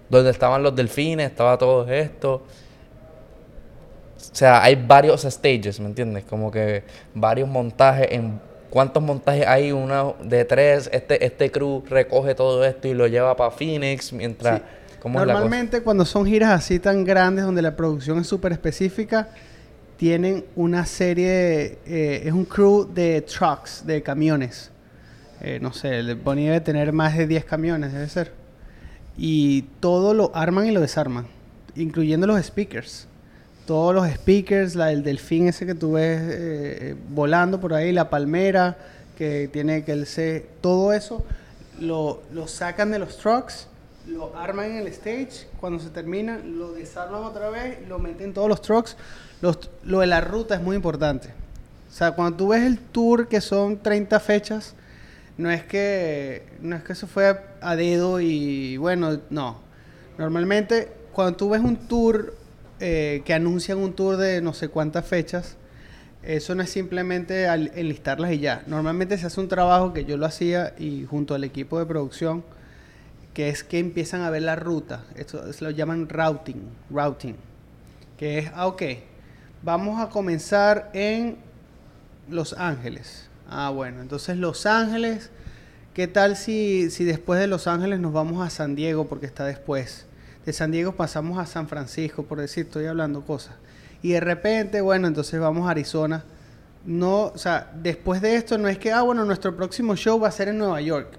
donde 0.10 0.30
estaban 0.32 0.62
los 0.62 0.76
delfines, 0.76 1.30
estaba 1.30 1.58
todo 1.58 1.90
esto. 1.90 2.44
O 4.18 4.36
sea, 4.36 4.62
hay 4.64 4.76
varios 4.76 5.22
stages, 5.24 5.80
¿me 5.80 5.88
entiendes? 5.88 6.24
Como 6.26 6.52
que 6.52 6.84
varios 7.14 7.50
montajes 7.50 8.08
en... 8.12 8.40
¿Cuántos 8.70 9.04
montajes 9.04 9.46
hay? 9.46 9.74
Una 9.74 10.14
de 10.24 10.46
tres. 10.46 10.90
Este, 10.94 11.26
este 11.26 11.52
crew 11.52 11.84
recoge 11.90 12.36
todo 12.36 12.64
esto 12.64 12.88
y 12.88 12.94
lo 12.94 13.08
lleva 13.08 13.36
para 13.36 13.52
Phoenix 13.52 14.14
mientras... 14.14 14.60
Sí. 14.60 14.66
¿Cómo 15.02 15.20
es 15.20 15.26
la 15.26 15.34
cosa? 15.34 15.42
Normalmente 15.42 15.82
cuando 15.82 16.06
son 16.06 16.26
giras 16.28 16.52
así 16.52 16.80
tan 16.80 17.04
grandes 17.04 17.44
donde 17.44 17.62
la 17.64 17.76
producción 17.76 18.20
es 18.20 18.28
súper 18.28 18.52
específica, 18.52 19.30
tienen 20.02 20.46
una 20.56 20.88
serie, 20.88 21.78
eh, 21.86 22.24
es 22.26 22.34
un 22.34 22.46
crew 22.46 22.92
de 22.92 23.22
trucks, 23.22 23.86
de 23.86 24.02
camiones. 24.02 24.72
Eh, 25.42 25.60
no 25.62 25.74
sé, 25.74 26.00
el 26.00 26.16
Bonnie 26.16 26.46
debe 26.46 26.60
tener 26.60 26.92
más 26.92 27.16
de 27.16 27.28
10 27.28 27.46
camiones, 27.46 27.94
debe 27.94 28.10
ser. 28.10 28.32
Y 29.16 29.62
todo 29.80 30.16
lo 30.16 30.36
arman 30.36 30.66
y 30.66 30.72
lo 30.72 30.82
desarman, 30.82 31.28
incluyendo 31.76 32.26
los 32.26 32.44
speakers. 32.44 33.06
Todos 33.68 33.94
los 33.94 34.10
speakers, 34.10 34.74
la, 34.74 34.92
el 34.92 35.04
delfín 35.04 35.48
ese 35.48 35.68
que 35.68 35.76
tú 35.76 35.92
ves 35.92 36.20
eh, 36.20 36.30
eh, 36.32 36.96
volando 37.10 37.62
por 37.62 37.76
ahí, 37.76 37.92
la 37.92 38.10
palmera 38.10 38.80
que 39.20 39.50
tiene 39.54 39.84
que 39.84 39.92
el 39.92 40.08
se, 40.08 40.48
todo 40.62 40.94
eso 40.94 41.24
lo, 41.80 42.24
lo 42.34 42.48
sacan 42.48 42.90
de 42.90 42.98
los 42.98 43.20
trucks, 43.20 43.68
lo 44.08 44.36
arman 44.36 44.72
en 44.72 44.78
el 44.78 44.88
stage, 44.88 45.46
cuando 45.60 45.78
se 45.78 45.92
termina 45.92 46.40
lo 46.40 46.72
desarman 46.72 47.22
otra 47.24 47.52
vez, 47.52 47.88
lo 47.88 48.00
meten 48.00 48.30
en 48.30 48.34
todos 48.34 48.50
los 48.50 48.64
trucks. 48.64 48.98
Lo 49.42 50.00
de 50.00 50.08
la 50.08 50.22
ruta 50.22 50.56
es 50.56 50.62
muy 50.62 50.76
importante. 50.76 51.30
O 51.90 51.94
sea, 51.94 52.12
cuando 52.12 52.38
tú 52.38 52.48
ves 52.50 52.62
el 52.62 52.78
tour 52.80 53.28
que 53.28 53.42
son 53.42 53.78
30 53.82 54.20
fechas, 54.20 54.76
no 55.38 55.50
es 55.50 55.64
que 55.64 56.44
no 56.62 56.76
es 56.76 56.84
que 56.84 56.94
eso 56.94 57.08
fue 57.08 57.36
a, 57.62 57.76
dedo 57.76 58.20
y 58.22 58.78
bueno, 58.78 59.20
no. 59.30 59.60
Normalmente 60.18 60.90
cuando 61.12 61.36
tú 61.38 61.50
ves 61.50 61.62
un 61.62 61.76
tour 61.76 62.36
eh, 62.80 63.22
que 63.26 63.34
anuncian 63.34 63.78
un 63.80 63.94
tour 63.94 64.18
de 64.18 64.42
no 64.42 64.54
sé 64.54 64.70
cuántas 64.70 65.06
fechas, 65.06 65.58
eso 66.24 66.54
no 66.56 66.62
es 66.64 66.70
simplemente 66.70 67.48
al- 67.48 67.72
enlistarlas 67.76 68.32
y 68.32 68.40
ya. 68.40 68.64
Normalmente 68.68 69.18
se 69.18 69.26
hace 69.26 69.40
un 69.42 69.48
trabajo 69.48 69.92
que 69.94 70.06
yo 70.06 70.18
lo 70.18 70.26
hacía 70.28 70.74
y 70.78 71.06
junto 71.06 71.34
al 71.34 71.44
equipo 71.44 71.80
de 71.80 71.86
producción, 71.86 72.44
que 73.34 73.50
es 73.50 73.64
que 73.64 73.80
empiezan 73.80 74.22
a 74.22 74.30
ver 74.30 74.44
la 74.44 74.56
ruta. 74.56 75.04
Esto 75.16 75.52
se 75.52 75.64
lo 75.64 75.72
llaman 75.72 76.08
routing, 76.10 76.62
routing, 76.92 77.36
que 78.18 78.40
es, 78.40 78.52
ah, 78.54 78.68
ok, 78.68 78.84
vamos 79.63 80.02
a 80.02 80.10
comenzar 80.10 80.89
en 80.93 81.38
Los 82.30 82.54
Ángeles. 82.54 83.30
Ah, 83.50 83.69
bueno, 83.69 84.02
entonces 84.02 84.38
Los 84.38 84.65
Ángeles, 84.65 85.30
¿qué 85.93 86.08
tal 86.08 86.36
si, 86.36 86.89
si 86.89 87.04
después 87.04 87.39
de 87.39 87.47
Los 87.47 87.67
Ángeles 87.67 88.00
nos 88.00 88.13
vamos 88.13 88.45
a 88.45 88.50
San 88.50 88.76
Diego 88.76 89.08
porque 89.08 89.26
está 89.26 89.45
después? 89.45 90.06
De 90.45 90.54
San 90.54 90.71
Diego 90.71 90.93
pasamos 90.93 91.38
a 91.38 91.45
San 91.45 91.67
Francisco, 91.67 92.24
por 92.24 92.39
decir, 92.39 92.65
estoy 92.65 92.86
hablando 92.86 93.21
cosas. 93.21 93.56
Y 94.02 94.12
de 94.12 94.19
repente, 94.19 94.82
bueno, 94.82 95.08
entonces 95.08 95.39
vamos 95.39 95.67
a 95.67 95.71
Arizona. 95.71 96.24
No, 96.84 97.26
o 97.26 97.38
sea, 97.38 97.71
después 97.76 98.21
de 98.21 98.36
esto 98.36 98.58
no 98.58 98.67
es 98.67 98.80
que, 98.80 98.91
ah, 98.91 99.04
bueno, 99.04 99.24
nuestro 99.24 99.56
próximo 99.56 99.95
show 99.95 100.19
va 100.19 100.30
a 100.30 100.32
ser 100.32 100.47
en 100.47 100.58
Nueva 100.58 100.82
York, 100.82 101.10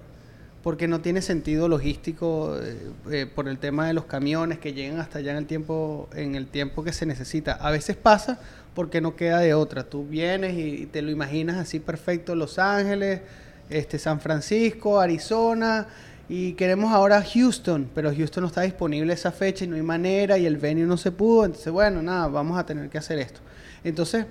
porque 0.63 0.87
no 0.87 1.01
tiene 1.01 1.21
sentido 1.21 1.67
logístico 1.67 2.57
eh, 2.59 2.77
eh, 3.11 3.25
por 3.25 3.49
el 3.49 3.57
tema 3.59 3.85
de 3.85 3.93
los 3.93 4.05
camiones 4.05 4.59
que 4.59 4.73
llegan 4.73 4.99
hasta 4.99 5.19
allá 5.19 5.31
en 5.31 5.37
el 5.37 5.45
tiempo, 5.45 6.07
en 6.15 6.35
el 6.35 6.47
tiempo 6.47 6.83
que 6.83 6.93
se 6.93 7.05
necesita. 7.05 7.51
A 7.53 7.69
veces 7.69 7.97
pasa 7.97 8.39
porque 8.73 9.01
no 9.01 9.15
queda 9.15 9.39
de 9.39 9.53
otra. 9.53 9.83
Tú 9.83 10.05
vienes 10.07 10.57
y 10.57 10.85
te 10.85 11.01
lo 11.01 11.11
imaginas 11.11 11.57
así 11.57 11.79
perfecto, 11.79 12.33
Los 12.33 12.57
Ángeles, 12.59 13.21
este, 13.69 13.99
San 13.99 14.21
Francisco, 14.21 14.99
Arizona, 14.99 15.87
y 16.29 16.53
queremos 16.53 16.93
ahora 16.93 17.21
Houston, 17.21 17.89
pero 17.93 18.09
Houston 18.15 18.43
no 18.43 18.47
está 18.47 18.61
disponible 18.61 19.13
esa 19.13 19.33
fecha 19.33 19.65
y 19.65 19.67
no 19.67 19.75
hay 19.75 19.81
manera 19.81 20.37
y 20.37 20.45
el 20.45 20.55
venue 20.55 20.85
no 20.85 20.95
se 20.95 21.11
pudo, 21.11 21.43
entonces 21.45 21.71
bueno, 21.71 22.01
nada, 22.01 22.27
vamos 22.27 22.57
a 22.57 22.65
tener 22.65 22.89
que 22.89 22.97
hacer 22.97 23.19
esto. 23.19 23.41
Entonces, 23.83 24.25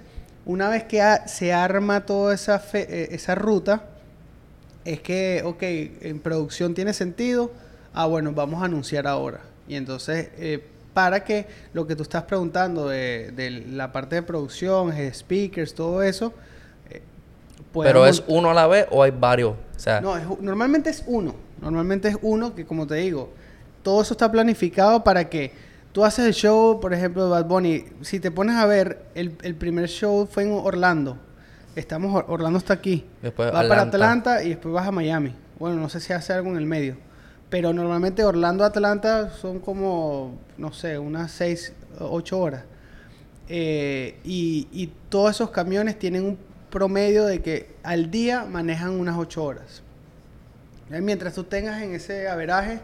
una 0.47 0.71
vez 0.71 0.85
que 0.85 1.03
se 1.27 1.53
arma 1.53 2.07
toda 2.07 2.35
esa, 2.35 2.59
fe- 2.59 2.87
eh, 2.89 3.09
esa 3.13 3.35
ruta, 3.35 3.91
es 4.85 5.01
que, 5.01 5.43
ok, 5.45 5.63
en 6.05 6.21
producción 6.21 6.75
tiene 6.75 6.93
sentido, 6.93 7.51
ah, 7.95 8.07
bueno, 8.07 8.33
vamos 8.33 8.63
a 8.63 8.67
anunciar 8.67 9.07
ahora. 9.07 9.41
Y 9.69 9.77
entonces, 9.77 10.31
eh, 10.39 10.63
para 10.95 11.25
que 11.25 11.47
lo 11.73 11.87
que 11.87 11.97
tú 11.97 12.03
estás 12.03 12.25
preguntando 12.25 12.89
de, 12.89 13.33
de 13.35 13.51
la 13.51 13.93
parte 13.93 14.17
de 14.17 14.23
producción, 14.23 14.93
speakers, 15.13 15.75
todo 15.75 16.03
eso, 16.03 16.33
eh, 16.91 17.01
Pero 17.83 18.05
es 18.07 18.23
uno 18.27 18.51
a 18.51 18.55
la 18.55 18.67
vez 18.67 18.87
o 18.91 19.03
hay 19.03 19.11
varios. 19.11 19.53
O 19.53 19.79
sea, 19.79 20.01
no, 20.01 20.17
es- 20.17 20.25
normalmente 20.41 20.91
es 20.91 21.03
uno. 21.07 21.35
Normalmente 21.61 22.09
es 22.09 22.17
uno 22.23 22.55
que, 22.55 22.67
como 22.67 22.87
te 22.87 22.97
digo, 22.97 23.31
todo 23.83 24.03
eso 24.03 24.15
está 24.15 24.31
planificado 24.31 25.03
para 25.05 25.29
que 25.29 25.53
tú 25.93 26.05
haces 26.05 26.27
el 26.27 26.35
show, 26.35 26.81
por 26.81 26.93
ejemplo, 26.93 27.25
de 27.25 27.31
Bad 27.31 27.47
Bunny. 27.47 27.85
Si 28.03 28.21
te 28.21 28.31
pones 28.31 28.57
a 28.57 28.67
ver, 28.67 29.05
el, 29.15 29.37
el 29.43 29.55
primer 29.55 29.89
show 29.89 30.27
fue 30.31 30.43
en 30.43 30.53
Orlando. 30.53 31.17
Estamos, 31.77 32.25
Orlando 32.29 32.59
está 32.59 32.75
aquí. 32.75 33.07
Después 33.23 33.51
vas 33.51 33.67
para 33.69 33.83
Atlanta. 33.83 34.43
Y 34.45 34.51
después 34.51 34.75
vas 34.75 34.87
a 34.87 34.93
Miami. 34.93 35.35
Bueno, 35.59 35.77
no 35.77 35.89
sé 35.89 36.01
si 36.01 36.13
hace 36.13 36.33
algo 36.33 36.51
en 36.51 36.57
el 36.57 36.67
medio. 36.67 36.97
Pero 37.49 37.73
normalmente 37.73 38.25
Orlando 38.25 38.65
Atlanta 38.65 39.31
son 39.31 39.59
como, 39.61 40.39
no 40.59 40.73
sé, 40.73 40.99
unas 40.99 41.31
6, 41.33 41.73
8 42.01 42.39
horas. 42.39 42.65
Eh, 43.49 44.19
y, 44.25 44.69
y 44.73 44.93
todos 45.09 45.33
esos 45.33 45.51
camiones 45.51 45.99
tienen 45.99 46.25
un 46.25 46.39
promedio 46.71 47.27
de 47.27 47.43
que 47.43 47.75
al 47.83 48.11
día 48.11 48.45
manejan 48.45 48.91
unas 48.99 49.17
8 49.19 49.45
horas. 49.45 49.83
Eh, 50.91 51.01
Mientras 51.01 51.35
tú 51.35 51.45
tengas 51.45 51.83
en 51.83 51.95
ese 51.95 52.29
averaje, 52.29 52.81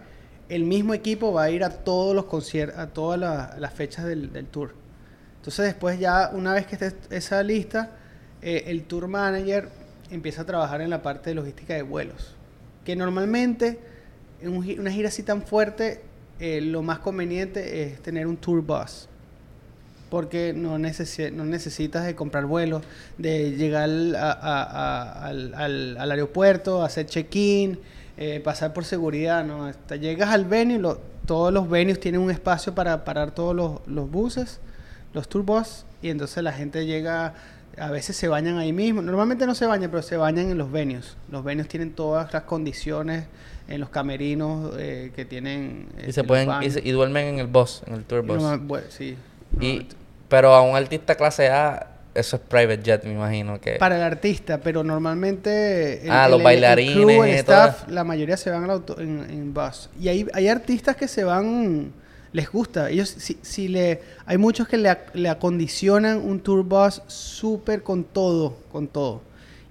el 0.49 0.65
mismo 0.65 0.95
equipo 0.95 1.33
va 1.33 1.45
a 1.45 1.51
ir 1.51 1.65
a 1.65 1.71
todos 1.71 2.15
los 2.15 2.25
conciertos, 2.27 2.79
a 2.79 2.89
todas 2.89 3.19
la- 3.19 3.55
las 3.59 3.73
fechas 3.73 4.05
del, 4.05 4.33
del 4.33 4.47
tour. 4.47 4.75
Entonces 5.37 5.67
después 5.67 5.99
ya, 5.99 6.31
una 6.35 6.53
vez 6.53 6.67
que 6.67 6.75
esté 6.75 6.95
esa 7.17 7.43
lista, 7.43 7.91
eh, 8.43 8.65
el 8.67 8.85
tour 8.85 9.09
manager 9.09 9.69
empieza 10.11 10.43
a 10.43 10.47
trabajar 10.47 10.81
en 10.81 10.91
la 10.91 11.03
parte 11.03 11.31
de 11.31 11.35
logística 11.35 11.75
de 11.75 11.83
vuelos. 11.83 12.35
Que 12.85 12.97
normalmente, 12.97 13.79
en 14.41 14.57
una 14.57 14.91
gira 14.91 15.09
así 15.09 15.23
tan 15.23 15.43
fuerte, 15.43 16.01
eh, 16.41 16.61
lo 16.61 16.83
más 16.83 17.01
conveniente 17.01 17.83
es 17.83 18.01
tener 18.01 18.27
un 18.27 18.37
tour 18.37 18.63
bus. 18.63 19.09
Porque 20.11 20.55
no, 20.55 20.79
necesi- 20.79 21.31
no 21.31 21.45
necesitas 21.45 22.07
de 22.07 22.15
comprar 22.15 22.47
vuelos, 22.47 22.83
de 23.19 23.51
llegar 23.53 23.83
al, 23.85 24.15
al, 24.17 26.11
aeropuerto, 26.11 26.83
hacer 26.83 27.05
check-in, 27.05 27.79
eh, 28.17 28.41
pasar 28.43 28.73
por 28.73 28.87
seguridad. 28.87 29.45
¿no? 29.45 29.67
Hasta 29.67 29.97
llegas 29.97 30.31
al 30.31 30.47
venue, 30.47 30.97
todos 31.27 31.53
los 31.53 31.69
venues 31.69 32.01
tienen 32.01 32.23
un 32.23 32.31
espacio 32.31 32.75
para 32.75 33.05
parar 33.05 33.33
todos 33.33 33.55
los, 33.55 33.87
los 33.87 34.11
buses, 34.11 34.61
los 35.13 35.29
tour 35.29 35.45
bus, 35.45 35.85
y 36.01 36.09
entonces 36.09 36.43
la 36.43 36.53
gente 36.53 36.87
llega, 36.87 37.35
a 37.81 37.91
veces 37.91 38.17
se 38.17 38.29
bañan 38.29 38.59
ahí 38.59 38.73
mismo. 38.73 39.03
Normalmente 39.03 39.47
no 39.47 39.55
se 39.55 39.67
bañan, 39.67 39.91
pero 39.91 40.03
se 40.03 40.17
bañan 40.17 40.51
en 40.51 40.59
los 40.59 40.71
venues. 40.71 41.17
Los 41.31 41.45
venues 41.45 41.69
tienen 41.69 41.93
todas 41.93 42.33
las 42.33 42.43
condiciones 42.45 43.25
en 43.69 43.81
los 43.81 43.91
camerinos 43.91 44.75
eh, 44.79 45.13
que 45.15 45.25
tienen. 45.25 45.89
y 45.97 46.01
este, 46.01 46.13
se 46.13 46.25
pueden 46.25 46.51
y, 46.63 46.71
se- 46.71 46.81
y 46.83 46.91
duermen 46.93 47.27
en 47.27 47.39
el 47.39 47.47
bus, 47.47 47.83
en 47.87 47.95
el 47.95 48.05
tour 48.05 48.23
bus. 48.23 48.43
bueno, 48.63 48.87
sí. 48.89 49.17
Y, 49.61 49.87
pero 50.29 50.55
a 50.55 50.63
un 50.63 50.75
artista 50.77 51.15
clase 51.15 51.49
A, 51.49 51.89
eso 52.15 52.37
es 52.37 52.43
private 52.43 52.83
jet, 52.83 53.05
me 53.05 53.13
imagino 53.13 53.61
que. 53.61 53.73
para 53.75 53.97
el 53.97 54.03
artista, 54.03 54.59
pero 54.59 54.83
normalmente 54.83 56.03
Ah, 56.09 56.29
los 56.29 56.43
bailarines 56.43 56.95
crew, 56.97 57.23
el 57.25 57.31
y 57.31 57.33
staff, 57.35 57.89
la 57.89 58.05
mayoría 58.05 58.37
se 58.37 58.51
van 58.51 58.69
en 58.99 59.55
bus. 59.55 59.91
Y 60.01 60.09
hay, 60.09 60.27
hay 60.33 60.49
artistas 60.49 60.97
que 60.97 61.07
se 61.09 61.25
van, 61.25 61.93
les 62.33 62.51
gusta. 62.51 62.91
Ellos 62.91 63.09
si, 63.09 63.39
si 63.43 63.69
le 63.69 64.03
hay 64.27 64.39
muchos 64.39 64.69
que 64.69 64.77
le, 64.77 64.97
le 65.15 65.29
acondicionan 65.29 66.19
un 66.19 66.41
tour 66.41 66.65
bus 66.65 67.03
súper 67.07 67.83
con 67.83 68.05
todo, 68.05 68.57
con 68.71 68.89
todo. 68.89 69.23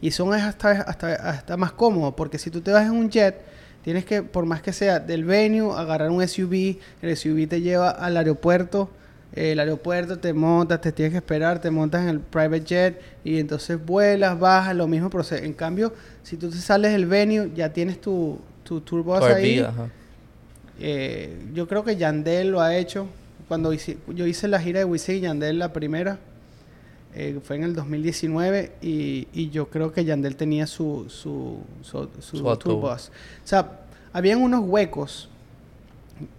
Y 0.02 0.12
son 0.12 0.34
hasta, 0.34 0.72
hasta, 0.72 1.16
hasta 1.16 1.58
más 1.58 1.72
cómodos, 1.72 2.14
porque 2.16 2.38
si 2.38 2.52
tú 2.52 2.62
te 2.62 2.72
vas 2.72 2.86
en 2.86 2.92
un 2.92 3.10
jet, 3.10 3.36
tienes 3.84 4.06
que, 4.06 4.22
por 4.22 4.46
más 4.46 4.62
que 4.62 4.72
sea 4.72 5.00
del 5.00 5.26
venue, 5.26 5.74
agarrar 5.76 6.12
un 6.12 6.26
SUV, 6.28 6.78
el 7.02 7.18
SUV 7.18 7.48
te 7.48 7.62
lleva 7.62 7.90
al 7.90 8.16
aeropuerto, 8.18 8.90
el 9.34 9.60
aeropuerto 9.60 10.20
te 10.20 10.34
montas, 10.34 10.82
te 10.82 10.92
tienes 10.92 11.14
que 11.14 11.18
esperar, 11.18 11.60
te 11.60 11.72
montas 11.72 12.04
en 12.04 12.10
el 12.10 12.20
private 12.20 12.64
jet 12.64 13.02
y 13.24 13.40
entonces 13.40 13.84
vuelas, 13.84 14.40
bajas, 14.40 14.76
lo 14.76 14.88
mismo 14.88 15.10
proceso. 15.10 15.44
En 15.44 15.54
cambio, 15.54 15.94
si 16.24 16.38
tú 16.38 16.50
te 16.50 16.58
sales 16.58 16.92
del 16.92 17.08
venue, 17.08 17.52
ya 17.56 17.74
tienes 17.74 18.00
tu, 18.00 18.40
tu 18.64 18.82
tour 18.82 19.04
bus 19.04 19.24
ahí. 19.24 19.66
Eh, 20.80 21.38
yo 21.54 21.68
creo 21.68 21.84
que 21.84 21.96
Yandel 21.96 22.50
lo 22.52 22.62
ha 22.62 22.76
hecho. 22.76 23.08
Cuando 23.48 23.72
hice- 23.74 23.98
yo 24.14 24.26
hice 24.28 24.48
la 24.48 24.60
gira 24.60 24.80
de 24.80 24.86
Wisin 24.86 25.16
y 25.16 25.20
Yandel, 25.22 25.58
la 25.60 25.72
primera, 25.74 26.20
eh, 27.16 27.40
fue 27.44 27.56
en 27.56 27.64
el 27.64 27.74
2019, 27.76 28.74
y, 28.82 29.28
y 29.34 29.50
yo 29.50 29.70
creo 29.70 29.92
que 29.94 30.04
Yandel 30.06 30.36
tenía 30.36 30.68
su, 30.68 31.06
su, 31.10 31.60
su, 31.82 32.10
su 32.20 32.38
Su 32.38 32.58
tour 32.58 32.76
bus. 32.76 33.10
O 33.44 33.48
sea, 33.48 33.80
habían 34.14 34.42
unos 34.42 34.62
huecos. 34.68 35.30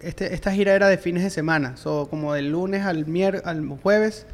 Este, 0.01 0.35
esta 0.35 0.53
gira 0.53 0.74
era 0.74 0.88
de 0.88 0.98
fines 0.98 1.22
de 1.22 1.31
semana, 1.31 1.77
so, 1.77 2.09
como 2.11 2.35
del 2.35 2.51
lunes 2.51 2.85
al, 2.85 3.07
mier 3.07 3.42
al 3.44 3.66
jueves, 3.83 4.27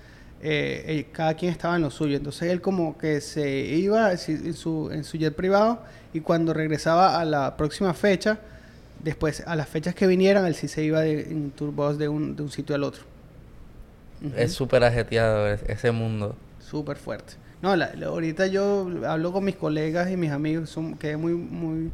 eh, 0.42 0.84
eh, 0.86 1.06
cada 1.12 1.34
quien 1.34 1.52
estaba 1.52 1.76
en 1.76 1.82
lo 1.82 1.90
suyo. 1.90 2.16
Entonces 2.16 2.50
él 2.50 2.60
como 2.60 2.96
que 2.98 3.20
se 3.20 3.50
iba 3.66 4.10
en 4.12 4.54
su, 4.54 4.90
en 4.90 5.04
su 5.04 5.16
jet 5.18 5.34
privado 5.34 5.80
y 6.12 6.20
cuando 6.20 6.52
regresaba 6.54 7.20
a 7.20 7.24
la 7.26 7.56
próxima 7.56 7.92
fecha, 7.94 8.38
después 9.04 9.42
a 9.46 9.54
las 9.54 9.68
fechas 9.68 9.94
que 9.94 10.06
vinieran, 10.06 10.46
él 10.46 10.54
sí 10.54 10.66
se 10.66 10.82
iba 10.82 11.00
de, 11.02 11.20
en 11.30 11.50
tour 11.52 11.70
bus 11.72 11.98
de 11.98 12.08
un, 12.08 12.34
de 12.36 12.42
un 12.42 12.50
sitio 12.50 12.74
al 12.74 12.82
otro. 12.84 13.02
Es 14.36 14.52
súper 14.52 14.82
ajeteado 14.84 15.48
es- 15.48 15.62
ese 15.68 15.90
mundo. 15.90 16.34
Súper 16.58 16.96
fuerte. 16.96 17.34
No, 17.62 17.76
la- 17.76 17.94
la- 17.94 18.06
ahorita 18.06 18.46
yo 18.46 18.88
hablo 19.06 19.32
con 19.32 19.44
mis 19.44 19.56
colegas 19.56 20.10
y 20.10 20.16
mis 20.16 20.30
amigos, 20.30 20.70
son, 20.70 20.94
quedé 20.96 21.16
muy, 21.16 21.34
muy, 21.34 21.90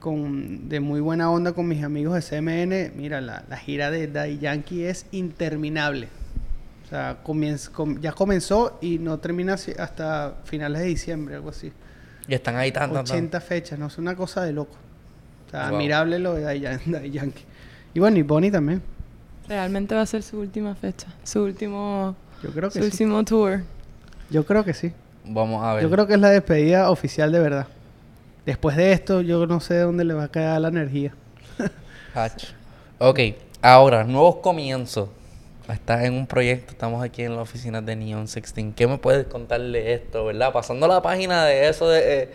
con, 0.00 0.68
de 0.68 0.80
muy 0.80 1.00
buena 1.00 1.30
onda 1.30 1.52
con 1.52 1.68
mis 1.68 1.82
amigos 1.84 2.14
de 2.14 2.22
CMN. 2.22 2.92
Mira, 2.96 3.20
la, 3.20 3.44
la 3.48 3.56
gira 3.56 3.90
de 3.90 4.06
Daddy 4.08 4.38
Yankee 4.38 4.84
es 4.84 5.06
interminable. 5.12 6.08
O 6.84 6.88
sea, 6.88 7.18
comienza, 7.22 7.70
com- 7.72 8.00
ya 8.00 8.12
comenzó 8.12 8.78
y 8.80 8.98
no 8.98 9.18
termina 9.18 9.54
hasta 9.54 10.36
finales 10.44 10.80
de 10.80 10.86
diciembre, 10.86 11.34
algo 11.34 11.50
así. 11.50 11.70
Y 12.26 12.34
están 12.34 12.56
ahí 12.56 12.72
tan, 12.72 12.92
tan, 12.92 13.04
tan. 13.04 13.16
80 13.16 13.40
fechas, 13.42 13.78
no 13.78 13.86
es 13.88 13.98
una 13.98 14.16
cosa 14.16 14.42
de 14.42 14.52
loco. 14.52 14.76
O 15.48 15.50
sea, 15.50 15.68
Wow. 15.68 15.76
admirable 15.78 16.18
lo 16.18 16.34
de 16.34 16.42
Daddy 16.42 16.60
Yan- 16.60 16.80
Daddy 16.86 17.10
Yankee. 17.10 17.44
Y 17.94 18.00
bueno, 18.00 18.16
y 18.18 18.22
Bonnie 18.22 18.50
también. 18.50 18.82
Realmente 19.48 19.94
va 19.94 20.02
a 20.02 20.06
ser 20.06 20.22
su 20.22 20.38
última 20.38 20.74
fecha, 20.74 21.06
su 21.24 21.42
último, 21.42 22.14
Yo 22.42 22.50
creo 22.50 22.70
su 22.70 22.78
que 22.78 22.84
sí. 22.84 22.90
último 23.04 23.24
tour. 23.24 23.62
Yo 24.30 24.44
creo 24.44 24.62
que 24.64 24.74
sí. 24.74 24.92
Vamos 25.24 25.64
a 25.64 25.74
ver. 25.74 25.82
Yo 25.82 25.90
creo 25.90 26.06
que 26.06 26.14
es 26.14 26.20
la 26.20 26.30
despedida 26.30 26.90
oficial 26.90 27.32
de 27.32 27.40
verdad. 27.40 27.66
Después 28.44 28.76
de 28.76 28.92
esto, 28.92 29.20
yo 29.22 29.46
no 29.46 29.60
sé 29.60 29.74
de 29.74 29.80
dónde 29.82 30.04
le 30.04 30.14
va 30.14 30.24
a 30.24 30.28
quedar 30.28 30.60
la 30.60 30.68
energía. 30.68 31.12
Hach. 32.14 32.44
Ok, 32.98 33.20
ahora, 33.62 34.04
nuevos 34.04 34.36
comienzos. 34.36 35.08
Estás 35.68 36.04
en 36.04 36.14
un 36.14 36.26
proyecto, 36.26 36.72
estamos 36.72 37.02
aquí 37.04 37.22
en 37.22 37.36
la 37.36 37.42
oficina 37.42 37.82
de 37.82 37.94
Neon 37.94 38.24
16. 38.24 38.72
¿Qué 38.74 38.86
me 38.86 38.96
puedes 38.96 39.26
contar 39.26 39.60
de 39.60 39.92
esto, 39.92 40.24
verdad? 40.24 40.50
Pasando 40.50 40.88
la 40.88 41.02
página 41.02 41.44
de 41.44 41.68
eso 41.68 41.88
de... 41.90 42.22
eh, 42.22 42.28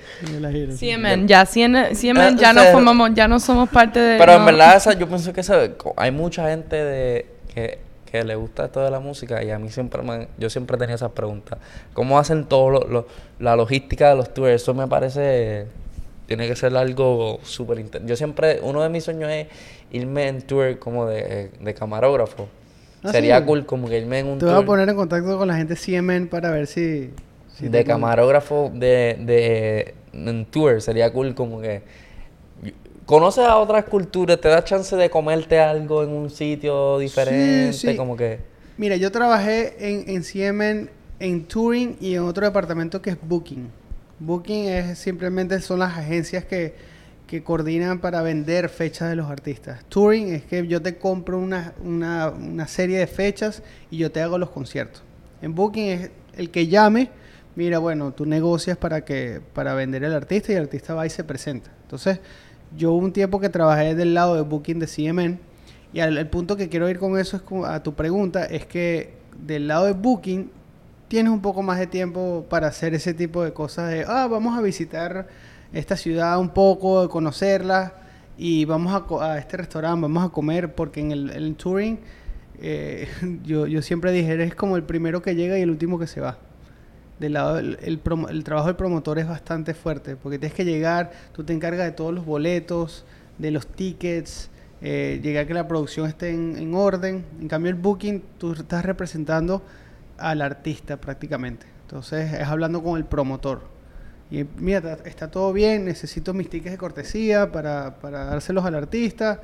De. 0.68 0.78
CMN, 0.78 1.28
ya 1.28 1.44
CMN, 1.46 1.96
CMN 1.96 2.20
Eh, 2.22 2.36
ya 2.38 2.52
o 2.52 2.54
no 2.54 2.64
formamos, 2.72 3.10
ya 3.16 3.28
no 3.28 3.40
somos 3.40 3.70
parte 3.70 4.00
de. 4.00 4.18
Pero 4.20 4.34
en 4.34 4.46
verdad 4.46 4.76
esa, 4.78 4.94
yo 4.94 5.08
pienso 5.08 5.34
que 5.34 5.42
esa- 5.42 5.68
hay 5.98 6.12
mucha 6.12 6.48
gente 6.50 6.76
de 6.76 7.26
que, 7.54 7.80
que 8.12 8.24
le 8.24 8.36
gusta 8.36 8.66
esto 8.66 8.82
de 8.82 8.92
la 8.92 9.00
música 9.00 9.44
y 9.44 9.50
a 9.50 9.58
mí 9.58 9.70
siempre 9.72 10.04
me, 10.04 10.28
yo 10.38 10.52
siempre 10.52 10.78
tenía 10.78 10.94
esas 10.94 11.12
preguntas. 11.12 11.58
¿Cómo 11.94 12.20
hacen 12.20 12.46
todo 12.46 12.70
lo, 12.70 12.80
lo- 12.88 13.08
la 13.40 13.56
logística 13.56 14.10
de 14.12 14.16
los 14.16 14.32
tours? 14.32 14.52
Eso 14.52 14.76
me 14.76 14.88
parece 14.88 15.66
tiene 16.28 16.48
que 16.48 16.56
ser 16.56 16.78
algo 16.78 17.40
súper 17.44 17.80
intenso. 17.80 18.08
Yo 18.08 18.16
siempre, 18.16 18.60
uno 18.62 18.84
de 18.84 18.90
mis 18.90 19.04
sueños 19.04 19.32
es 19.32 19.48
irme 19.92 20.28
en 20.28 20.44
tour 20.44 20.78
como 20.78 21.08
de, 21.08 21.50
de 21.60 21.74
camarógrafo. 21.74 22.48
¿Ah, 23.04 23.12
Sería 23.12 23.40
sí? 23.40 23.46
cool 23.46 23.66
como 23.66 23.88
que 23.88 23.98
irme 24.00 24.20
en 24.20 24.28
un 24.28 24.40
Te 24.40 24.46
voy 24.46 24.56
a 24.56 24.66
poner 24.66 24.90
en 24.90 24.96
contacto 24.96 25.38
con 25.38 25.48
la 25.48 25.56
gente 25.56 25.76
CMN 25.76 26.28
para 26.28 26.52
ver 26.52 26.68
si... 26.68 27.12
si 27.58 27.68
de 27.68 27.84
camarógrafo 27.84 28.72
de, 28.74 29.18
de 29.20 29.94
en 30.14 30.46
tour. 30.46 30.82
Sería 30.82 31.12
cool 31.12 31.36
como 31.36 31.62
que 31.62 31.82
conoces 33.06 33.46
a 33.46 33.58
otras 33.58 33.84
culturas, 33.86 34.40
te 34.40 34.48
da 34.48 34.64
chance 34.64 34.96
de 34.96 35.10
comerte 35.10 35.60
algo 35.60 36.04
en 36.04 36.10
un 36.10 36.30
sitio 36.30 36.98
diferente, 37.00 37.74
sí. 37.74 37.96
como 37.96 38.16
que 38.16 38.40
Mira, 38.78 38.96
yo 38.96 39.12
trabajé 39.12 39.76
en, 39.80 40.10
en 40.10 40.24
CMN, 40.24 40.90
en 41.20 41.44
Touring 41.46 41.98
y 42.00 42.16
en 42.16 42.24
otro 42.24 42.46
departamento 42.46 43.02
que 43.02 43.12
es 43.12 43.18
Booking. 43.22 43.70
Booking 44.20 44.66
es 44.66 44.98
simplemente 44.98 45.60
son 45.62 45.80
las 45.80 45.96
agencias 45.98 46.44
que, 46.46 46.74
que 47.34 47.42
coordinan 47.42 47.98
para 47.98 48.22
vender 48.22 48.70
fechas 48.70 49.10
de 49.10 49.16
los 49.16 49.28
artistas. 49.28 49.84
Touring 49.90 50.36
es 50.36 50.44
que 50.44 50.68
yo 50.68 50.84
te 50.84 51.00
compro 51.00 51.40
una, 51.40 51.74
una, 51.84 52.30
una 52.30 52.68
serie 52.68 53.00
de 53.00 53.08
fechas 53.08 53.64
y 53.90 53.98
yo 53.98 54.12
te 54.12 54.22
hago 54.22 54.38
los 54.38 54.52
conciertos. 54.52 55.02
En 55.42 55.56
Booking 55.56 55.88
es 55.88 56.12
el 56.38 56.52
que 56.52 56.68
llame, 56.68 57.10
mira, 57.56 57.80
bueno, 57.80 58.12
tú 58.12 58.28
negocias 58.28 58.78
para 58.78 59.04
que 59.04 59.42
para 59.54 59.74
vender 59.74 60.04
el 60.04 60.14
artista 60.14 60.52
y 60.52 60.58
el 60.58 60.62
artista 60.62 60.94
va 60.94 61.08
y 61.08 61.10
se 61.10 61.24
presenta. 61.24 61.72
Entonces, 61.82 62.20
yo 62.78 62.92
un 62.92 63.12
tiempo 63.12 63.40
que 63.40 63.50
trabajé 63.50 63.96
del 63.96 64.14
lado 64.14 64.36
de 64.36 64.42
Booking 64.42 64.78
de 64.78 64.86
CMN 64.86 65.40
y 65.92 66.02
al, 66.02 66.16
el 66.20 66.28
punto 66.28 66.56
que 66.56 66.70
quiero 66.70 66.88
ir 66.88 67.00
con 67.00 67.18
eso 67.18 67.38
es 67.38 67.66
a 67.66 67.82
tu 67.82 67.96
pregunta, 67.96 68.46
es 68.46 68.68
que 68.68 69.16
del 69.44 69.68
lado 69.68 69.86
de 69.86 69.94
Booking 69.94 70.52
tienes 71.08 71.34
un 71.34 71.42
poco 71.42 71.64
más 71.64 71.80
de 71.80 71.88
tiempo 71.88 72.46
para 72.48 72.68
hacer 72.68 72.94
ese 72.94 73.16
tipo 73.16 73.44
de 73.44 73.54
cosas 73.54 73.90
de, 73.90 74.06
ah, 74.08 74.28
vamos 74.30 74.56
a 74.56 74.62
visitar 74.62 75.28
esta 75.74 75.98
ciudad 75.98 76.40
un 76.40 76.50
poco, 76.50 77.10
conocerla 77.10 77.94
y 78.38 78.66
vamos 78.66 78.94
a, 78.94 79.26
a 79.26 79.38
este 79.38 79.58
restaurante, 79.58 80.02
vamos 80.02 80.26
a 80.26 80.30
comer, 80.30 80.74
porque 80.76 81.02
en 81.02 81.12
el, 81.12 81.56
touring 81.56 82.00
eh, 82.60 83.08
yo, 83.44 83.68
yo 83.68 83.82
siempre 83.82 84.12
dije, 84.12 84.32
eres 84.32 84.56
como 84.56 84.78
el 84.78 84.84
primero 84.84 85.22
que 85.22 85.36
llega 85.36 85.58
y 85.58 85.62
el 85.62 85.70
último 85.70 86.00
que 86.00 86.08
se 86.08 86.22
va. 86.22 86.38
Del 87.20 87.34
lado 87.34 87.60
el, 87.60 87.78
el 87.82 88.44
trabajo 88.44 88.68
del 88.68 88.76
promotor 88.76 89.20
es 89.20 89.28
bastante 89.28 89.74
fuerte, 89.74 90.16
porque 90.16 90.40
tienes 90.40 90.56
que 90.56 90.66
llegar, 90.66 91.12
tú 91.32 91.44
te 91.44 91.54
encargas 91.54 91.86
de 91.86 91.92
todos 91.92 92.14
los 92.14 92.26
boletos, 92.26 93.06
de 93.38 93.52
los 93.52 93.68
tickets, 93.68 94.50
eh, 94.82 95.22
llegar 95.24 95.48
que 95.48 95.54
la 95.54 95.68
producción 95.68 96.08
esté 96.08 96.32
en, 96.32 96.58
en 96.58 96.76
orden. 96.76 97.24
En 97.40 97.48
cambio 97.48 97.72
el 97.72 97.78
booking, 97.78 98.22
tú 98.38 98.54
estás 98.54 98.84
representando 98.84 99.62
al 100.18 100.42
artista 100.42 100.98
prácticamente. 100.98 101.66
Entonces 101.84 102.34
es 102.34 102.48
hablando 102.48 102.84
con 102.84 102.98
el 102.98 103.06
promotor. 103.06 103.73
Y 104.32 104.46
mira, 104.58 104.98
está 105.06 105.30
todo 105.30 105.54
bien, 105.54 105.86
necesito 105.86 106.34
mis 106.34 106.50
tickets 106.50 106.72
de 106.72 106.78
cortesía 106.78 107.52
para, 107.52 107.96
para 108.02 108.26
dárselos 108.26 108.66
al 108.66 108.76
artista. 108.76 109.40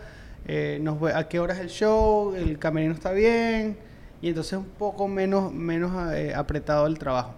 eh, 0.48 0.80
nos 0.82 1.00
ve- 1.00 1.14
a 1.14 1.28
qué 1.28 1.40
hora 1.40 1.54
es 1.54 1.60
el 1.60 1.70
show, 1.70 2.34
el 2.36 2.58
camerino 2.58 2.94
está 2.94 3.12
bien. 3.12 3.78
Y 4.22 4.30
entonces 4.30 4.54
un 4.54 4.66
poco 4.66 5.08
menos, 5.08 5.54
menos 5.54 5.92
eh, 6.14 6.34
apretado 6.36 6.88
el 6.88 6.98
trabajo. 6.98 7.36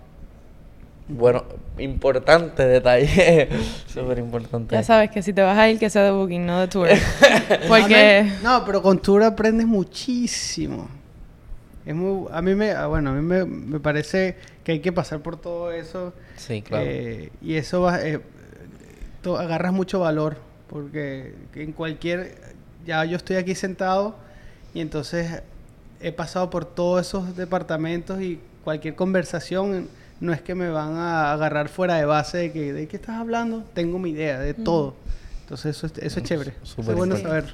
Bueno, 1.10 1.44
importante 1.78 2.66
detalle. 2.66 3.50
Súper 3.88 4.20
importante. 4.20 4.74
Ya 4.76 4.84
sabes 4.84 5.12
que 5.12 5.22
si 5.22 5.34
te 5.34 5.42
vas 5.42 5.58
a 5.58 5.70
ir, 5.70 5.78
que 5.78 5.90
sea 5.90 6.04
de 6.04 6.12
booking, 6.12 6.46
no 6.46 6.60
de 6.62 6.68
tour. 6.70 6.88
Porque... 7.68 8.32
No, 8.44 8.64
pero 8.66 8.82
con 8.82 9.00
tour 9.02 9.22
aprendes 9.24 9.68
muchísimo. 9.68 10.88
Es 11.86 11.94
muy, 11.96 12.28
a 12.32 12.42
mí 12.42 12.56
me, 12.56 12.72
ah, 12.72 12.86
bueno, 12.88 13.10
a 13.10 13.14
mí 13.14 13.22
me, 13.22 13.44
me 13.44 13.80
parece 13.80 14.38
que 14.64 14.74
hay 14.74 14.80
que 14.80 14.92
pasar 14.92 15.20
por 15.22 15.38
todo 15.38 15.72
eso. 15.72 16.14
Sí, 16.36 16.62
claro. 16.62 16.86
Eh, 16.88 17.32
y 17.42 17.56
eso 17.56 17.82
va, 17.82 18.02
eh, 18.06 18.20
to- 19.22 19.38
agarras 19.38 19.74
mucho 19.74 20.00
valor 20.00 20.38
porque 20.70 21.34
en 21.56 21.72
cualquier, 21.74 22.38
ya 22.86 23.04
yo 23.06 23.18
estoy 23.18 23.36
aquí 23.38 23.56
sentado 23.56 24.16
y 24.74 24.80
entonces 24.82 25.42
he 26.00 26.12
pasado 26.12 26.50
por 26.50 26.66
todos 26.66 27.06
esos 27.08 27.36
departamentos 27.36 28.22
y 28.22 28.40
cualquier 28.64 28.96
conversación 28.96 29.88
no 30.20 30.34
es 30.34 30.42
que 30.42 30.54
me 30.56 30.70
van 30.70 30.96
a 30.98 31.34
agarrar 31.34 31.68
fuera 31.68 31.96
de 31.96 32.06
base 32.06 32.38
de 32.38 32.52
que 32.52 32.74
de 32.74 32.88
qué 32.88 32.96
estás 32.98 33.18
hablando, 33.18 33.64
tengo 33.74 33.98
mi 34.00 34.12
idea 34.12 34.40
de 34.40 34.54
todo. 34.54 34.94
Entonces 35.42 35.76
eso, 35.76 35.88
es- 35.88 35.98
eso 35.98 36.20
es 36.20 36.26
chévere. 36.26 36.52
Eso 36.64 36.76
Súper 36.76 36.92
es 36.92 36.96
bueno 36.98 37.18
saber. 37.18 37.54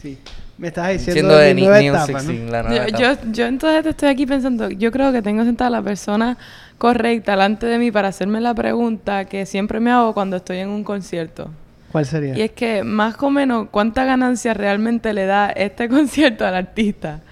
Sí. 0.00 0.18
Me 0.62 0.68
estás 0.68 0.90
diciendo 0.92 1.12
Siendo 1.14 1.36
de 1.38 1.46
de 1.48 1.54
mi 1.54 1.62
Ni- 1.62 1.66
nueva 1.66 1.80
New 1.82 1.92
etapa, 1.92 2.12
¿no? 2.12 2.18
16, 2.30 2.50
la 2.52 2.62
nueva 2.62 2.86
Yo, 2.86 2.96
etapa. 3.10 3.22
yo, 3.24 3.32
yo 3.32 3.46
entonces 3.46 3.84
estoy 3.86 4.08
aquí 4.10 4.26
pensando, 4.26 4.70
yo 4.70 4.92
creo 4.92 5.10
que 5.10 5.20
tengo 5.20 5.42
sentada 5.44 5.66
a 5.66 5.70
la 5.72 5.82
persona 5.82 6.38
correcta 6.78 7.32
delante 7.32 7.66
de 7.66 7.78
mí 7.78 7.90
para 7.90 8.06
hacerme 8.06 8.40
la 8.40 8.54
pregunta 8.54 9.24
que 9.24 9.44
siempre 9.44 9.80
me 9.80 9.90
hago 9.90 10.14
cuando 10.14 10.36
estoy 10.36 10.58
en 10.58 10.68
un 10.68 10.84
concierto. 10.84 11.50
¿Cuál 11.90 12.06
sería? 12.06 12.38
Y 12.38 12.42
es 12.42 12.52
que 12.52 12.84
más 12.84 13.16
o 13.20 13.28
menos 13.30 13.66
cuánta 13.72 14.04
ganancia 14.04 14.54
realmente 14.54 15.12
le 15.12 15.26
da 15.26 15.50
este 15.50 15.88
concierto 15.90 16.46
al 16.46 16.54
artista, 16.54 17.22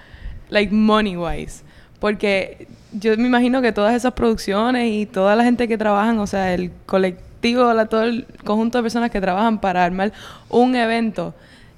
like 0.49 0.73
money 0.73 1.15
wise, 1.15 1.63
porque 2.01 2.67
yo 2.91 3.15
me 3.15 3.27
imagino 3.27 3.61
que 3.61 3.71
todas 3.71 3.95
esas 3.95 4.11
producciones 4.11 4.91
y 4.91 5.05
toda 5.05 5.37
la 5.37 5.45
gente 5.45 5.69
que 5.69 5.77
trabajan, 5.77 6.19
o 6.19 6.27
sea, 6.27 6.53
el 6.53 6.69
colectivo, 6.85 7.73
la, 7.73 7.85
todo 7.85 8.03
el 8.03 8.25
conjunto 8.43 8.77
de 8.77 8.81
personas 8.83 9.09
que 9.09 9.21
trabajan 9.21 9.61
para 9.61 9.85
armar 9.85 10.11
un 10.49 10.75
evento 10.75 11.33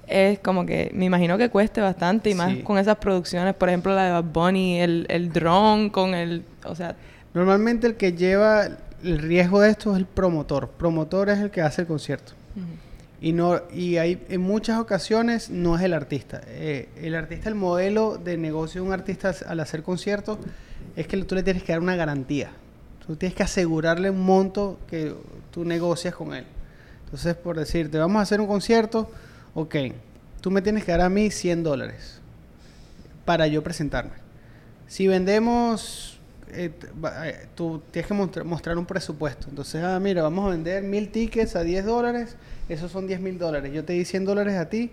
es 0.07 0.39
como 0.39 0.65
que 0.65 0.91
me 0.93 1.05
imagino 1.05 1.37
que 1.37 1.49
cueste 1.49 1.81
bastante 1.81 2.29
y 2.29 2.33
más 2.35 2.51
Sí. 2.53 2.61
con 2.61 2.77
esas 2.77 2.97
producciones, 2.97 3.53
por 3.55 3.69
ejemplo 3.69 3.93
la 3.95 4.05
de 4.05 4.11
Bad 4.11 4.23
Bunny, 4.25 4.79
el, 4.81 5.05
el 5.09 5.31
drone 5.31 5.91
con 5.91 6.13
el, 6.13 6.43
o 6.65 6.75
sea, 6.75 6.95
Normalmente 7.33 7.87
el 7.87 7.95
que 7.95 8.13
lleva 8.13 8.67
el 9.03 9.17
riesgo 9.17 9.59
de 9.59 9.71
esto 9.71 9.91
es 9.93 9.97
el 9.97 10.05
promotor. 10.05 10.69
Promotor 10.69 11.29
es 11.29 11.39
el 11.39 11.49
que 11.49 11.61
hace 11.61 11.81
el 11.81 11.87
concierto. 11.87 12.33
Y 13.19 13.31
no 13.31 13.61
y 13.73 13.97
hay 13.97 14.21
en 14.29 14.41
muchas 14.41 14.79
ocasiones 14.79 15.49
no 15.49 15.75
es 15.77 15.81
el 15.81 15.93
artista. 15.93 16.41
Eh, 16.45 16.89
el 17.01 17.15
artista, 17.15 17.49
el 17.49 17.55
modelo 17.55 18.17
de 18.17 18.37
negocio 18.37 18.81
de 18.81 18.87
un 18.87 18.93
artista 18.93 19.33
al 19.47 19.59
hacer 19.61 19.81
conciertos 19.81 20.37
es 20.95 21.07
que 21.07 21.17
tú 21.23 21.33
le 21.33 21.41
tienes 21.41 21.63
que 21.63 21.71
dar 21.71 21.81
una 21.81 21.95
garantía. 21.95 22.51
Tú 23.07 23.15
tienes 23.15 23.35
que 23.35 23.43
asegurarle 23.43 24.09
un 24.11 24.21
monto 24.21 24.77
que 24.89 25.13
tú 25.51 25.65
negocias 25.65 26.13
con 26.13 26.33
él. 26.35 26.45
Entonces, 27.05 27.33
por 27.35 27.57
decirte, 27.57 27.97
vamos 27.97 28.19
a 28.19 28.23
hacer 28.23 28.39
un 28.41 28.47
concierto, 28.47 29.09
ok, 29.55 29.75
tú 30.41 30.51
me 30.51 30.61
tienes 30.61 30.83
que 30.83 30.91
dar 30.91 31.01
a 31.01 31.09
mí 31.09 31.29
100 31.31 31.63
dólares 31.63 32.19
para 33.25 33.47
yo 33.47 33.63
presentarme. 33.63 34.11
Si 34.87 35.07
vendemos, 35.07 36.19
eh, 36.51 36.71
eh, 37.23 37.47
tú 37.55 37.81
tienes 37.91 38.07
que 38.07 38.13
mostra- 38.13 38.43
mostrar 38.43 38.77
un 38.77 38.85
presupuesto. 38.85 39.47
Entonces, 39.49 39.83
ah, 39.83 39.99
mira, 39.99 40.21
vamos 40.21 40.45
a 40.47 40.49
vender 40.51 40.83
mil 40.83 41.09
tickets 41.09 41.55
a 41.55 41.63
10 41.63 41.85
dólares, 41.85 42.35
esos 42.69 42.91
son 42.91 43.07
10 43.07 43.19
mil 43.19 43.37
dólares. 43.39 43.71
Yo 43.73 43.83
te 43.85 43.93
di 43.93 44.05
100 44.05 44.25
dólares 44.25 44.55
a 44.55 44.69
ti, 44.69 44.91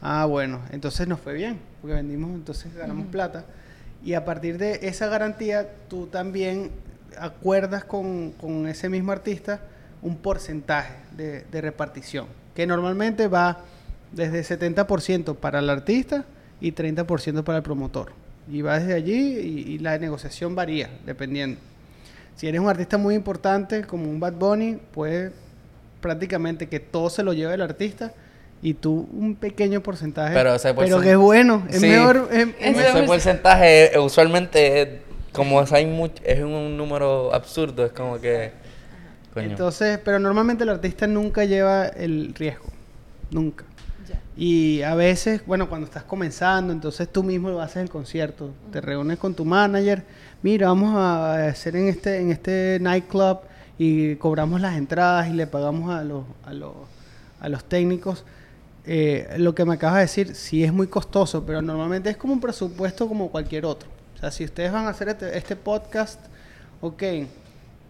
ah, 0.00 0.24
bueno, 0.26 0.60
entonces 0.70 1.08
nos 1.08 1.20
fue 1.20 1.34
bien, 1.34 1.58
porque 1.80 1.94
vendimos, 1.94 2.30
entonces 2.34 2.74
ganamos 2.74 3.06
plata. 3.08 3.44
Y 4.04 4.14
a 4.14 4.24
partir 4.24 4.58
de 4.58 4.80
esa 4.82 5.06
garantía, 5.08 5.68
tú 5.88 6.06
también 6.06 6.70
acuerdas 7.18 7.84
con, 7.84 8.32
con 8.32 8.66
ese 8.68 8.88
mismo 8.88 9.12
artista 9.12 9.60
un 10.00 10.16
porcentaje 10.16 10.94
de, 11.16 11.44
de 11.52 11.60
repartición, 11.60 12.26
que 12.54 12.66
normalmente 12.66 13.28
va 13.28 13.60
desde 14.12 14.42
70% 14.58 15.36
para 15.36 15.58
el 15.60 15.70
artista 15.70 16.24
y 16.60 16.72
30% 16.72 17.42
para 17.44 17.58
el 17.58 17.64
promotor. 17.64 18.12
Y 18.50 18.62
va 18.62 18.78
desde 18.78 18.94
allí 18.94 19.38
y, 19.38 19.72
y 19.74 19.78
la 19.78 19.98
negociación 19.98 20.54
varía, 20.54 20.90
dependiendo. 21.06 21.58
Si 22.36 22.48
eres 22.48 22.60
un 22.60 22.68
artista 22.68 22.98
muy 22.98 23.14
importante, 23.14 23.84
como 23.84 24.08
un 24.10 24.18
Bad 24.20 24.32
Bunny, 24.34 24.78
pues 24.92 25.30
prácticamente 26.00 26.68
que 26.68 26.80
todo 26.80 27.10
se 27.10 27.22
lo 27.22 27.32
lleva 27.32 27.54
el 27.54 27.60
artista 27.62 28.12
y 28.62 28.74
tú 28.74 29.08
un 29.12 29.34
pequeño 29.36 29.80
porcentaje. 29.82 30.34
Pero 30.34 30.54
ese 30.54 30.74
pero 30.74 30.98
porcen- 30.98 31.02
que 31.02 31.10
es 31.12 31.16
bueno, 31.16 31.66
es 31.70 31.80
Sí. 31.80 31.86
mejor. 31.88 32.28
es- 32.32 32.48
es 32.48 32.76
Ese 32.76 32.92
mejor- 32.92 33.06
porcentaje 33.06 33.94
eh, 33.94 33.98
usualmente 33.98 34.82
es, 34.82 34.88
como 35.32 35.60
es, 35.62 35.72
hay 35.72 35.86
much- 35.86 36.20
es 36.24 36.40
un 36.42 36.76
número 36.76 37.32
absurdo, 37.34 37.84
es 37.86 37.92
como 37.92 38.20
que... 38.20 38.50
Coño. 39.34 39.46
Entonces, 39.46 39.98
pero 40.04 40.18
normalmente 40.18 40.64
el 40.64 40.70
artista 40.70 41.06
nunca 41.06 41.44
lleva 41.44 41.86
el 41.86 42.34
riesgo. 42.34 42.66
Nunca. 43.30 43.64
Y 44.36 44.82
a 44.82 44.94
veces, 44.94 45.44
bueno, 45.46 45.68
cuando 45.68 45.86
estás 45.86 46.04
comenzando, 46.04 46.72
entonces 46.72 47.08
tú 47.10 47.22
mismo 47.22 47.50
lo 47.50 47.60
haces 47.60 47.78
el 47.78 47.90
concierto. 47.90 48.50
Te 48.70 48.80
reúnes 48.80 49.18
con 49.18 49.34
tu 49.34 49.44
manager. 49.44 50.04
Mira, 50.42 50.68
vamos 50.68 50.96
a 50.96 51.48
hacer 51.48 51.76
en 51.76 51.88
este, 51.88 52.18
en 52.18 52.30
este 52.30 52.78
nightclub 52.80 53.40
y 53.78 54.16
cobramos 54.16 54.60
las 54.60 54.76
entradas 54.76 55.28
y 55.28 55.32
le 55.32 55.46
pagamos 55.46 55.90
a 55.90 56.02
los, 56.02 56.24
a 56.44 56.52
los, 56.52 56.72
a 57.40 57.48
los 57.48 57.64
técnicos. 57.64 58.24
Eh, 58.84 59.34
lo 59.36 59.54
que 59.54 59.64
me 59.64 59.74
acabas 59.74 59.96
de 59.96 60.00
decir, 60.02 60.34
sí 60.34 60.64
es 60.64 60.72
muy 60.72 60.86
costoso, 60.86 61.44
pero 61.44 61.62
normalmente 61.62 62.10
es 62.10 62.16
como 62.16 62.32
un 62.32 62.40
presupuesto 62.40 63.06
como 63.06 63.30
cualquier 63.30 63.66
otro. 63.66 63.88
O 64.16 64.18
sea, 64.18 64.30
si 64.30 64.44
ustedes 64.44 64.72
van 64.72 64.86
a 64.86 64.90
hacer 64.90 65.08
este, 65.08 65.36
este 65.36 65.56
podcast, 65.56 66.20
ok, 66.80 67.02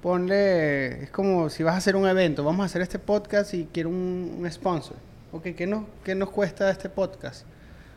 ponle, 0.02 1.04
es 1.04 1.10
como 1.10 1.48
si 1.48 1.62
vas 1.62 1.74
a 1.74 1.78
hacer 1.78 1.94
un 1.96 2.06
evento, 2.06 2.42
vamos 2.42 2.62
a 2.62 2.66
hacer 2.66 2.82
este 2.82 2.98
podcast 2.98 3.54
y 3.54 3.68
quiero 3.72 3.88
un, 3.88 4.36
un 4.38 4.50
sponsor. 4.50 4.96
Ok, 5.34 5.44
¿qué 5.56 5.66
nos, 5.66 5.84
¿qué 6.04 6.14
nos 6.14 6.28
cuesta 6.28 6.68
este 6.70 6.90
podcast? 6.90 7.46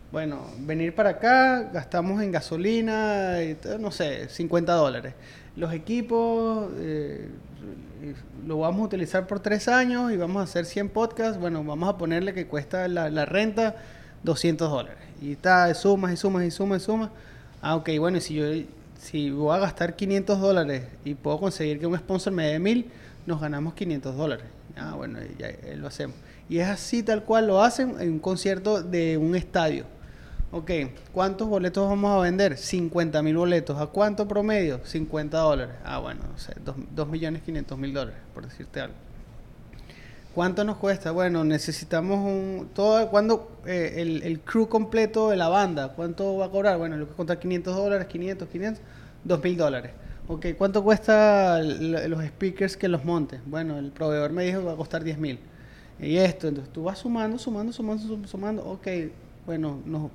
Bueno, 0.10 0.40
venir 0.60 0.96
para 0.96 1.10
acá, 1.10 1.64
gastamos 1.64 2.22
en 2.24 2.32
gasolina, 2.32 3.36
no 3.78 3.92
sé, 3.92 4.30
50 4.30 4.72
dólares. 4.72 5.16
Los 5.58 5.74
equipos 5.74 6.70
eh, 6.78 7.28
lo 8.48 8.60
vamos 8.60 8.84
a 8.84 8.86
utilizar 8.86 9.28
por 9.28 9.42
tres 9.42 9.68
años 9.68 10.14
y 10.14 10.16
vamos 10.16 10.40
a 10.40 10.44
hacer 10.44 10.66
100 10.66 10.88
podcasts. 10.88 11.38
Bueno, 11.38 11.62
vamos 11.62 11.90
a 11.90 11.98
ponerle 11.98 12.34
que 12.34 12.48
cuesta 12.48 12.88
la, 12.88 13.26
renta 13.26 13.76
200 14.24 14.72
dólares. 14.72 14.98
Y 15.22 15.34
está, 15.34 15.74
sumas 15.74 16.14
y 16.14 16.16
sumas 16.16 16.46
y 16.46 16.52
sumas 16.52 16.84
y 16.84 16.86
sumas. 16.86 17.10
Ah, 17.62 17.76
ok, 17.76 17.90
bueno, 18.00 18.18
y 18.18 18.22
si 18.22 18.36
yo 18.36 19.36
voy 19.36 19.58
a 19.58 19.60
gastar 19.60 19.98
500 19.98 20.40
dólares 20.40 20.84
y 21.04 21.16
puedo 21.16 21.38
conseguir 21.38 21.82
que 21.82 21.86
un 21.86 21.98
sponsor 21.98 22.32
me 22.32 22.48
dé 22.48 22.60
1000, 22.60 22.90
nos 23.26 23.42
ganamos 23.42 23.74
500 23.74 24.16
dólares. 24.16 24.46
Ah, 24.78 24.94
bueno, 24.96 25.20
ya 25.38 25.48
eh, 25.48 25.76
lo 25.76 25.88
hacemos. 25.88 26.16
Y 26.48 26.60
es 26.60 26.68
así 26.68 27.04
tal 27.04 27.24
cual 27.24 27.48
lo 27.48 27.62
hacen 27.62 27.96
en 28.00 28.14
un 28.14 28.20
concierto 28.20 28.82
de 28.82 29.18
un 29.18 29.36
estadio. 29.36 29.86
Ok, 30.52 30.72
¿cuántos 31.12 31.48
boletos 31.50 31.90
vamos 31.90 32.18
a 32.18 32.22
vender? 32.22 32.58
50 32.58 33.22
mil 33.24 33.36
boletos. 33.36 33.80
¿A 33.80 33.88
cuánto 33.88 34.28
promedio? 34.28 34.80
50 34.84 35.38
dólares. 35.38 35.76
Ah, 35.84 36.00
bueno, 36.00 36.22
no 36.32 36.38
sé, 36.38 36.54
2 36.96 37.08
millones 37.10 37.42
500 37.42 37.78
mil 37.78 37.94
dólares, 37.94 38.20
por 38.34 38.46
decirte 38.46 38.80
algo. 38.80 38.96
¿Cuánto 40.34 40.64
nos 40.64 40.78
cuesta? 40.78 41.12
Bueno, 41.12 41.44
necesitamos 41.44 42.20
un... 42.20 42.70
Todo, 42.74 43.10
¿cuándo, 43.10 43.60
eh, 43.66 43.96
el, 43.98 44.22
el 44.24 44.42
crew 44.42 44.68
completo 44.68 45.30
de 45.30 45.38
la 45.38 45.48
banda, 45.48 45.90
¿cuánto 45.90 46.38
va 46.38 46.46
a 46.48 46.50
cobrar? 46.50 46.78
Bueno, 46.78 46.98
lo 46.98 47.08
que 47.08 47.14
contar 47.14 47.40
500 47.40 47.76
dólares, 47.76 48.08
500, 48.08 48.48
500, 48.50 48.84
2 49.24 49.44
mil 49.44 49.58
dólares. 49.58 49.92
Ok, 50.28 50.48
¿cuánto 50.58 50.84
cuesta 50.84 51.62
los 51.62 52.26
speakers 52.26 52.76
que 52.76 52.88
los 52.88 53.06
montes? 53.06 53.40
Bueno, 53.46 53.78
el 53.78 53.92
proveedor 53.92 54.32
me 54.32 54.44
dijo 54.44 54.60
que 54.60 54.66
va 54.66 54.74
a 54.74 54.78
costar 54.78 55.04
10 55.04 55.18
mil. 55.20 55.40
Y 56.00 56.18
esto, 56.18 56.48
entonces 56.48 56.72
tú 56.74 56.84
vas 56.84 57.00
sumando, 57.00 57.38
sumando, 57.40 57.72
sumando, 57.72 58.04
sum- 58.04 58.26
sumando. 58.28 58.66
Ok, 58.66 58.88
bueno, 59.46 59.80
nos, 59.86 60.12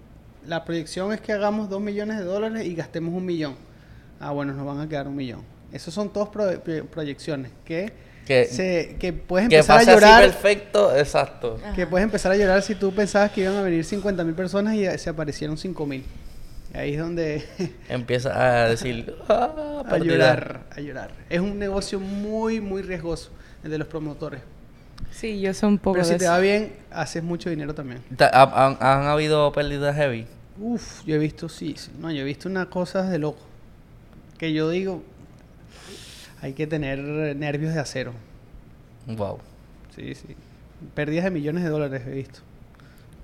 la 0.47 0.65
proyección 0.65 1.13
es 1.13 1.21
que 1.21 1.33
hagamos 1.33 1.69
2 1.71 1.81
millones 1.81 2.19
de 2.19 2.25
dólares 2.25 2.67
y 2.67 2.75
gastemos 2.75 3.15
un 3.15 3.25
millón. 3.25 3.55
Ah, 4.21 4.33
bueno, 4.33 4.53
nos 4.53 4.67
van 4.67 4.81
a 4.81 4.89
quedar 4.89 5.09
un 5.09 5.17
millón. 5.17 5.41
Esos 5.73 5.95
son 5.95 6.13
todos 6.13 6.29
pro- 6.29 6.61
pro- 6.61 6.85
proyecciones 6.87 7.51
que 7.65 7.93
Que, 8.27 8.45
se- 8.45 8.97
que 8.99 9.13
puedes 9.15 9.49
que 9.49 9.57
empezar 9.57 9.77
a 9.77 9.79
pase 9.81 9.91
así 9.93 10.01
llorar. 10.01 10.23
perfecto, 10.25 10.97
exacto. 10.97 11.59
Que 11.75 11.87
puedes 11.87 12.05
empezar 12.05 12.33
a 12.33 12.37
llorar 12.37 12.63
si 12.63 12.75
tú 12.75 12.93
pensabas 12.93 13.31
que 13.33 13.41
iban 13.43 13.57
a 13.57 13.63
venir 13.63 13.85
50 13.85 14.23
mil 14.25 14.35
personas 14.35 14.75
y 14.75 14.87
se 14.99 15.09
aparecieron 15.11 15.57
5 15.57 15.87
mil. 15.87 16.05
Ahí 16.75 16.93
es 16.95 17.01
donde 17.01 17.45
Empieza 17.89 18.63
a 18.65 18.69
decir, 18.69 19.15
ah, 19.29 19.83
a 19.85 19.89
perdida". 19.89 20.13
llorar, 20.13 20.61
a 20.77 20.81
llorar. 20.81 21.11
Es 21.31 21.41
un 21.41 21.59
negocio 21.59 21.99
muy, 21.99 22.61
muy 22.61 22.83
riesgoso 22.83 23.31
el 23.65 23.71
de 23.71 23.79
los 23.79 23.89
promotores. 23.89 24.41
Sí, 25.11 25.41
yo 25.41 25.53
sé 25.53 25.67
un 25.67 25.79
poco 25.79 25.95
Pero 25.95 26.05
si 26.05 26.17
te 26.17 26.25
eso. 26.25 26.33
va 26.33 26.39
bien, 26.39 26.73
haces 26.91 27.23
mucho 27.23 27.51
dinero 27.51 27.75
también. 27.75 28.01
Ta- 28.17 28.31
ha- 28.33 28.67
¿Han, 28.67 28.79
han 28.81 29.07
habido 29.07 29.53
pérdidas 29.53 29.95
heavy? 29.97 30.27
Uf, 30.59 31.05
yo 31.05 31.15
he 31.15 31.19
visto, 31.19 31.49
sí, 31.49 31.75
sí. 31.77 31.91
No, 31.99 32.11
yo 32.11 32.21
he 32.21 32.25
visto 32.25 32.49
unas 32.49 32.67
cosas 32.67 33.11
de 33.11 33.19
loco. 33.19 33.41
Que 34.39 34.53
yo 34.53 34.71
digo, 34.71 35.03
hay 36.43 36.53
que 36.55 36.67
tener 36.67 36.99
nervios 36.99 37.75
de 37.75 37.81
acero. 37.81 38.13
Wow. 39.07 39.39
Sí, 39.95 40.15
sí. 40.15 40.37
Pérdidas 40.95 41.25
de 41.25 41.31
millones 41.31 41.65
de 41.65 41.69
dólares 41.71 42.03
he 42.07 42.11
visto. 42.11 42.41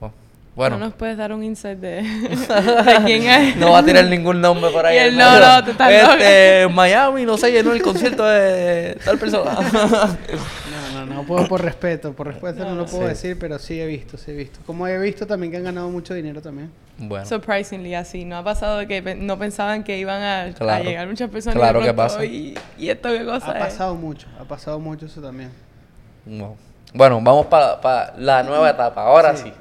Wow. 0.01 0.13
Bueno, 0.55 0.79
¿No 0.79 0.87
nos 0.87 0.95
puedes 0.95 1.17
dar 1.17 1.33
un 1.33 1.43
insight 1.45 1.79
de, 1.79 2.03
de 2.03 2.97
quién 3.07 3.23
es? 3.25 3.57
no 3.57 3.73
va 3.73 3.79
a 3.79 3.85
tirar 3.85 4.05
ningún 4.07 4.41
nombre 4.41 4.71
por 4.71 4.85
ahí. 4.85 4.97
Y 4.97 4.99
hermano. 4.99 5.41
no, 5.41 5.63
no, 5.63 5.71
estás 5.71 5.91
Este, 5.93 6.69
Miami, 6.73 7.25
no 7.25 7.37
sé, 7.39 7.53
llenó 7.53 7.73
el 7.73 7.83
concierto 7.83 8.25
de 8.27 8.99
tal 9.05 9.19
persona. 9.19 9.57
No, 11.07 11.15
no, 11.15 11.21
no 11.23 11.27
puedo 11.27 11.47
por 11.49 11.63
respeto, 11.63 12.13
por 12.13 12.27
respeto 12.27 12.65
no, 12.65 12.75
lo 12.75 12.85
puedo 12.87 13.03
Sí. 13.05 13.09
decir, 13.09 13.39
pero 13.39 13.59
sí 13.59 13.81
he 13.81 13.87
visto, 13.87 14.17
sí 14.19 14.31
he 14.31 14.35
visto. 14.35 14.61
Como 14.67 14.87
he 14.87 14.99
visto 14.99 15.27
también 15.27 15.51
que 15.51 15.57
han 15.59 15.65
ganado 15.65 15.89
mucho 15.91 16.13
dinero 16.15 16.41
también. 16.43 16.71
bueno, 16.99 17.25
Surprisingly, 17.27 17.95
así. 17.95 18.25
¿No 18.25 18.37
ha 18.37 18.45
pasado 18.45 18.79
de 18.79 18.87
que 18.87 19.03
pe- 19.03 19.15
no 19.15 19.39
pensaban 19.39 19.85
que 19.85 19.99
iban 19.99 20.23
a, 20.23 20.81
llegar 20.81 21.07
muchas 21.09 21.31
personas? 21.31 21.57
Claro 21.59 21.81
que 21.83 21.95
pasa. 21.95 22.25
Y, 22.25 22.55
y 22.79 22.89
esto 22.91 23.09
qué 23.11 23.25
cosa 23.25 23.53
Ha 23.53 23.59
es? 23.59 23.65
pasado 23.67 23.95
mucho, 23.95 24.27
ha 24.41 24.45
pasado 24.45 24.79
mucho 24.79 25.07
eso 25.07 25.21
también. 25.21 25.51
wow. 26.27 26.57
bueno, 26.95 27.21
vamos 27.23 27.47
para 27.47 28.15
la 28.19 28.43
nueva 28.43 28.71
etapa. 28.71 29.03
Ahora 29.03 29.37
sí. 29.37 29.53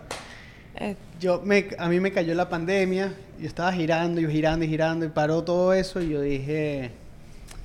Eh, 0.76 0.96
Yo 1.20 1.41
me, 1.43 1.68
a 1.78 1.88
mí 1.88 2.00
me 2.02 2.12
cayó 2.12 2.34
la 2.36 2.50
pandemia, 2.50 3.14
yo 3.39 3.48
estaba 3.48 3.72
girando 3.72 4.20
y 4.20 4.28
girando 4.28 4.66
y 4.66 4.68
girando 4.68 5.06
y 5.06 5.10
paró 5.10 5.41
todo 5.43 5.74
eso 5.74 6.02
y 6.02 6.10
yo 6.10 6.20
dije, 6.22 6.91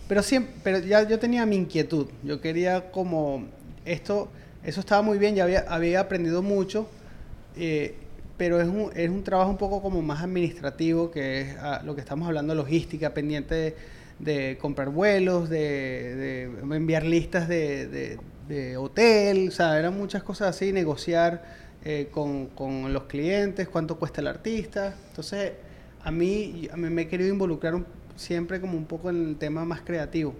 pero 0.09 0.23
siempre, 0.23 0.55
pero 0.63 0.79
ya 0.79 1.03
yo 1.09 1.19
tenía 1.19 1.45
mi 1.47 1.57
inquietud, 1.57 2.07
yo 2.23 2.41
quería 2.41 2.91
como 2.93 3.47
esto, 3.93 4.29
eso 4.65 4.81
estaba 4.81 5.03
muy 5.03 5.19
bien, 5.19 5.35
ya 5.35 5.45
había, 5.45 5.61
había 5.69 6.01
aprendido 6.01 6.43
mucho, 6.43 6.89
eh, 7.57 7.95
pero 8.37 8.61
es 8.61 8.69
un, 8.69 8.91
es 8.95 9.11
un 9.11 9.23
trabajo 9.25 9.51
un 9.51 9.59
poco 9.59 9.83
como 9.83 10.03
más 10.03 10.23
administrativo, 10.23 11.11
que 11.11 11.43
es 11.43 11.57
ah, 11.61 11.83
lo 11.85 11.95
que 11.95 12.01
estamos 12.01 12.27
hablando, 12.27 12.55
logística, 12.55 13.13
pendiente 13.15 13.55
de, 13.55 13.77
de 14.19 14.59
comprar 14.59 14.91
vuelos, 14.91 15.49
de, 15.51 16.15
de 16.17 16.77
enviar 16.77 17.05
listas 17.05 17.49
de- 17.49 18.19
de 18.49 18.77
hotel, 18.77 19.49
o 19.49 19.51
sea, 19.53 19.79
eran 19.79 19.97
muchas 19.97 20.23
cosas 20.25 20.49
así, 20.57 20.73
negociar 20.73 21.43
eh, 21.85 22.09
con, 22.11 22.47
con 22.49 22.93
los 22.93 23.05
clientes, 23.05 23.69
cuánto 23.69 23.97
cuesta 23.99 24.21
el 24.21 24.27
artista. 24.27 24.95
Entonces, 25.11 25.53
a 26.03 26.11
mí, 26.11 26.69
a 26.73 26.77
mí 26.77 26.91
me 26.91 27.03
he 27.03 27.09
querido 27.09 27.31
involucrar 27.31 27.75
un- 27.75 27.87
siempre 28.17 28.61
como 28.61 28.77
un 28.77 28.87
poco 28.87 29.11
en 29.11 29.29
el 29.29 29.37
tema 29.37 29.65
más 29.65 29.83
creativo. 29.83 30.35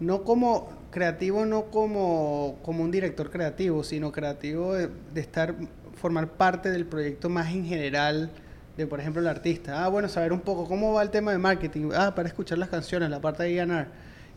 No 0.00 0.24
como 0.24 0.70
creativo, 0.94 1.44
no 1.46 1.66
como, 1.66 2.58
como 2.62 2.82
un 2.84 2.90
director 2.92 3.30
creativo, 3.30 3.84
sino 3.84 4.12
creativo 4.12 4.74
de, 4.74 4.88
estar, 5.16 5.54
formar 5.94 6.28
parte 6.32 6.70
del 6.70 6.86
proyecto 6.86 7.28
más 7.28 7.52
en 7.52 7.66
general 7.66 8.30
de, 8.78 8.86
por 8.86 9.00
ejemplo, 9.00 9.20
el 9.20 9.28
artista. 9.28 9.84
Ah, 9.84 9.88
bueno, 9.88 10.08
saber 10.08 10.32
un 10.32 10.40
poco 10.40 10.66
cómo 10.66 10.94
va 10.94 11.02
el 11.02 11.10
tema 11.10 11.32
de 11.32 11.38
marketing. 11.38 11.90
Ah, 11.94 12.14
para 12.14 12.28
escuchar 12.28 12.58
las 12.58 12.70
canciones, 12.70 13.10
la 13.10 13.20
parte 13.20 13.42
de 13.44 13.54
ganar. 13.54 13.88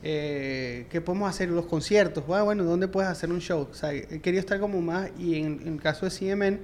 Eh, 0.03 0.87
¿Qué 0.89 1.01
podemos 1.01 1.29
hacer? 1.29 1.49
Los 1.49 1.65
conciertos. 1.67 2.23
Ah, 2.29 2.43
bueno, 2.43 2.63
¿dónde 2.65 2.87
puedes 2.89 3.09
hacer 3.09 3.31
un 3.31 3.39
show? 3.41 3.67
O 3.71 3.73
sea, 3.73 3.89
querido 4.21 4.39
estar 4.41 4.59
como 4.59 4.81
más, 4.81 5.09
y 5.17 5.35
en, 5.35 5.61
en 5.61 5.73
el 5.75 5.81
caso 5.81 6.05
de 6.05 6.11
CMN, 6.11 6.59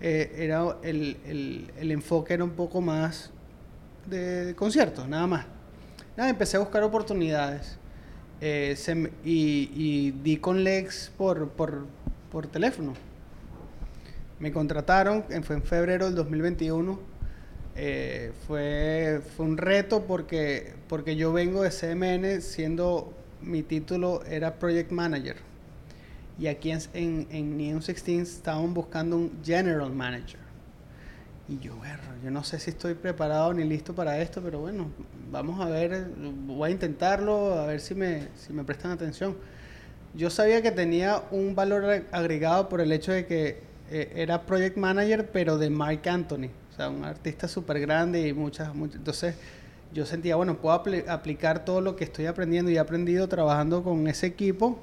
eh, 0.00 0.32
era 0.36 0.76
el, 0.82 1.16
el- 1.26 1.70
el 1.78 1.90
enfoque 1.92 2.34
era 2.34 2.44
un 2.44 2.50
poco 2.52 2.80
más 2.80 3.30
de 4.06 4.54
conciertos, 4.56 5.08
nada 5.08 5.26
más. 5.26 5.46
Nada, 6.16 6.30
empecé 6.30 6.56
a 6.56 6.60
buscar 6.60 6.82
oportunidades. 6.82 7.78
Eh, 8.44 8.74
se 8.76 9.08
y, 9.24 10.10
di 10.24 10.36
con 10.38 10.64
Lex 10.64 11.12
por, 11.16 11.50
por, 11.50 11.86
por 12.32 12.48
teléfono. 12.48 12.92
Me 14.40 14.50
contrataron, 14.50 15.24
en- 15.30 15.44
fue 15.44 15.54
en 15.54 15.62
febrero 15.62 16.06
del 16.06 16.16
2021. 16.16 16.98
Eh, 17.76 18.32
fue, 18.48 19.20
fue 19.36 19.46
un 19.46 19.56
reto 19.56 20.02
porque, 20.08 20.74
porque 20.88 21.14
yo 21.14 21.32
vengo 21.32 21.62
de 21.62 21.70
CMN 21.70 22.40
siendo, 22.42 23.14
mi 23.40 23.62
título 23.62 24.24
era 24.24 24.56
Project 24.58 24.90
Manager. 24.90 25.36
Y 26.36 26.48
aquí 26.48 26.72
en, 26.72 26.80
en, 26.94 27.28
en 27.30 27.56
Neon 27.56 27.78
16 27.78 28.22
estaban 28.28 28.74
buscando 28.74 29.16
un 29.16 29.30
General 29.44 29.92
Manager. 29.92 30.41
Y 31.48 31.58
yo, 31.58 31.76
bueno, 31.76 31.98
yo 32.22 32.30
no 32.30 32.44
sé 32.44 32.58
si 32.58 32.70
estoy 32.70 32.94
preparado 32.94 33.52
ni 33.52 33.64
listo 33.64 33.94
para 33.94 34.18
esto, 34.20 34.40
pero 34.42 34.60
bueno, 34.60 34.86
vamos 35.30 35.60
a 35.60 35.66
ver, 35.68 36.06
voy 36.46 36.68
a 36.70 36.72
intentarlo, 36.72 37.54
a 37.58 37.66
ver 37.66 37.80
si 37.80 37.94
me, 37.94 38.28
si 38.36 38.52
me 38.52 38.64
prestan 38.64 38.92
atención. 38.92 39.36
Yo 40.14 40.30
sabía 40.30 40.62
que 40.62 40.72
tenía 40.72 41.22
un 41.32 41.54
valor 41.54 41.84
ag- 41.84 42.06
agregado 42.12 42.68
por 42.68 42.80
el 42.80 42.92
hecho 42.92 43.12
de 43.12 43.26
que 43.26 43.62
eh, 43.90 44.12
era 44.16 44.46
project 44.46 44.76
manager, 44.78 45.30
pero 45.32 45.58
de 45.58 45.70
Mark 45.70 46.02
Anthony, 46.08 46.48
o 46.72 46.76
sea, 46.76 46.90
un 46.90 47.04
artista 47.04 47.48
súper 47.48 47.80
grande 47.80 48.26
y 48.28 48.32
muchas, 48.34 48.74
muchas. 48.74 48.96
Entonces, 48.98 49.36
yo 49.94 50.06
sentía, 50.06 50.36
bueno, 50.36 50.58
puedo 50.58 50.76
apli- 50.82 51.08
aplicar 51.08 51.64
todo 51.64 51.80
lo 51.80 51.96
que 51.96 52.04
estoy 52.04 52.26
aprendiendo 52.26 52.70
y 52.70 52.76
he 52.76 52.80
aprendido 52.80 53.28
trabajando 53.28 53.82
con 53.84 54.08
ese 54.08 54.26
equipo 54.26 54.78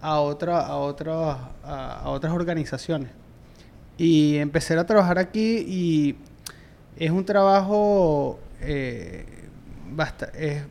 a, 0.00 0.20
otra, 0.20 0.60
a, 0.66 0.76
otra, 0.76 1.52
a, 1.64 2.00
a 2.02 2.10
otras 2.10 2.32
organizaciones. 2.32 3.10
Y 4.00 4.38
empecé 4.38 4.78
a 4.78 4.86
trabajar 4.86 5.18
aquí 5.18 5.58
y 5.58 6.16
es 6.96 7.10
un 7.10 7.22
trabajo, 7.22 8.40
eh, 8.62 9.26
basta, 9.92 10.30
es 10.34 10.62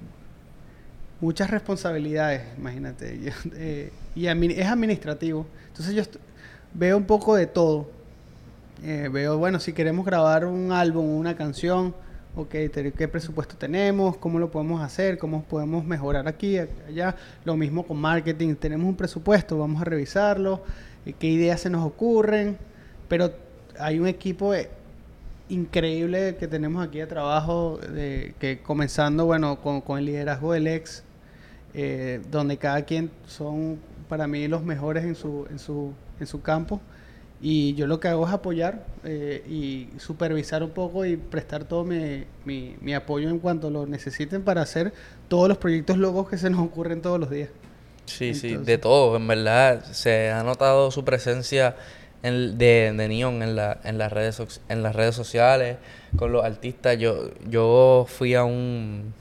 muchas 1.21 1.51
responsabilidades, 1.51 2.41
imagínate. 2.57 3.19
Yo, 3.23 3.31
eh, 3.53 3.91
y 4.15 4.25
es 4.25 4.67
administrativo. 4.67 5.45
Entonces 5.67 5.93
yo 5.93 6.01
veo 6.73 6.97
un 6.97 7.05
poco 7.05 7.35
de 7.35 7.45
todo. 7.45 7.91
Eh, 8.83 9.09
veo, 9.13 9.37
bueno, 9.37 9.59
si 9.59 9.73
queremos 9.73 10.07
grabar 10.07 10.45
un 10.45 10.71
álbum, 10.71 11.05
una 11.05 11.35
canción, 11.35 11.93
ok, 12.35 12.49
¿qué 12.49 13.07
presupuesto 13.07 13.55
tenemos? 13.57 14.17
¿Cómo 14.17 14.39
lo 14.39 14.49
podemos 14.49 14.81
hacer? 14.81 15.19
¿Cómo 15.19 15.43
podemos 15.43 15.85
mejorar 15.85 16.27
aquí, 16.27 16.57
allá? 16.57 17.15
Lo 17.45 17.55
mismo 17.55 17.85
con 17.85 17.97
marketing, 17.97 18.55
tenemos 18.55 18.87
un 18.87 18.95
presupuesto, 18.95 19.55
vamos 19.59 19.83
a 19.83 19.85
revisarlo, 19.85 20.63
eh, 21.05 21.13
qué 21.13 21.27
ideas 21.27 21.61
se 21.61 21.69
nos 21.69 21.85
ocurren, 21.85 22.57
pero 23.09 23.31
hay 23.77 23.99
un 23.99 24.07
equipo 24.07 24.53
eh, 24.53 24.69
increíble 25.49 26.35
que 26.39 26.47
tenemos 26.47 26.85
aquí 26.87 26.99
de 26.99 27.07
trabajo, 27.07 27.77
de, 27.77 28.33
que 28.39 28.59
comenzando, 28.61 29.25
bueno, 29.25 29.59
con, 29.61 29.81
con 29.81 29.99
el 29.99 30.05
liderazgo 30.05 30.53
del 30.53 30.67
ex, 30.67 31.03
eh, 31.73 32.21
donde 32.31 32.57
cada 32.57 32.83
quien 32.83 33.09
son 33.27 33.79
para 34.07 34.27
mí 34.27 34.47
los 34.47 34.63
mejores 34.63 35.03
en 35.03 35.15
su, 35.15 35.45
en 35.49 35.59
su, 35.59 35.93
en 36.19 36.27
su 36.27 36.41
campo. 36.41 36.79
Y 37.41 37.73
yo 37.75 37.87
lo 37.87 38.01
que 38.01 38.09
hago 38.09 38.27
es 38.27 38.33
apoyar 38.33 38.85
eh, 39.05 39.41
y 39.47 39.87
supervisar 39.97 40.61
un 40.61 40.71
poco 40.71 41.05
y 41.05 41.15
prestar 41.15 41.63
todo 41.63 41.85
mi, 41.85 42.25
mi, 42.43 42.75
mi 42.81 42.93
apoyo 42.93 43.29
en 43.29 43.39
cuanto 43.39 43.69
lo 43.69 43.85
necesiten 43.87 44.43
para 44.43 44.61
hacer 44.61 44.91
todos 45.29 45.47
los 45.47 45.57
proyectos 45.57 45.97
locos 45.97 46.27
que 46.27 46.37
se 46.37 46.49
nos 46.49 46.59
ocurren 46.59 47.01
todos 47.01 47.17
los 47.19 47.29
días. 47.29 47.49
Sí, 48.05 48.33
sí, 48.33 48.49
Entonces- 48.49 48.65
de 48.67 48.77
todo, 48.77 49.15
en 49.15 49.25
verdad. 49.27 49.85
Se 49.91 50.31
ha 50.31 50.43
notado 50.43 50.91
su 50.91 51.05
presencia 51.05 51.77
en- 52.23 52.57
de, 52.57 52.93
de 52.95 53.07
Neon 53.07 53.41
en, 53.43 53.55
la, 53.55 53.79
en, 53.83 53.97
las 53.97 54.11
redes, 54.11 54.41
en 54.69 54.83
las 54.83 54.95
redes 54.95 55.15
sociales, 55.15 55.77
con 56.15 56.31
los 56.31 56.43
artistas. 56.43 56.97
Yo, 56.97 57.31
yo 57.47 58.05
fui 58.09 58.35
a 58.35 58.43
un, 58.43 59.13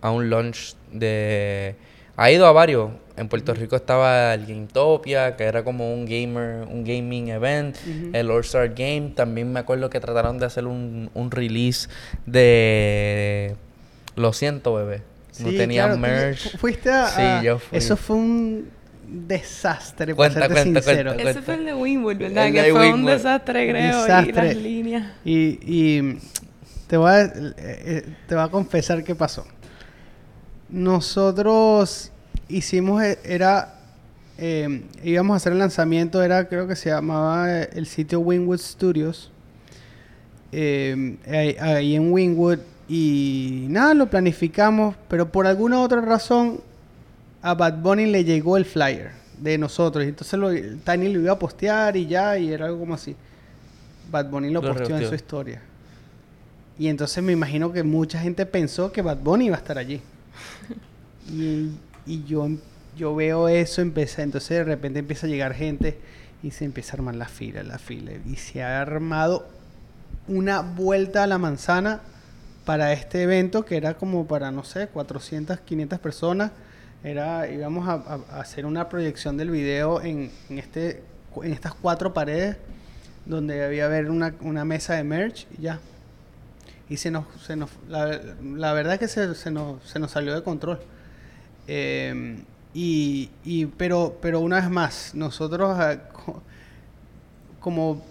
a 0.00 0.10
un 0.10 0.30
launch 0.30 0.74
de... 0.92 1.74
Ha 2.16 2.30
ido 2.30 2.46
a 2.46 2.52
varios. 2.52 2.90
En 3.18 3.28
Puerto 3.28 3.54
Rico 3.54 3.76
estaba 3.76 4.34
el 4.34 4.46
Gametopia, 4.46 5.36
que 5.36 5.44
era 5.44 5.64
como 5.64 5.92
un 5.94 6.04
gamer, 6.06 6.66
un 6.68 6.84
gaming 6.84 7.28
event. 7.28 7.76
El 8.12 8.30
All 8.30 8.40
Star 8.42 8.68
Game. 8.74 9.12
También 9.14 9.52
me 9.52 9.60
acuerdo 9.60 9.88
que 9.90 10.00
trataron 10.00 10.38
de 10.38 10.46
hacer 10.46 10.66
un, 10.66 11.10
un 11.14 11.30
release 11.30 11.88
de... 12.26 13.54
Lo 14.16 14.32
siento, 14.32 14.74
bebé. 14.74 15.02
No 15.40 15.50
Sí, 15.50 15.56
tenían 15.56 15.86
claro, 15.98 16.00
merch. 16.00 16.50
fu- 16.52 16.58
Fuiste 16.58 16.90
a, 16.90 17.06
Sí, 17.40 17.44
yo 17.46 17.58
fui. 17.58 17.76
Eso 17.78 17.96
fue 17.96 18.16
un 18.16 18.70
desastre, 19.08 20.14
Cuenta, 20.14 20.40
para 20.40 20.54
serte 20.54 20.72
cuenta, 20.72 20.82
sincero. 20.82 21.14
cuenta. 21.14 21.30
Ese 21.30 21.42
fue 21.42 21.54
el 21.54 21.64
de 21.64 21.74
Winwood, 21.74 22.16
¿verdad? 22.16 22.46
El 22.46 22.52
que 22.52 22.62
de 22.62 22.70
fue 22.72 22.92
un 22.92 23.04
desastre, 23.04 23.68
creo, 23.70 24.04
y 24.24 24.32
las 24.32 24.56
líneas. 24.56 25.12
Y, 25.24 25.58
y 25.62 26.18
te, 26.86 26.96
voy 26.96 27.10
a, 27.10 27.22
eh, 27.24 28.04
te 28.28 28.34
voy 28.34 28.44
a 28.44 28.48
confesar 28.48 29.04
qué 29.04 29.14
pasó. 29.14 29.46
Nosotros 30.68 32.10
hicimos, 32.48 33.02
eh, 33.02 33.18
era, 33.24 33.74
eh, 34.38 34.82
íbamos 35.04 35.34
a 35.34 35.36
hacer 35.36 35.52
el 35.52 35.58
lanzamiento, 35.58 36.22
era, 36.22 36.48
creo 36.48 36.66
que 36.66 36.74
se 36.76 36.90
llamaba 36.90 37.62
eh, 37.62 37.70
el 37.74 37.86
sitio 37.86 38.20
Wingwood 38.20 38.58
Studios, 38.58 39.30
eh, 40.52 41.16
ahí, 41.28 41.56
ahí 41.60 41.94
en 41.96 42.12
Wingwood, 42.12 42.58
y 42.88 43.66
nada, 43.68 43.94
lo 43.94 44.08
planificamos, 44.08 44.94
pero 45.08 45.30
por 45.30 45.46
alguna 45.46 45.80
otra 45.80 46.00
razón 46.00 46.60
a 47.46 47.54
Bad 47.54 47.78
Bunny 47.78 48.06
le 48.06 48.24
llegó 48.24 48.56
el 48.56 48.64
flyer 48.64 49.12
de 49.38 49.56
nosotros. 49.56 50.04
Y 50.04 50.08
entonces 50.08 50.36
lo, 50.38 50.50
Tiny 50.50 51.12
lo 51.12 51.20
iba 51.20 51.32
a 51.32 51.38
postear 51.38 51.96
y 51.96 52.06
ya, 52.06 52.36
y 52.36 52.52
era 52.52 52.66
algo 52.66 52.80
como 52.80 52.94
así. 52.94 53.14
Bad 54.10 54.30
Bunny 54.30 54.50
lo, 54.50 54.60
Lo 54.60 54.74
posteó 54.74 54.96
en 54.98 55.08
su 55.08 55.14
historia. 55.14 55.62
Y 56.76 56.88
entonces 56.88 57.22
me 57.22 57.32
imagino 57.32 57.72
que 57.72 57.84
mucha 57.84 58.18
gente 58.18 58.46
pensó 58.46 58.90
que 58.90 59.00
Bad 59.00 59.18
Bunny 59.18 59.46
iba 59.46 59.54
a 59.54 59.60
estar 59.60 59.78
allí. 59.78 60.00
y, 61.32 61.70
y 62.04 62.24
yo, 62.24 62.48
yo 62.96 63.14
veo 63.14 63.48
eso, 63.48 63.80
empecé, 63.80 64.22
entonces 64.22 64.50
de 64.50 64.64
repente 64.64 64.98
empieza 64.98 65.28
a 65.28 65.30
llegar 65.30 65.54
gente 65.54 65.98
y 66.42 66.50
se 66.50 66.64
empieza 66.64 66.94
a 66.94 66.96
armar 66.96 67.14
la 67.14 67.28
fila, 67.28 67.62
la 67.62 67.78
fila. 67.78 68.10
Y 68.26 68.36
se 68.36 68.64
ha 68.64 68.80
armado 68.80 69.46
una 70.26 70.62
vuelta 70.62 71.22
a 71.22 71.26
la 71.28 71.38
manzana 71.38 72.00
para 72.64 72.92
este 72.92 73.22
evento 73.22 73.64
que 73.64 73.76
era 73.76 73.94
como 73.94 74.26
para, 74.26 74.50
no 74.50 74.64
sé, 74.64 74.88
400, 74.88 75.60
500 75.60 76.00
personas. 76.00 76.50
Era, 77.04 77.48
íbamos 77.48 77.88
a, 77.88 77.94
a- 77.94 78.40
hacer 78.40 78.66
una 78.66 78.88
proyección 78.88 79.36
del 79.36 79.50
video 79.50 80.00
en, 80.02 80.30
en, 80.48 80.58
este, 80.58 81.02
en 81.42 81.52
estas 81.52 81.74
cuatro 81.74 82.12
paredes 82.12 82.56
donde 83.26 83.64
había 83.64 83.86
haber 83.86 84.10
una, 84.10 84.34
una 84.40 84.64
mesa 84.64 84.94
de 84.94 85.04
merch 85.04 85.46
y 85.58 85.62
ya. 85.62 85.80
Y 86.88 86.96
se 86.98 87.10
nos, 87.10 87.24
se 87.44 87.56
nos 87.56 87.70
la, 87.88 88.20
la 88.42 88.72
verdad 88.72 88.94
es 88.94 89.00
que 89.00 89.08
se, 89.08 89.34
se 89.34 89.50
nos, 89.50 89.82
se 89.84 89.98
nos 89.98 90.10
salió 90.12 90.34
de 90.34 90.42
control. 90.42 90.78
Eh, 91.68 92.38
y, 92.74 93.30
y, 93.44 93.66
pero, 93.66 94.18
pero 94.20 94.40
una 94.40 94.56
vez 94.60 94.70
más, 94.70 95.12
nosotros 95.14 95.76
ah, 95.78 95.98
co- 96.12 96.42
como 97.60 98.04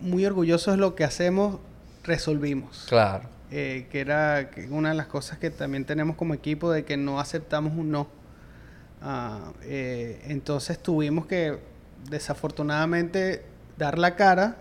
muy 0.00 0.24
orgullosos 0.24 0.74
de 0.74 0.78
lo 0.80 0.94
que 0.94 1.04
hacemos, 1.04 1.58
resolvimos. 2.04 2.86
Claro. 2.88 3.28
Eh, 3.50 3.86
que 3.90 4.00
era 4.00 4.48
una 4.70 4.90
de 4.90 4.94
las 4.94 5.06
cosas 5.08 5.38
que 5.38 5.50
también 5.50 5.84
tenemos 5.84 6.16
como 6.16 6.32
equipo 6.32 6.70
de 6.72 6.84
que 6.84 6.96
no 6.96 7.20
aceptamos 7.20 7.74
un 7.76 7.90
no. 7.90 8.08
Ah, 9.02 9.52
eh, 9.64 10.22
entonces 10.28 10.78
tuvimos 10.78 11.26
que 11.26 11.58
desafortunadamente 12.08 13.42
dar 13.76 13.98
la 13.98 14.14
cara, 14.14 14.56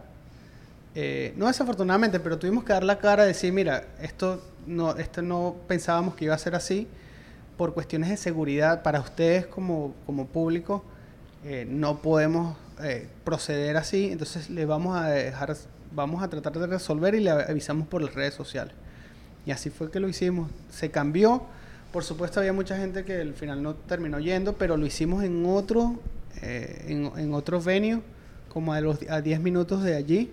eh, 0.96 1.34
no 1.38 1.48
desafortunadamente, 1.48 2.20
pero 2.20 2.38
tuvimos 2.38 2.64
que 2.64 2.74
dar 2.74 2.84
la 2.84 2.98
cara 2.98 3.24
decir, 3.24 3.54
mira, 3.54 3.86
esto 4.02 4.42
no, 4.68 4.96
esto 4.98 5.22
no 5.22 5.56
pensábamos 5.68 6.16
que 6.16 6.26
iba 6.26 6.36
a 6.36 6.38
ser 6.38 6.56
así, 6.56 6.88
por 7.58 7.74
cuestiones 7.74 8.10
de 8.10 8.18
seguridad 8.18 8.82
para 8.84 9.00
ustedes 9.00 9.46
como, 9.46 9.94
como 10.06 10.26
público, 10.28 10.84
eh, 11.46 11.66
no 11.70 12.02
podemos 12.02 12.58
eh, 12.82 13.08
proceder 13.24 13.78
así, 13.78 14.12
entonces 14.12 14.50
le 14.50 14.66
vamos 14.66 14.98
a 14.98 15.10
dejar, 15.10 15.56
vamos 15.92 16.24
a 16.24 16.30
tratar 16.30 16.54
de 16.54 16.68
resolver 16.68 17.16
y 17.16 17.20
le 17.20 17.32
avisamos 17.32 17.88
por 17.88 18.02
las 18.02 18.14
redes 18.16 18.34
sociales. 18.34 18.74
Y 19.46 19.52
así 19.52 19.70
fue 19.70 19.90
que 19.90 20.00
lo 20.00 20.08
hicimos. 20.08 20.50
Se 20.70 20.92
cambió. 20.92 21.44
Por 21.92 22.04
supuesto 22.04 22.40
había 22.40 22.54
mucha 22.54 22.78
gente 22.78 23.04
que 23.04 23.22
al 23.22 23.34
final 23.34 23.62
no 23.62 23.76
terminó 23.76 24.20
yendo, 24.20 24.54
pero 24.54 24.78
lo 24.78 24.86
hicimos 24.86 25.24
en 25.24 25.46
otro, 25.46 26.00
eh, 26.42 26.86
en, 26.88 27.12
en 27.20 27.34
otro 27.34 27.62
venue, 27.62 28.02
como 28.48 28.74
a, 28.74 28.82
los, 28.82 28.98
a 29.10 29.22
10 29.22 29.40
minutos 29.42 29.84
de 29.84 29.96
allí. 29.96 30.32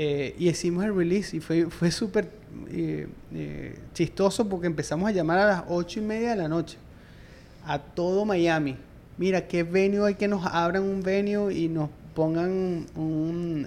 Eh, 0.00 0.36
y 0.38 0.48
hicimos 0.48 0.84
el 0.84 0.94
release 0.94 1.36
y 1.36 1.40
fue, 1.40 1.66
fue 1.66 1.90
súper 1.90 2.30
eh, 2.70 3.08
eh, 3.34 3.78
chistoso 3.94 4.48
porque 4.48 4.68
empezamos 4.68 5.08
a 5.08 5.12
llamar 5.12 5.38
a 5.38 5.46
las 5.46 5.64
8 5.68 5.98
y 5.98 6.02
media 6.02 6.30
de 6.30 6.36
la 6.36 6.48
noche 6.48 6.78
a 7.64 7.80
todo 7.80 8.24
Miami. 8.24 8.76
Mira, 9.16 9.48
¿qué 9.48 9.64
venue 9.64 10.06
hay 10.06 10.14
que 10.14 10.28
nos 10.28 10.46
abran 10.46 10.84
un 10.84 11.02
venue 11.02 11.52
y 11.52 11.68
nos 11.68 11.90
pongan 12.14 12.86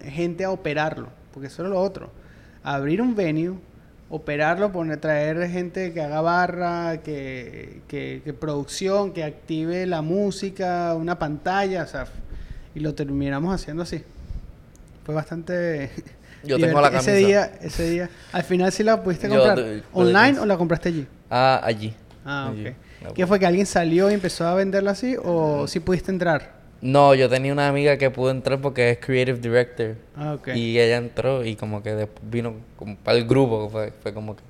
gente 0.05 0.45
a 0.45 0.51
operarlo? 0.51 1.09
Porque 1.33 1.47
eso 1.47 1.63
era 1.63 1.69
lo 1.69 1.81
otro. 1.81 2.09
Abrir 2.63 3.01
un 3.01 3.13
venue, 3.13 3.57
operarlo, 4.11 4.71
poner, 4.73 4.99
traer 4.99 5.49
gente 5.49 5.93
que 5.93 6.01
haga 6.01 6.21
barra, 6.21 7.01
que, 7.01 7.81
que, 7.87 8.21
que 8.23 8.33
producción, 8.33 9.13
que 9.13 9.23
active 9.23 9.85
la 9.87 10.01
música, 10.01 10.93
una 10.95 11.17
pantalla, 11.17 11.83
o 11.83 11.87
sea, 11.87 12.05
y 12.75 12.81
lo 12.81 12.93
terminamos 12.93 13.55
haciendo 13.55 13.83
así. 13.83 14.03
Fue 15.05 15.15
bastante... 15.15 15.89
Yo 16.43 16.59
tengo 16.59 16.81
la 16.81 16.89
divertido. 16.89 17.13
Ese 17.13 17.23
camisa. 17.23 17.27
día, 17.27 17.59
ese 17.61 17.89
día, 17.89 18.09
al 18.31 18.43
final 18.43 18.71
sí 18.71 18.83
la 18.83 19.01
pudiste 19.03 19.29
Yo 19.29 19.35
comprar. 19.35 19.83
¿Online 19.93 20.39
o 20.39 20.45
la 20.45 20.57
compraste 20.57 20.89
allí? 20.89 21.07
Ah, 21.29 21.61
allí. 21.63 21.93
Ah, 22.25 22.49
Allí. 22.49 22.67
ok. 22.67 22.75
La 23.03 23.13
¿Qué 23.13 23.27
fue 23.27 23.39
que 23.39 23.45
alguien 23.45 23.65
salió 23.65 24.09
y 24.11 24.13
empezó 24.15 24.47
a 24.47 24.55
venderla 24.55 24.91
así 24.91 25.15
o 25.23 25.67
si 25.67 25.79
pudiste 25.79 26.11
entrar? 26.11 26.60
No, 26.81 27.13
yo 27.13 27.29
tenía 27.29 27.53
una 27.53 27.67
amiga 27.67 27.97
que 27.97 28.09
pudo 28.09 28.31
entrar 28.31 28.59
porque 28.59 28.89
es 28.91 28.97
creative 28.97 29.37
director. 29.39 29.95
Ah. 30.15 30.37
Y 30.55 30.79
ella 30.79 30.97
entró 30.97 31.45
y 31.45 31.55
como 31.55 31.83
que 31.83 32.07
vino 32.23 32.55
como 32.75 32.95
para 32.97 33.17
el 33.17 33.27
grupo, 33.27 33.69
fue, 33.69 33.93
fue 34.01 34.13
como 34.13 34.35
que... 34.35 34.43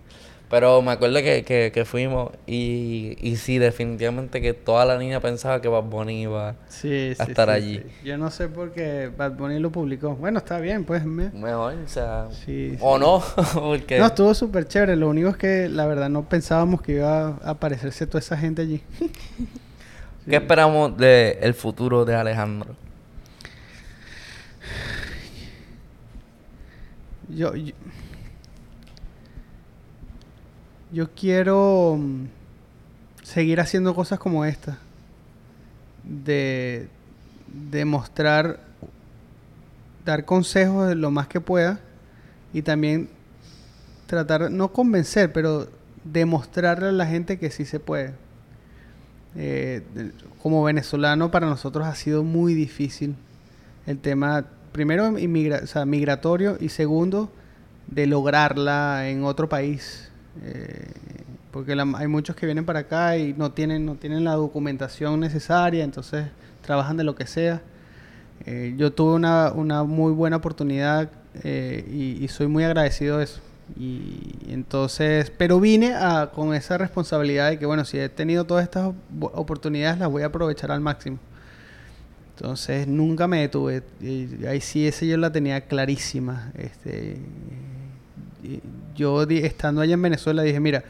Pero 0.49 0.81
me 0.81 0.91
acuerdo 0.91 1.15
que, 1.21 1.43
que, 1.45 1.71
que 1.73 1.85
fuimos 1.85 2.31
y, 2.45 3.15
y 3.21 3.37
sí, 3.37 3.57
definitivamente 3.57 4.41
que 4.41 4.53
toda 4.53 4.83
la 4.83 4.97
niña 4.97 5.21
pensaba 5.21 5.61
que 5.61 5.69
Bad 5.69 5.83
Bunny 5.83 6.23
iba 6.23 6.55
Sí, 6.67 7.15
a 7.17 7.25
sí, 7.25 7.31
estar 7.31 7.47
sí, 7.47 7.53
allí. 7.53 7.83
Yo 8.03 8.17
no 8.17 8.29
sé 8.31 8.49
por 8.49 8.73
qué 8.73 9.09
Bad 9.17 9.37
Bunny 9.37 9.59
lo 9.59 9.71
publicó. 9.71 10.13
Bueno, 10.15 10.39
está 10.39 10.59
bien, 10.59 10.83
pues. 10.83 11.05
me- 11.05 11.29
mejor, 11.31 11.75
o 11.85 11.87
sea... 11.87 12.27
Sí, 12.45 12.75
O 12.81 12.97
no, 12.97 13.23
porque... 13.53 13.97
No, 13.97 14.07
estuvo 14.07 14.33
súper 14.33 14.67
chévere. 14.67 14.97
Lo 14.97 15.07
único 15.09 15.29
es 15.29 15.37
que 15.37 15.69
la 15.69 15.85
verdad 15.85 16.09
no 16.09 16.27
pensábamos 16.27 16.81
que 16.81 16.93
iba 16.93 17.27
a 17.27 17.49
aparecerse 17.51 18.05
toda 18.05 18.19
esa 18.19 18.35
gente 18.37 18.61
allí. 18.61 18.81
¿Qué 20.29 20.35
esperamos 20.35 20.95
del 20.97 21.53
futuro 21.55 22.05
de 22.05 22.15
Alejandro? 22.15 22.75
Yo, 27.27 27.55
yo, 27.55 27.73
yo 30.91 31.09
quiero 31.11 31.97
mm, 31.97 32.25
seguir 33.23 33.59
haciendo 33.59 33.95
cosas 33.95 34.19
como 34.19 34.45
esta. 34.45 34.77
De, 36.03 36.87
de 37.47 37.85
mostrar, 37.85 38.59
dar 40.05 40.25
consejos 40.25 40.87
de 40.87 40.95
lo 40.95 41.09
más 41.09 41.27
que 41.27 41.41
pueda 41.41 41.79
y 42.53 42.61
también 42.61 43.09
tratar, 44.07 44.51
no 44.51 44.71
convencer, 44.71 45.31
pero 45.33 45.67
demostrarle 46.03 46.89
a 46.89 46.91
la 46.91 47.07
gente 47.07 47.39
que 47.39 47.49
sí 47.49 47.65
se 47.65 47.79
puede. 47.79 48.13
Eh, 49.35 49.81
como 50.41 50.63
venezolano 50.63 51.31
para 51.31 51.47
nosotros 51.47 51.85
ha 51.87 51.95
sido 51.95 52.23
muy 52.23 52.53
difícil 52.53 53.15
el 53.87 53.97
tema, 53.97 54.45
primero 54.71 55.17
inmigra- 55.17 55.61
o 55.81 55.85
migratorio 55.85 56.57
y 56.59 56.69
segundo 56.69 57.31
de 57.87 58.07
lograrla 58.07 59.07
en 59.09 59.23
otro 59.23 59.47
país. 59.49 60.09
Eh, 60.43 60.91
porque 61.51 61.75
la- 61.75 61.87
hay 61.95 62.07
muchos 62.07 62.35
que 62.35 62.45
vienen 62.45 62.65
para 62.65 62.79
acá 62.79 63.17
y 63.17 63.33
no 63.33 63.51
tienen, 63.51 63.85
no 63.85 63.95
tienen 63.95 64.23
la 64.23 64.33
documentación 64.33 65.19
necesaria, 65.19 65.83
entonces 65.83 66.27
trabajan 66.61 66.97
de 66.97 67.03
lo 67.03 67.15
que 67.15 67.27
sea. 67.27 67.61
Eh, 68.45 68.73
yo 68.77 68.91
tuve 68.93 69.13
una, 69.13 69.51
una 69.51 69.83
muy 69.83 70.13
buena 70.13 70.37
oportunidad 70.37 71.09
eh, 71.43 71.85
y, 71.91 72.23
y 72.23 72.27
soy 72.27 72.47
muy 72.47 72.63
agradecido 72.63 73.17
de 73.19 73.25
eso. 73.25 73.41
Y 73.79 74.37
entonces, 74.49 75.31
pero 75.37 75.59
vine 75.59 75.93
con 76.33 76.53
esa 76.53 76.77
responsabilidad 76.77 77.49
de 77.49 77.59
que, 77.59 77.65
bueno, 77.65 77.85
si 77.85 77.97
he 77.99 78.09
tenido 78.09 78.43
todas 78.45 78.63
estas 78.63 78.87
op- 78.87 79.31
oportunidades, 79.33 79.99
las 79.99 80.09
voy 80.09 80.23
a 80.23 80.27
aprovechar 80.27 80.71
al 80.71 80.81
máximo. 80.81 81.17
Entonces, 82.35 82.87
nunca 82.87 83.27
me 83.27 83.41
detuve. 83.41 83.83
Y 84.01 84.45
ahí 84.45 84.61
sí, 84.61 84.87
ese 84.87 85.07
yo 85.07 85.17
la 85.17 85.31
tenía 85.31 85.61
clarísima. 85.61 86.51
Este, 86.57 87.17
yo, 88.95 89.23
estando 89.23 89.81
allá 89.81 89.93
en 89.93 90.01
Venezuela, 90.01 90.41
dije, 90.43 90.59
mira, 90.59 90.83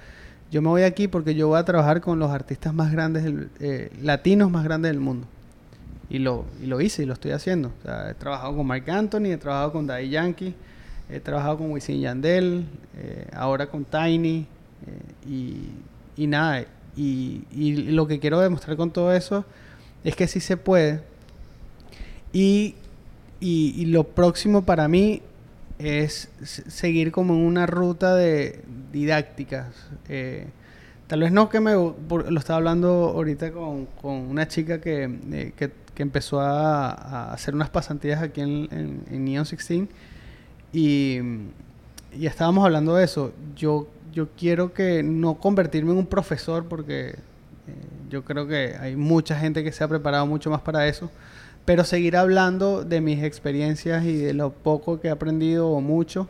yo 0.51 0.61
me 0.61 0.69
voy 0.69 0.83
aquí 0.83 1.07
porque 1.07 1.35
yo 1.35 1.47
voy 1.49 1.59
a 1.59 1.65
trabajar 1.65 2.01
con 2.01 2.19
los 2.19 2.31
artistas 2.31 2.73
más 2.73 2.91
grandes, 2.91 3.23
del- 3.23 3.49
eh, 3.59 3.91
latinos 4.01 4.49
más 4.49 4.63
grandes 4.63 4.91
del 4.91 4.99
mundo. 4.99 5.27
Y 6.09 6.19
lo, 6.19 6.45
y 6.61 6.65
lo 6.65 6.81
hice 6.81 7.03
y 7.03 7.05
lo 7.05 7.13
estoy 7.13 7.31
haciendo. 7.31 7.71
He 8.09 8.13
trabajado 8.15 8.55
con 8.57 8.67
Mark 8.67 8.89
Anthony, 8.89 9.27
he 9.27 9.37
trabajado 9.37 9.71
con 9.71 9.87
Daddy 9.87 10.09
Yankee, 10.09 10.53
he 11.11 11.19
trabajado 11.19 11.57
con 11.57 11.71
Wisin 11.71 11.99
Yandel, 11.99 12.65
eh, 12.97 13.27
ahora 13.33 13.67
con 13.67 13.85
Tiny. 13.85 14.47
eh, 15.27 15.69
y, 16.17 16.27
nada, 16.27 16.65
y, 16.95 17.43
lo 17.91 18.07
que 18.07 18.19
quiero 18.19 18.39
demostrar 18.39 18.77
con 18.77 18.91
todo 18.91 19.13
eso 19.13 19.45
es 20.03 20.15
que 20.15 20.27
sí 20.27 20.39
se 20.39 20.57
puede. 20.57 21.01
Y, 22.33 22.75
y, 23.39 23.85
lo 23.87 24.03
próximo 24.05 24.63
para 24.63 24.87
mí 24.87 25.21
es 25.79 26.29
seguir 26.39 27.11
como 27.11 27.33
en 27.33 27.41
una 27.41 27.65
ruta 27.65 28.15
de 28.15 28.63
didácticas. 28.93 29.67
Eh, 30.07 30.47
tal 31.07 31.21
vez 31.21 31.31
no 31.31 31.49
que 31.49 31.59
me... 31.59 31.73
lo 31.73 32.39
estaba 32.39 32.57
hablando 32.57 32.89
ahorita 33.15 33.51
con, 33.51 33.87
con 34.01 34.13
una 34.13 34.47
chica 34.47 34.79
que, 34.79 35.51
que, 35.57 35.71
empezó 36.01 36.39
a, 36.39 37.31
hacer 37.31 37.53
unas 37.53 37.69
pasantías 37.69 38.23
aquí 38.23 38.41
en, 38.41 38.67
en 38.71 39.25
Neon 39.25 39.45
16 39.45 39.87
y, 40.73 41.19
estábamos 42.19 42.65
hablando 42.65 42.95
de 42.95 43.03
eso. 43.03 43.33
Yo, 43.55 43.87
yo 44.11 44.29
quiero 44.37 44.73
que 44.73 45.03
no 45.03 45.35
convertirme 45.35 45.91
en 45.91 45.97
un 45.97 46.05
profesor 46.05 46.65
porque 46.65 47.09
eh, 47.09 47.15
yo 48.09 48.23
creo 48.23 48.47
que 48.47 48.75
hay 48.79 48.95
mucha 48.95 49.37
gente 49.37 49.63
que 49.63 49.71
se 49.71 49.83
ha 49.83 49.87
preparado 49.87 50.25
mucho 50.25 50.49
más 50.49 50.61
para 50.61 50.87
eso. 50.87 51.09
Pero 51.65 51.83
seguir 51.83 52.17
hablando 52.17 52.83
de 52.83 53.01
mis 53.01 53.23
experiencias 53.23 54.03
y 54.05 54.17
de 54.17 54.33
lo 54.33 54.51
poco 54.51 54.99
que 54.99 55.09
he 55.09 55.11
aprendido 55.11 55.69
o 55.69 55.79
mucho 55.79 56.27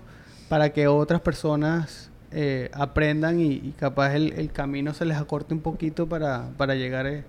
para 0.50 0.74
que 0.74 0.88
otras 0.88 1.22
personas 1.22 2.10
eh, 2.32 2.70
aprendan 2.74 3.40
y, 3.40 3.74
capaz 3.80 4.14
el, 4.16 4.52
camino 4.52 4.94
se 4.94 5.06
les 5.06 5.18
acorte 5.18 5.54
un 5.54 5.62
poquito 5.62 6.08
para, 6.08 6.50
para 6.58 6.76
llegar 6.76 7.08
eh, 7.08 7.24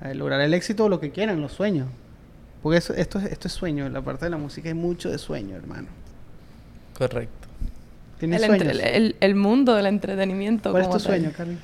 a 0.00 0.12
lograr 0.14 0.40
el 0.40 0.54
éxito 0.54 0.86
o 0.86 0.88
lo 0.88 0.98
que 0.98 1.12
quieran, 1.12 1.40
los 1.40 1.52
sueños. 1.52 1.88
Porque 2.62 2.78
eso, 2.78 2.94
esto, 2.94 3.20
es, 3.20 3.26
esto 3.26 3.46
es 3.46 3.54
sueño, 3.54 3.88
la 3.88 4.02
parte 4.02 4.24
de 4.24 4.30
la 4.30 4.38
música 4.38 4.68
hay 4.68 4.74
mucho 4.74 5.10
de 5.10 5.18
sueño, 5.18 5.54
hermano. 5.54 5.88
Correcto. 6.96 7.48
¿Tienes 8.18 8.40
El, 8.42 8.46
sueños? 8.48 8.68
entre- 8.74 8.96
el- 8.96 9.16
el 9.20 9.34
mundo 9.34 9.74
del 9.74 9.86
entretenimiento. 9.86 10.70
¿Cuál 10.70 10.82
es 10.84 10.88
tu 10.88 10.92
tal. 10.94 11.00
sueño, 11.02 11.30
Carly? 11.36 11.58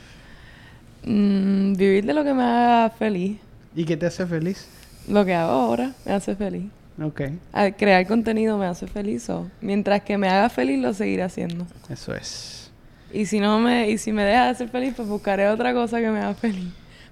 Mm, 1.05 1.75
vivir 1.75 2.05
de 2.07 2.15
lo 2.15 2.23
que 2.25 2.35
me 2.35 2.43
haga 2.43 2.91
feliz. 2.91 3.39
¿Y 3.75 3.85
qué 3.85 3.97
te 3.97 4.07
hace 4.07 4.27
feliz? 4.27 4.67
Lo 5.09 5.25
que 5.25 5.35
hago 5.35 5.51
ahora 5.53 5.93
me 6.05 6.13
hace 6.13 6.37
feliz. 6.37 6.65
Ok, 7.03 7.23
Al 7.53 7.75
crear 7.75 8.07
contenido 8.07 8.59
me 8.59 8.67
hace 8.67 8.87
feliz. 8.87 9.29
o 9.31 9.49
mientras 9.61 10.03
que 10.03 10.19
me 10.19 10.29
haga 10.29 10.49
feliz, 10.51 10.79
lo 10.81 10.93
seguiré 10.95 11.23
haciendo. 11.23 11.67
eso 11.89 12.15
es. 12.15 12.71
Y 13.13 13.27
si 13.27 13.41
no 13.41 13.59
me, 13.59 13.91
y 13.91 13.99
si 13.99 14.13
me 14.13 14.23
deja 14.25 14.49
de 14.49 14.55
ser 14.55 14.69
feliz, 14.69 14.95
pues 14.97 15.09
buscaré 15.09 15.49
otra 15.49 15.73
cosa 15.75 16.01
que 16.01 16.09
me 16.09 16.19
haga 16.21 16.35
feliz. 16.35 16.69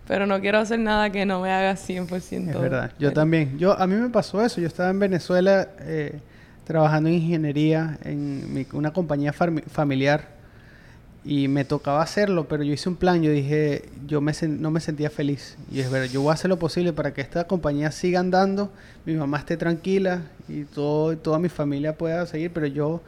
Pero 0.06 0.26
no 0.26 0.40
quiero 0.40 0.58
hacer 0.58 0.78
nada 0.78 1.10
que 1.10 1.24
no 1.24 1.40
me 1.40 1.50
haga 1.50 1.76
100%. 1.76 2.50
Es 2.50 2.60
verdad. 2.60 2.90
Yo 2.98 3.08
feliz. 3.08 3.14
también. 3.14 3.58
Yo, 3.58 3.78
a 3.78 3.86
mí 3.86 3.94
me 3.96 4.08
pasó 4.10 4.44
eso. 4.44 4.60
Yo 4.60 4.66
estaba 4.66 4.90
en 4.90 4.98
Venezuela 4.98 5.68
eh, 5.80 6.18
trabajando 6.70 7.08
en 7.08 7.16
ingeniería 7.16 7.98
en 8.04 8.64
una 8.72 8.92
compañía 8.92 9.32
fami- 9.34 9.64
familiar 9.64 10.28
y 11.24 11.48
me 11.48 11.64
tocaba 11.64 12.00
hacerlo, 12.00 12.46
pero 12.46 12.62
yo 12.62 12.72
hice 12.72 12.88
un 12.88 12.94
plan. 12.94 13.20
Yo 13.22 13.32
dije, 13.32 13.88
yo 14.06 14.20
me 14.20 14.32
no 14.46 14.70
me 14.70 14.78
sentía 14.78 15.10
feliz. 15.10 15.56
Y 15.72 15.80
es 15.80 15.90
verdad, 15.90 16.08
yo 16.12 16.22
voy 16.22 16.30
a 16.30 16.34
hacer 16.34 16.48
lo 16.48 16.60
posible 16.60 16.92
para 16.92 17.12
que 17.12 17.22
esta 17.22 17.48
compañía 17.48 17.90
siga 17.90 18.20
andando, 18.20 18.70
mi 19.04 19.14
mamá 19.14 19.38
esté 19.38 19.56
tranquila 19.56 20.22
y 20.48 20.62
todo, 20.62 21.16
toda 21.18 21.40
mi 21.40 21.48
familia 21.48 21.98
pueda 21.98 22.24
seguir, 22.26 22.52
pero 22.52 22.66
yo, 22.68 23.00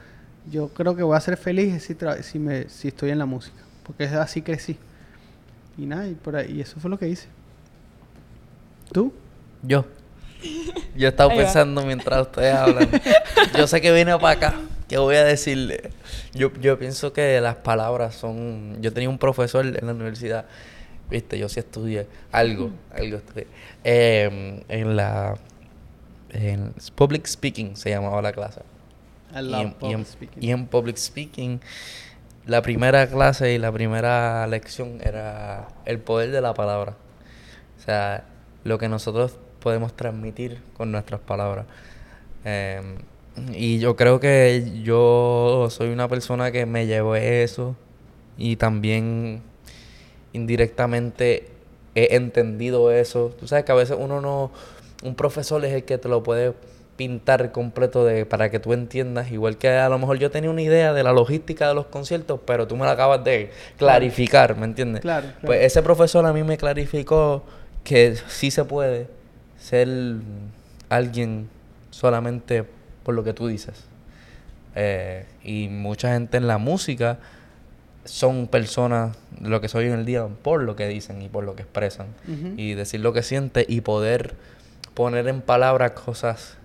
yo 0.50 0.66
creo 0.68 0.96
que 0.96 1.04
voy 1.04 1.16
a 1.16 1.20
ser 1.20 1.36
feliz 1.36 1.88
si, 2.22 2.38
me, 2.40 2.68
si 2.68 2.88
estoy 2.88 3.10
en 3.10 3.18
la 3.20 3.26
música, 3.26 3.62
porque 3.84 4.04
es 4.04 4.12
así 4.12 4.42
crecí. 4.42 4.76
Y 5.78 5.86
nada, 5.86 6.08
y, 6.08 6.14
por 6.14 6.34
ahí, 6.34 6.56
y 6.56 6.60
eso 6.60 6.80
fue 6.80 6.90
lo 6.90 6.98
que 6.98 7.08
hice. 7.08 7.28
¿Tú? 8.90 9.12
Yo. 9.62 9.84
Yo 10.96 11.08
estaba 11.08 11.32
Ahí 11.32 11.38
va. 11.38 11.44
pensando 11.44 11.84
mientras 11.84 12.22
ustedes 12.22 12.54
hablan. 12.54 12.88
Yo 13.56 13.66
sé 13.66 13.80
que 13.80 13.92
vine 13.92 14.16
para 14.18 14.30
acá. 14.30 14.54
¿Qué 14.88 14.98
voy 14.98 15.16
a 15.16 15.24
decirle? 15.24 15.90
Yo, 16.34 16.52
yo 16.60 16.78
pienso 16.78 17.12
que 17.12 17.40
las 17.40 17.56
palabras 17.56 18.14
son... 18.14 18.76
Yo 18.82 18.92
tenía 18.92 19.08
un 19.08 19.18
profesor 19.18 19.64
en 19.66 19.86
la 19.86 19.92
universidad. 19.92 20.44
Viste, 21.08 21.38
yo 21.38 21.48
sí 21.48 21.60
estudié 21.60 22.06
algo. 22.30 22.70
Algo 22.94 23.16
estudié. 23.16 23.46
Eh, 23.84 24.62
en 24.68 24.96
la... 24.96 25.36
En 26.30 26.74
public 26.94 27.26
speaking 27.26 27.76
se 27.76 27.90
llamaba 27.90 28.20
la 28.22 28.32
clase. 28.32 28.60
I 29.34 29.38
Y 29.38 29.42
love 29.50 29.60
en, 29.60 29.68
y 29.68 29.72
public 29.72 29.94
en- 29.98 30.04
speaking. 30.06 30.42
y 30.42 30.50
en 30.50 30.66
public 30.66 30.96
speaking, 30.96 31.60
la 32.46 32.60
primera 32.62 33.06
clase 33.06 33.52
y 33.54 33.58
la 33.58 33.70
primera 33.72 34.46
lección 34.46 34.98
era 35.02 35.68
el 35.86 35.98
poder 36.00 36.30
de 36.32 36.40
la 36.42 36.52
palabra. 36.54 36.96
O 37.78 37.82
sea, 37.84 38.24
lo 38.64 38.78
que 38.78 38.88
nosotros 38.88 39.38
podemos 39.62 39.94
transmitir 39.94 40.60
con 40.76 40.92
nuestras 40.92 41.20
palabras. 41.20 41.66
Em, 42.44 42.96
y 43.54 43.78
yo 43.78 43.96
creo 43.96 44.20
que 44.20 44.80
yo 44.82 45.68
soy 45.70 45.88
una 45.88 46.08
persona 46.08 46.50
que 46.50 46.66
me 46.66 46.86
llevó 46.86 47.16
eso 47.16 47.76
y 48.36 48.56
también 48.56 49.42
indirectamente 50.32 51.48
he 51.94 52.16
entendido 52.16 52.90
eso. 52.90 53.34
Tú 53.38 53.46
sabes 53.46 53.64
que 53.64 53.72
a 53.72 53.76
veces 53.76 53.96
uno 53.98 54.20
no, 54.20 54.50
un 55.02 55.14
profesor 55.14 55.64
es 55.64 55.72
el 55.72 55.84
que 55.84 55.98
te 55.98 56.08
lo 56.08 56.22
puede 56.22 56.52
pintar 56.96 57.52
completo 57.52 58.04
de 58.04 58.26
para 58.26 58.50
que 58.50 58.58
tú 58.58 58.74
entiendas, 58.74 59.32
igual 59.32 59.56
que 59.56 59.70
a 59.70 59.88
lo 59.88 59.98
mejor 59.98 60.18
yo 60.18 60.30
tenía 60.30 60.50
una 60.50 60.62
idea 60.62 60.92
de 60.92 61.02
la 61.02 61.12
logística 61.12 61.66
de 61.68 61.74
los 61.74 61.86
conciertos, 61.86 62.40
pero 62.44 62.66
tú 62.66 62.76
me 62.76 62.84
la 62.84 62.92
acabas 62.92 63.24
de 63.24 63.50
clarificar, 63.78 64.56
¿me 64.56 64.66
entiendes? 64.66 65.00
Claro, 65.00 65.28
claro. 65.28 65.46
Pues 65.46 65.62
ese 65.62 65.82
profesor 65.82 66.26
a 66.26 66.32
mí 66.32 66.42
me 66.42 66.58
clarificó 66.58 67.42
que 67.82 68.16
sí 68.28 68.50
se 68.50 68.64
puede 68.64 69.21
ser 69.62 69.88
alguien 70.88 71.48
solamente 71.90 72.64
por 73.04 73.14
lo 73.14 73.24
que 73.24 73.32
tú 73.32 73.46
dices. 73.46 73.84
Eh, 74.74 75.26
y 75.44 75.68
mucha 75.68 76.14
gente 76.14 76.36
en 76.36 76.46
la 76.46 76.58
música 76.58 77.18
son 78.04 78.48
personas 78.48 79.16
de 79.38 79.48
lo 79.48 79.60
que 79.60 79.68
soy 79.68 79.86
en 79.86 79.92
el 79.92 80.04
día 80.04 80.26
por 80.26 80.62
lo 80.62 80.74
que 80.74 80.88
dicen 80.88 81.22
y 81.22 81.28
por 81.28 81.44
lo 81.44 81.54
que 81.54 81.62
expresan. 81.62 82.08
Y 82.56 82.74
decir 82.74 83.00
lo 83.00 83.12
que 83.12 83.22
siente 83.22 83.64
y 83.68 83.82
poder 83.82 84.34
poner 84.94 85.28
en 85.28 85.40
palabras 85.40 85.92
cosas 85.92 86.56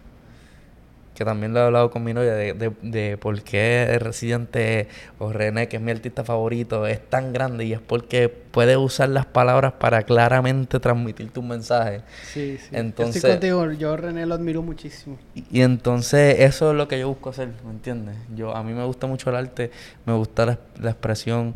que 1.17 1.25
también 1.25 1.51
lo 1.51 1.59
he 1.59 1.63
hablado 1.63 1.89
con 1.89 2.03
mi 2.03 2.13
novia 2.13 2.33
de, 2.35 2.53
de, 2.53 2.71
de 2.83 3.17
por 3.17 3.41
qué 3.41 3.97
Residente 3.99 4.87
o 5.17 5.33
René, 5.33 5.67
que 5.67 5.77
es 5.77 5.81
mi 5.81 5.89
artista 5.89 6.23
favorito, 6.23 6.85
es 6.85 7.01
tan 7.09 7.33
grande 7.33 7.65
y 7.65 7.73
es 7.73 7.79
porque 7.79 8.29
puede 8.29 8.77
usar 8.77 9.09
las 9.09 9.25
palabras 9.25 9.73
para 9.73 10.03
claramente 10.03 10.79
transmitir 10.79 11.31
tu 11.31 11.41
mensaje. 11.41 12.01
Sí, 12.31 12.59
sí. 12.59 12.69
Entonces- 12.71 13.23
Yo 13.23 13.29
estoy 13.29 13.49
contigo. 13.49 13.71
Yo 13.79 13.97
René 13.97 14.27
lo 14.27 14.35
admiro 14.35 14.61
muchísimo. 14.61 15.17
Y, 15.33 15.43
y 15.49 15.61
entonces 15.63 16.39
eso 16.41 16.69
es 16.69 16.77
lo 16.77 16.87
que 16.87 16.99
yo 16.99 17.07
busco 17.07 17.31
hacer, 17.31 17.49
¿me 17.65 17.71
entiendes? 17.71 18.15
Yo, 18.35 18.55
a 18.55 18.61
mí 18.61 18.73
me 18.73 18.85
gusta 18.85 19.07
mucho 19.07 19.31
el 19.31 19.37
arte, 19.37 19.71
me 20.05 20.13
gusta 20.13 20.45
la, 20.45 20.59
la 20.79 20.91
expresión 20.91 21.55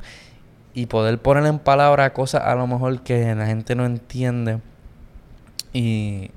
y 0.74 0.88
poder 0.88 1.20
poner 1.20 1.46
en 1.46 1.60
palabras 1.60 2.12
cosas 2.12 2.42
a 2.46 2.56
lo 2.56 2.66
mejor 2.66 3.02
que 3.04 3.36
la 3.36 3.46
gente 3.46 3.76
no 3.76 3.86
entiende. 3.86 4.58
Y, 5.72 6.32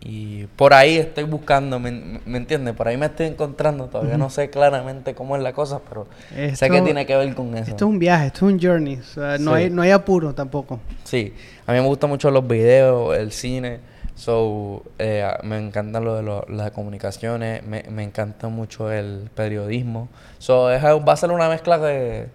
y 0.00 0.44
por 0.56 0.74
ahí 0.74 0.96
estoy 0.98 1.24
buscando, 1.24 1.80
¿me, 1.80 1.90
me 2.24 2.38
entiendes? 2.38 2.74
Por 2.74 2.86
ahí 2.86 2.96
me 2.96 3.06
estoy 3.06 3.26
encontrando, 3.26 3.86
todavía 3.86 4.16
no 4.18 4.30
sé 4.30 4.50
claramente 4.50 5.14
cómo 5.14 5.36
es 5.36 5.42
la 5.42 5.52
cosa, 5.52 5.80
pero 5.88 6.06
sé 6.54 6.70
que 6.70 6.80
tiene 6.82 7.06
que 7.06 7.16
ver 7.16 7.34
con 7.34 7.56
eso. 7.56 7.70
Esto 7.70 7.84
es 7.86 7.90
un 7.90 7.98
viaje, 7.98 8.26
esto 8.26 8.46
es 8.46 8.52
un 8.54 8.60
journey. 8.60 8.96
O 8.96 9.02
sea, 9.02 9.38
no, 9.38 9.52
Sí. 9.56 9.62
hay, 9.62 9.70
no 9.70 9.82
hay 9.82 9.90
apuro 9.90 10.34
tampoco. 10.34 10.78
Sí, 11.04 11.34
a 11.66 11.72
mí 11.72 11.80
me 11.80 11.86
gustan 11.86 12.10
mucho 12.10 12.30
los 12.30 12.46
videos, 12.46 13.16
el 13.16 13.32
cine, 13.32 13.80
so, 14.14 14.82
eh, 14.98 15.26
me 15.42 15.58
encantan 15.58 16.04
lo 16.04 16.14
de 16.14 16.22
lo- 16.22 16.44
las 16.48 16.70
comunicaciones, 16.70 17.64
me, 17.66 17.82
me 17.90 18.02
encanta 18.04 18.48
mucho 18.48 18.92
el 18.92 19.28
periodismo. 19.34 20.08
So, 20.38 20.70
es, 20.70 20.84
va 20.84 21.12
a 21.12 21.16
ser 21.16 21.30
una 21.32 21.48
mezcla 21.48 21.78
de... 21.78 22.28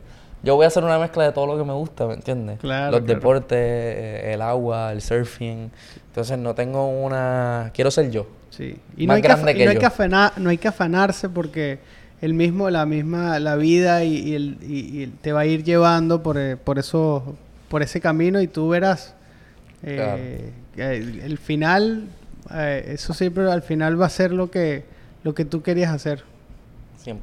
Yo 0.44 0.56
voy 0.56 0.64
a 0.66 0.70
hacer 0.70 0.84
una 0.84 0.98
mezcla 0.98 1.24
de 1.24 1.32
todo 1.34 1.46
lo 1.46 1.56
que 1.56 1.64
me 1.64 1.74
gusta, 1.74 2.08
¿me 2.08 2.16
entiendes? 2.16 2.58
Claro, 2.60 2.92
Los 2.94 3.02
claro. 3.02 3.14
deportes, 3.20 3.58
eh, 3.60 4.32
el 4.34 4.42
agua, 4.42 4.92
el 4.92 5.00
surfing. 5.02 5.70
Entonces 6.12 6.38
no 6.38 6.54
tengo 6.54 6.88
una... 6.90 7.72
Quiero 7.74 7.90
ser 7.90 8.12
yo. 8.12 8.28
Sí. 8.50 8.76
Y 8.98 9.08
no 9.08 9.14
hay, 9.14 9.22
que, 9.22 9.30
y 9.30 9.64
no 9.64 9.72
hay 9.72 9.78
que 9.78 9.86
afana- 9.86 10.34
no 10.38 10.50
hay 10.50 10.58
que 10.58 10.68
afanarse 10.68 11.30
porque 11.30 11.80
el 12.22 12.34
mismo, 12.34 12.70
la 12.70 12.86
misma, 12.86 13.40
la 13.40 13.56
vida 13.56 14.04
y, 14.04 14.18
y 14.18 14.36
el, 14.36 14.58
y- 14.62 15.04
y 15.04 15.08
te 15.08 15.32
va 15.32 15.42
a 15.42 15.46
ir 15.46 15.64
llevando 15.64 16.22
por, 16.22 16.38
eh, 16.38 16.58
por 16.58 16.78
eso, 16.80 17.36
por 17.70 17.82
ese 17.82 18.02
camino 18.02 18.42
y 18.42 18.48
tú 18.48 18.68
verás 18.70 19.16
eh, 19.84 20.52
que 20.76 20.98
el, 20.98 21.20
el 21.22 21.38
final, 21.38 22.04
eh, 22.54 22.92
eso 22.94 23.14
siempre 23.14 23.50
al 23.50 23.62
final 23.62 24.00
va 24.00 24.08
a 24.08 24.10
ser 24.10 24.32
lo 24.34 24.52
que, 24.52 24.84
lo 25.24 25.34
que 25.34 25.46
tú 25.46 25.62
querías 25.64 25.92
hacer. 25.94 26.24
100%. 27.06 27.22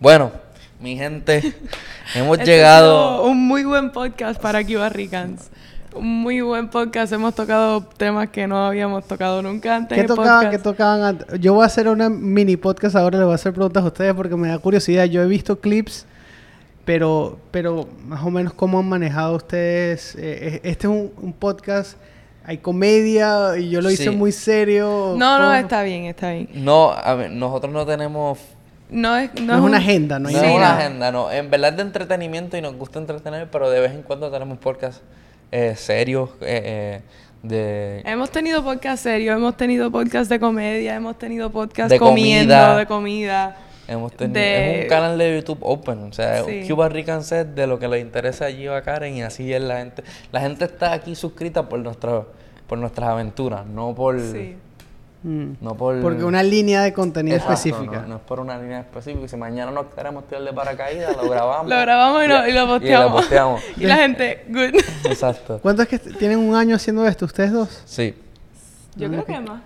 Bueno, 0.00 0.32
mi 0.80 0.96
gente, 0.96 1.54
hemos 2.16 2.38
Este 2.38 2.50
llegado... 2.50 3.22
un 3.24 3.46
muy 3.46 3.62
buen 3.64 3.92
podcast 3.92 4.40
para 4.40 4.64
Cuba 4.66 4.88
Ricans. 4.88 5.50
Un 5.52 5.59
muy 5.98 6.40
buen 6.40 6.68
podcast. 6.68 7.12
Hemos 7.12 7.34
tocado 7.34 7.82
temas 7.96 8.28
que 8.30 8.46
no 8.46 8.64
habíamos 8.64 9.04
tocado 9.06 9.42
nunca 9.42 9.76
antes. 9.76 9.98
¿Qué, 9.98 10.04
tocaban, 10.04 10.44
podcast. 10.44 10.50
¿Qué 10.56 10.58
tocaban 10.62 11.02
antes? 11.02 11.40
Yo 11.40 11.54
voy 11.54 11.62
a 11.62 11.66
hacer 11.66 11.88
una 11.88 12.08
mini 12.08 12.56
podcast 12.56 12.96
ahora, 12.96 13.18
les 13.18 13.24
voy 13.24 13.32
a 13.32 13.34
hacer 13.36 13.52
preguntas 13.52 13.82
a 13.82 13.86
ustedes 13.86 14.14
porque 14.14 14.36
me 14.36 14.48
da 14.48 14.58
curiosidad. 14.58 15.04
Yo 15.06 15.22
he 15.22 15.26
visto 15.26 15.58
clips, 15.60 16.06
pero, 16.84 17.38
pero 17.50 17.88
más 18.06 18.22
o 18.24 18.30
menos 18.30 18.52
cómo 18.52 18.78
han 18.78 18.88
manejado 18.88 19.36
ustedes. 19.36 20.14
eh, 20.18 20.60
este 20.64 20.86
es 20.86 20.90
un, 20.92 21.12
un 21.20 21.32
podcast, 21.32 21.96
hay 22.44 22.58
comedia 22.58 23.56
y 23.58 23.70
yo 23.70 23.80
lo 23.80 23.90
hice 23.90 24.04
Sí. 24.04 24.10
muy 24.10 24.32
serio. 24.32 25.14
No, 25.16 25.38
no, 25.38 25.44
¿cómo? 25.46 25.54
está 25.54 25.82
bien, 25.82 26.04
está 26.04 26.32
bien. 26.32 26.48
No, 26.54 26.90
a 26.92 27.14
ver, 27.14 27.30
nosotros 27.30 27.72
no 27.72 27.84
tenemos 27.86 28.38
No 28.90 29.16
es, 29.16 29.30
no 29.40 29.46
No 29.46 29.54
es 29.58 29.60
una 29.60 29.78
agenda, 29.78 30.18
no 30.18 30.28
No, 30.30 30.36
hay 30.38 30.44
es 30.44 30.50
Sí, 30.50 30.56
una 30.56 30.72
no. 30.72 30.78
agenda, 30.78 31.12
no. 31.12 31.30
En 31.30 31.50
verdad 31.50 31.70
es 31.70 31.76
de 31.76 31.82
entretenimiento 31.82 32.56
y 32.56 32.62
nos 32.62 32.74
gusta 32.76 32.98
entretener, 32.98 33.48
pero 33.50 33.70
de 33.70 33.80
vez 33.80 33.92
en 33.92 34.02
cuando 34.02 34.30
tenemos 34.30 34.58
podcasts 34.58 35.00
eh, 35.52 35.74
serios 35.76 36.30
eh, 36.40 37.00
eh, 37.00 37.00
de... 37.42 38.02
Hemos 38.04 38.30
tenido 38.30 38.62
podcast 38.62 39.02
serios, 39.02 39.36
hemos 39.36 39.56
tenido 39.56 39.90
podcast 39.90 40.30
de 40.30 40.38
comedia, 40.38 40.94
hemos 40.94 41.18
tenido 41.18 41.50
podcast 41.50 41.90
De 41.90 41.98
comiendo, 41.98 42.54
comida. 42.54 42.76
de 42.76 42.86
comida. 42.86 43.56
Hemos 43.88 44.12
tenido, 44.12 44.34
de- 44.40 44.78
Es 44.78 44.82
un 44.84 44.88
canal 44.88 45.18
de 45.18 45.36
YouTube 45.36 45.58
open, 45.62 45.98
o 46.04 46.12
sea, 46.12 46.44
Sí. 46.44 46.64
Cuba 46.68 46.88
Rican 46.88 47.24
Set 47.24 47.48
de 47.48 47.66
lo 47.66 47.78
que 47.78 47.88
le 47.88 47.98
interesa 47.98 48.44
allí 48.44 48.66
a 48.68 48.82
Karen 48.82 49.14
y 49.16 49.22
así 49.22 49.52
es 49.52 49.60
la 49.62 49.78
gente. 49.78 50.04
La 50.30 50.40
gente 50.40 50.64
está 50.66 50.92
aquí 50.92 51.14
suscrita 51.16 51.68
por 51.68 51.80
nuestra, 51.80 52.22
por 52.68 52.78
nuestras 52.78 53.08
aventuras, 53.08 53.66
no 53.66 53.94
por... 53.94 54.20
Sí. 54.20 54.56
Mm. 55.22 55.52
No 55.60 55.74
por... 55.74 56.00
Porque 56.00 56.24
una 56.24 56.42
línea 56.42 56.82
de 56.82 56.92
contenido 56.92 57.36
Exacto, 57.36 57.68
específica. 57.68 58.02
No, 58.02 58.08
no 58.08 58.16
es 58.16 58.22
por 58.22 58.40
una 58.40 58.58
línea 58.58 58.80
específica. 58.80 59.28
Si 59.28 59.36
mañana 59.36 59.70
nos 59.70 59.86
queremos 59.86 60.26
tirar 60.26 60.44
de 60.44 60.52
paracaídas, 60.52 61.16
lo 61.16 61.28
grabamos. 61.28 61.66
Lo 61.70 61.80
grabamos 61.80 62.24
y, 62.24 62.28
lo, 62.28 62.48
y 62.48 62.52
lo 62.52 62.66
posteamos. 62.66 62.82
Y 62.82 63.10
lo 63.10 63.16
posteamos. 63.16 63.62
Y 63.76 63.84
la 63.84 63.96
gente, 63.96 64.44
good. 64.48 64.80
Exacto. 65.04 65.58
¿Cuánto 65.60 65.82
es 65.82 65.88
que 65.88 65.98
tienen 65.98 66.38
un 66.38 66.54
año 66.54 66.76
haciendo 66.76 67.06
esto 67.06 67.26
ustedes 67.26 67.52
dos? 67.52 67.82
Sí. 67.84 68.14
Yo 68.96 69.08
creo 69.08 69.24
que 69.24 69.40
más. 69.40 69.62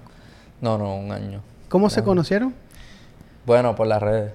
No, 0.61 0.77
no, 0.77 0.97
un 0.97 1.13
año. 1.13 1.41
¿Cómo 1.69 1.91
se 1.91 2.03
conocieron? 2.03 2.55
Bueno, 3.47 3.75
por 3.75 3.87
las 3.87 4.03
redes. 4.03 4.33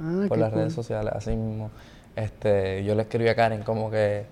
Ah, 0.00 0.24
por 0.28 0.38
las 0.38 0.52
redes 0.52 0.72
sociales, 0.72 1.12
así 1.14 1.30
mismo. 1.30 1.70
Este, 2.16 2.84
yo 2.84 2.94
le 2.94 3.02
escribí 3.02 3.28
a 3.28 3.34
Karen 3.34 3.62
como 3.62 3.90
que 3.90 4.24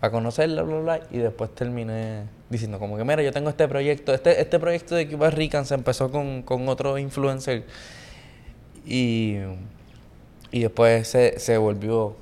a 0.00 0.10
conocerla, 0.10 0.62
bla, 0.62 0.74
bla, 0.76 0.96
bla, 0.98 1.06
y 1.10 1.18
después 1.18 1.54
terminé 1.54 2.24
diciendo 2.54 2.78
como 2.78 2.96
que, 2.96 3.04
mira, 3.04 3.22
yo 3.22 3.32
tengo 3.32 3.48
este 3.50 3.66
proyecto, 3.68 4.14
este, 4.14 4.40
este 4.40 4.58
proyecto 4.58 4.94
de 4.94 5.08
Cuba 5.08 5.30
Rican 5.30 5.66
se 5.66 5.74
empezó 5.74 6.10
con, 6.10 6.42
con 6.42 6.68
otro 6.68 6.96
influencer 6.98 7.64
y, 8.86 9.36
y 10.50 10.60
después 10.60 11.08
se, 11.08 11.38
se 11.38 11.56
volvió 11.58 12.16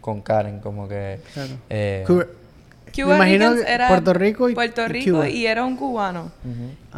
con 0.00 0.20
Karen, 0.22 0.60
como 0.60 0.88
que... 0.88 1.18
Claro. 1.34 1.50
eh, 1.70 2.04
Cuba- 2.06 2.26
Cuba 3.04 3.24
Ricans 3.24 3.64
que 3.64 3.72
era 3.72 3.88
Puerto 3.88 4.12
Rico 4.14 4.48
y- 4.48 4.54
Puerto 4.54 4.82
y 4.82 4.88
Rico 4.88 5.10
Cuba. 5.16 5.28
y 5.28 5.46
era 5.46 5.64
un 5.64 5.76
cubano. 5.76 6.30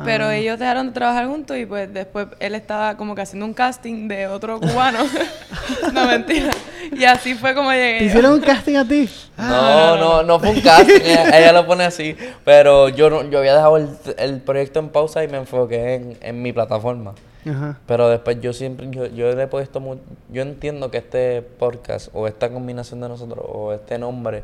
Pero 0.04 0.26
Ah. 0.26 0.36
ellos 0.36 0.58
dejaron 0.58 0.86
de 0.88 0.92
trabajar 0.92 1.26
juntos 1.26 1.56
y 1.58 1.66
pues 1.66 1.92
después 1.92 2.28
él 2.38 2.54
estaba 2.54 2.96
como 2.96 3.14
que 3.14 3.22
haciendo 3.22 3.44
un 3.46 3.52
casting 3.54 4.08
de 4.08 4.26
otro 4.28 4.58
cubano. 4.60 4.98
no, 5.92 6.06
mentira. 6.06 6.50
Y 6.92 7.04
así 7.04 7.34
fue 7.34 7.54
como 7.54 7.70
llegué. 7.72 7.98
¿Te 7.98 8.04
hicieron 8.06 8.32
un 8.34 8.40
casting 8.40 8.76
a 8.76 8.86
ti? 8.86 9.08
No, 9.36 9.96
no, 9.96 10.22
no 10.22 10.38
fue 10.40 10.50
un 10.50 10.60
casting, 10.60 10.94
ella, 11.04 11.38
ella 11.38 11.52
lo 11.52 11.66
pone 11.66 11.84
así, 11.84 12.16
pero 12.44 12.88
yo 12.88 13.08
no, 13.10 13.22
yo 13.30 13.38
había 13.38 13.54
dejado 13.54 13.76
el, 13.76 13.88
el 14.18 14.40
proyecto 14.40 14.80
en 14.80 14.88
pausa 14.90 15.22
y 15.24 15.28
me 15.28 15.38
enfoqué 15.38 15.94
en, 15.94 16.16
en 16.20 16.42
mi 16.42 16.52
plataforma. 16.52 17.14
Ajá. 17.48 17.78
Pero 17.86 18.08
después 18.10 18.38
yo 18.42 18.52
siempre, 18.52 18.86
yo, 18.90 19.06
yo 19.06 19.32
le 19.34 19.42
he 19.44 19.46
puesto 19.46 19.80
mu- 19.80 19.96
yo 20.30 20.42
entiendo 20.42 20.90
que 20.90 20.98
este 20.98 21.40
podcast 21.40 22.08
o 22.12 22.26
esta 22.26 22.50
combinación 22.50 23.00
de 23.00 23.08
nosotros 23.08 23.42
o 23.48 23.72
este 23.72 23.98
nombre 23.98 24.42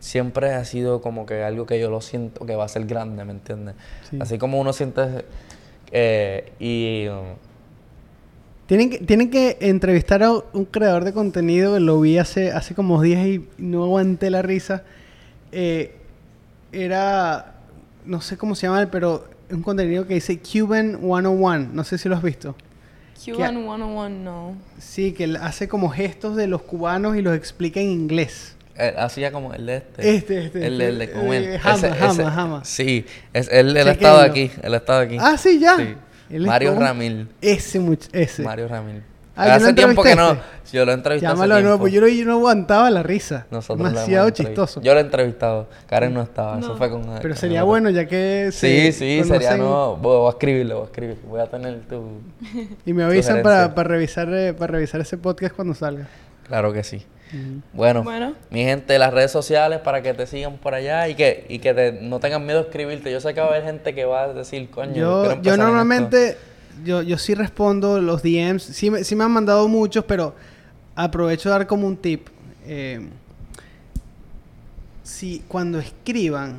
siempre 0.00 0.52
ha 0.52 0.64
sido 0.64 1.00
como 1.00 1.26
que 1.26 1.42
algo 1.42 1.66
que 1.66 1.80
yo 1.80 1.90
lo 1.90 2.00
siento 2.00 2.46
que 2.46 2.54
va 2.54 2.64
a 2.64 2.68
ser 2.68 2.86
grande, 2.86 3.24
¿me 3.24 3.32
entiendes? 3.32 3.74
Sí. 4.10 4.18
Así 4.20 4.38
como 4.38 4.60
uno 4.60 4.72
siente 4.72 5.24
eh, 5.92 6.52
y 6.58 7.08
um, 7.08 7.36
Tienen 8.66 8.90
que, 8.90 8.98
tienen 8.98 9.30
que 9.30 9.58
entrevistar 9.60 10.22
a 10.22 10.32
un 10.32 10.64
creador 10.64 11.04
de 11.04 11.12
contenido, 11.12 11.78
lo 11.78 12.00
vi 12.00 12.18
hace, 12.18 12.52
hace 12.52 12.74
como 12.74 13.00
días 13.00 13.26
y 13.26 13.46
no 13.58 13.84
aguanté 13.84 14.30
la 14.30 14.42
risa. 14.42 14.82
Eh, 15.52 15.96
era, 16.72 17.54
no 18.04 18.20
sé 18.20 18.36
cómo 18.36 18.54
se 18.54 18.66
llama, 18.66 18.88
pero 18.90 19.28
es 19.48 19.54
un 19.54 19.62
contenido 19.62 20.06
que 20.06 20.14
dice 20.14 20.40
Cuban 20.40 20.98
101, 21.00 21.70
no 21.72 21.84
sé 21.84 21.98
si 21.98 22.08
lo 22.08 22.16
has 22.16 22.22
visto. 22.22 22.56
Cuban 23.24 23.54
101, 23.54 24.08
no. 24.08 24.56
Sí, 24.78 25.12
que 25.12 25.24
él 25.24 25.36
hace 25.36 25.68
como 25.68 25.88
gestos 25.88 26.36
de 26.36 26.48
los 26.48 26.62
cubanos 26.62 27.16
y 27.16 27.22
los 27.22 27.36
explica 27.36 27.80
en 27.80 27.88
inglés. 27.88 28.56
Hacía 28.98 29.32
como 29.32 29.52
el 29.54 29.66
de 29.66 29.76
este. 29.76 30.16
Este, 30.16 30.44
este, 30.46 30.66
El, 30.66 30.72
este, 30.80 30.88
el 30.88 30.98
de 30.98 31.10
comer. 31.12 31.42
eh, 31.42 31.58
Jama, 31.58 31.76
Ese- 31.88 32.24
Jama. 32.24 32.64
Sí, 32.64 33.06
es, 33.32 33.48
él, 33.50 33.76
él 33.76 33.88
ha 33.88 33.92
estado 33.92 34.22
Chequénlo. 34.24 34.30
aquí, 34.30 34.50
él 34.62 34.74
ha 34.74 34.76
estado 34.76 35.00
aquí. 35.00 35.16
Ah, 35.20 35.36
sí, 35.38 35.58
ya. 35.58 35.76
Sí. 35.76 35.94
Mario 36.38 36.70
como- 36.74 36.82
Ramil. 36.86 37.28
Ese, 37.40 37.78
much 37.80 38.06
ese. 38.12 38.42
Mario 38.42 38.68
Ramil. 38.68 39.02
Ah, 39.38 39.48
¿yo 39.48 39.52
hace 39.52 39.74
tiempo 39.74 40.02
que 40.02 40.16
no. 40.16 40.38
Yo 40.72 40.86
lo 40.86 40.92
he 40.92 40.94
entrevistado. 40.94 41.34
hace 41.34 41.40
Llámalo 41.42 41.56
de 41.56 41.62
nuevo, 41.62 41.78
pues 41.78 41.92
yo 41.92 42.00
no, 42.00 42.08
yo 42.08 42.24
no 42.24 42.32
aguantaba 42.32 42.90
la 42.90 43.02
risa. 43.02 43.46
Nosotros 43.50 43.92
Demasiado 43.92 44.30
chistoso. 44.30 44.80
Yo 44.80 44.94
lo 44.94 44.98
he 44.98 45.02
entrevistado. 45.02 45.68
Karen 45.86 46.14
no 46.14 46.22
estaba. 46.22 46.58
Eso 46.58 46.74
fue 46.76 46.88
con. 46.90 47.02
Pero 47.02 47.20
con 47.20 47.36
sería 47.36 47.62
bueno 47.62 47.90
ya 47.90 48.06
que 48.06 48.48
Sí, 48.50 48.90
se 48.90 48.92
sí, 48.92 49.24
sería 49.24 49.50
conocen 49.50 49.58
no. 49.58 49.96
Voy 49.96 50.26
a 50.26 50.30
escribirlo, 50.30 50.74
voy 50.76 50.82
a 50.84 50.86
escribir. 50.86 51.18
Voy 51.28 51.40
a 51.40 51.46
tener 51.46 51.80
tu. 51.82 52.02
Y 52.86 52.94
me 52.94 53.04
avisan 53.04 53.42
para, 53.42 53.74
para 53.74 53.88
revisar 53.90 54.26
eh, 54.32 54.54
para 54.54 54.72
revisar 54.72 55.02
ese 55.02 55.18
podcast 55.18 55.54
cuando 55.54 55.74
salga. 55.74 56.08
Claro 56.48 56.72
que 56.72 56.82
sí. 56.82 57.04
Bueno, 57.72 58.02
Bueno. 58.04 58.34
mi 58.50 58.62
gente, 58.64 58.98
las 58.98 59.12
redes 59.12 59.30
sociales 59.32 59.80
para 59.80 60.00
que 60.02 60.14
te 60.14 60.26
sigan 60.26 60.56
por 60.58 60.74
allá 60.74 61.08
y 61.08 61.14
que, 61.14 61.44
y 61.48 61.58
que 61.58 61.74
te- 61.74 61.92
no 61.92 62.20
tengan 62.20 62.44
miedo 62.46 62.60
a 62.60 62.62
escribirte. 62.62 63.10
Yo 63.10 63.20
sé 63.20 63.34
que 63.34 63.40
va 63.40 63.46
a 63.46 63.50
haber 63.50 63.64
gente 63.64 63.94
que 63.94 64.04
va 64.04 64.22
a 64.24 64.32
decir, 64.32 64.70
coño, 64.70 64.94
Yo, 64.94 65.24
yo 65.24 65.30
en 65.32 65.38
esto". 65.46 65.56
normalmente, 65.56 66.36
yo, 66.84 67.02
yo 67.02 67.18
sí 67.18 67.34
respondo 67.34 68.00
los 68.00 68.22
DMs. 68.22 68.62
Sí, 68.62 68.90
me- 68.90 69.02
sí 69.04 69.16
me 69.16 69.24
han 69.24 69.30
mandado 69.32 69.66
muchos, 69.68 70.04
pero 70.04 70.34
aprovecho 70.94 71.48
de 71.48 71.58
dar 71.58 71.66
como 71.66 71.86
un 71.86 71.96
tip. 71.96 72.28
Eh, 72.66 73.00
si 75.02 75.40
cuando 75.48 75.78
escriban, 75.78 76.58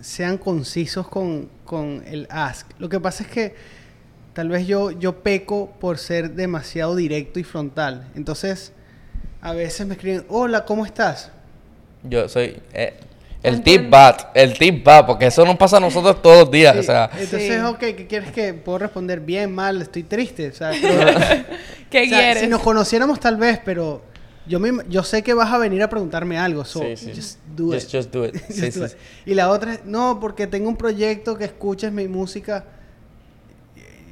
sean 0.00 0.38
concisos 0.38 1.08
con, 1.08 1.48
con 1.64 2.02
el 2.06 2.26
ask. 2.30 2.68
Lo 2.78 2.88
que 2.88 3.00
pasa 3.00 3.24
es 3.24 3.28
que 3.30 3.54
tal 4.32 4.48
vez 4.48 4.66
yo, 4.66 4.90
yo 4.92 5.20
peco 5.22 5.70
por 5.80 5.98
ser 5.98 6.32
demasiado 6.34 6.94
directo 6.94 7.40
y 7.40 7.44
frontal. 7.44 8.06
Entonces, 8.14 8.72
a 9.40 9.52
veces 9.52 9.86
me 9.86 9.94
escriben, 9.94 10.24
hola, 10.28 10.64
¿cómo 10.64 10.84
estás? 10.86 11.30
Yo 12.02 12.28
soy. 12.28 12.56
eh, 12.72 12.94
el 13.42 13.62
tip 13.62 13.92
va, 13.92 14.16
el 14.34 14.58
tip 14.58 14.86
va, 14.86 15.06
porque 15.06 15.26
eso 15.26 15.44
nos 15.44 15.56
pasa 15.56 15.76
a 15.76 15.80
nosotros 15.80 16.20
todos 16.20 16.38
los 16.40 16.50
días. 16.50 16.72
Sí, 16.74 16.80
O 16.80 16.82
sea, 16.82 17.08
Entonces, 17.18 17.54
Sí. 17.60 17.64
ok, 17.64 17.78
¿qué 17.78 18.06
quieres 18.08 18.32
que 18.32 18.52
puedo 18.52 18.78
responder? 18.78 19.20
Bien, 19.20 19.52
mal, 19.54 19.80
estoy 19.80 20.02
triste. 20.02 20.48
O 20.48 20.52
sea, 20.54 20.70
pero- 20.82 21.44
¿Qué 21.88 22.02
O 22.02 22.06
sea, 22.08 22.18
quieres? 22.18 22.40
Si 22.42 22.48
nos 22.48 22.60
conociéramos 22.62 23.20
tal 23.20 23.36
vez, 23.36 23.60
pero 23.64 24.02
yo 24.46 24.58
me, 24.58 24.72
yo 24.88 25.04
sé 25.04 25.22
que 25.22 25.34
vas 25.34 25.52
a 25.52 25.58
venir 25.58 25.82
a 25.84 25.88
preguntarme 25.88 26.36
algo, 26.36 26.64
so 26.64 26.80
Sí, 26.80 26.96
sí. 26.96 27.12
just 27.14 27.38
do 27.56 27.72
just, 27.72 27.94
it. 27.94 27.96
just 28.00 28.12
do 28.12 28.24
it. 28.24 28.34
Just 28.48 28.52
Sí, 28.58 28.70
do 28.80 28.88
sí, 28.88 28.94
it. 28.94 28.98
Y 29.30 29.34
la 29.34 29.50
otra 29.50 29.74
es, 29.74 29.84
no, 29.84 30.18
porque 30.20 30.48
tengo 30.48 30.68
un 30.68 30.76
proyecto 30.76 31.38
que 31.38 31.44
escuches 31.44 31.92
mi 31.92 32.08
música. 32.08 32.64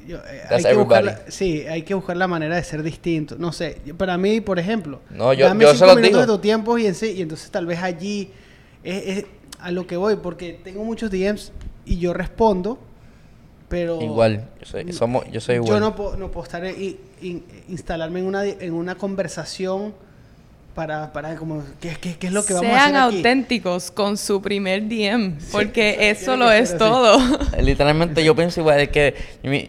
Yo, 0.07 0.17
eh, 0.17 0.41
hay 0.49 0.63
que 0.63 0.73
buscar 0.73 1.03
la- 1.03 1.19
sí, 1.27 1.65
hay 1.67 1.81
que 1.83 1.93
buscar 1.93 2.15
la 2.15 2.27
manera 2.27 2.55
de 2.55 2.63
ser 2.63 2.81
distinto. 2.81 3.35
No 3.37 3.51
sé, 3.51 3.81
yo- 3.85 3.95
para 3.95 4.17
mí, 4.17 4.39
por 4.41 4.57
ejemplo, 4.59 5.01
No, 5.09 5.33
yo- 5.33 5.45
dame 5.47 5.63
yo 5.63 5.69
se 5.71 5.75
cinco 5.75 5.87
los 5.87 5.95
minutos 5.97 6.21
digo. 6.21 6.31
de 6.33 6.37
tu 6.37 6.41
tiempo 6.41 6.77
y, 6.77 6.85
en 6.87 6.95
sí- 6.95 7.11
y 7.17 7.21
entonces 7.21 7.51
tal 7.51 7.65
vez 7.65 7.79
allí 7.83 8.31
es, 8.83 9.17
es 9.17 9.25
a 9.59 9.71
lo 9.71 9.85
que 9.85 9.97
voy, 9.97 10.15
porque 10.17 10.59
tengo 10.63 10.83
muchos 10.83 11.11
DMs 11.11 11.51
y 11.85 11.97
yo 11.99 12.13
respondo, 12.13 12.79
pero 13.69 14.01
Igual, 14.01 14.47
yo 14.61 14.65
soy, 14.65 14.93
somos, 14.93 15.25
yo 15.31 15.41
soy 15.41 15.55
igual. 15.55 15.71
yo 15.73 15.79
no 15.81 15.95
puedo, 15.95 16.15
no 16.15 16.31
puedo 16.31 16.45
estar 16.45 16.65
in- 16.65 16.97
in- 17.21 17.43
instalarme 17.67 18.19
en 18.21 18.25
una, 18.27 18.45
en 18.45 18.73
una 18.73 18.95
conversación 18.95 19.93
para, 20.73 21.11
para 21.11 21.35
como, 21.35 21.63
¿qué, 21.81 21.97
qué, 21.99 22.15
qué 22.17 22.27
es 22.27 22.33
lo 22.33 22.45
que 22.45 22.53
vamos 22.53 22.69
a 22.69 22.73
Sean 22.75 22.95
hacer 22.95 23.07
aquí? 23.07 23.17
auténticos 23.17 23.89
con 23.91 24.15
su 24.15 24.41
primer 24.41 24.87
DM, 24.87 25.35
porque 25.51 25.95
tiene 25.97 26.09
eso 26.11 26.37
lo 26.37 26.51
es 26.51 26.69
así. 26.69 26.77
todo. 26.77 27.17
Literalmente 27.61 28.23
yo 28.23 28.35
pienso 28.35 28.59
igual, 28.61 28.79
es 28.81 28.89
que 28.89 29.15
mi- 29.43 29.67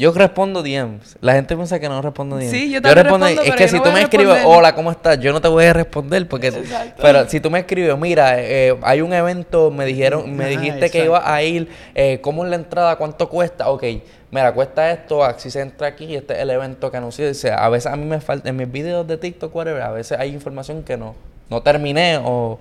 yo 0.00 0.12
respondo 0.12 0.62
DMs. 0.62 1.18
La 1.20 1.34
gente 1.34 1.54
piensa 1.54 1.78
que 1.78 1.86
no 1.86 2.00
respondo 2.00 2.36
DMs. 2.36 2.50
Sí, 2.50 2.70
yo 2.70 2.80
también 2.80 3.04
respondo, 3.04 3.26
es 3.26 3.38
pero 3.38 3.54
que 3.54 3.68
si 3.68 3.76
no 3.76 3.82
tú 3.82 3.92
me 3.92 4.00
escribes, 4.00 4.42
hola, 4.46 4.74
¿cómo 4.74 4.90
estás? 4.90 5.20
Yo 5.20 5.30
no 5.30 5.42
te 5.42 5.48
voy 5.48 5.66
a 5.66 5.74
responder 5.74 6.26
porque... 6.26 6.46
Exacto. 6.46 7.02
Pero 7.02 7.28
si 7.28 7.38
tú 7.38 7.50
me 7.50 7.58
escribes, 7.58 7.98
mira, 7.98 8.40
eh, 8.40 8.74
hay 8.80 9.02
un 9.02 9.12
evento, 9.12 9.70
me 9.70 9.84
dijeron, 9.84 10.34
me 10.34 10.46
dijiste 10.46 10.88
que 10.88 11.04
iba 11.04 11.30
a 11.30 11.42
ir, 11.42 11.68
eh, 11.94 12.18
¿cómo 12.22 12.44
es 12.44 12.50
la 12.50 12.56
entrada? 12.56 12.96
¿Cuánto 12.96 13.28
cuesta? 13.28 13.68
Ok, 13.68 13.84
mira, 14.30 14.54
cuesta 14.54 14.90
esto, 14.90 15.22
así 15.22 15.50
se 15.50 15.60
entra 15.60 15.88
aquí, 15.88 16.16
este 16.16 16.32
es 16.32 16.40
el 16.40 16.48
evento 16.48 16.90
que 16.90 16.96
anuncié. 16.96 17.28
O 17.28 17.34
sea, 17.34 17.56
a 17.56 17.68
veces 17.68 17.92
a 17.92 17.96
mí 17.96 18.06
me 18.06 18.22
falta, 18.22 18.48
en 18.48 18.56
mis 18.56 18.72
videos 18.72 19.06
de 19.06 19.18
TikTok, 19.18 19.54
whatever, 19.54 19.82
a 19.82 19.90
veces 19.90 20.18
hay 20.18 20.32
información 20.32 20.82
que 20.82 20.96
no, 20.96 21.14
no 21.50 21.60
terminé 21.62 22.18
o... 22.24 22.58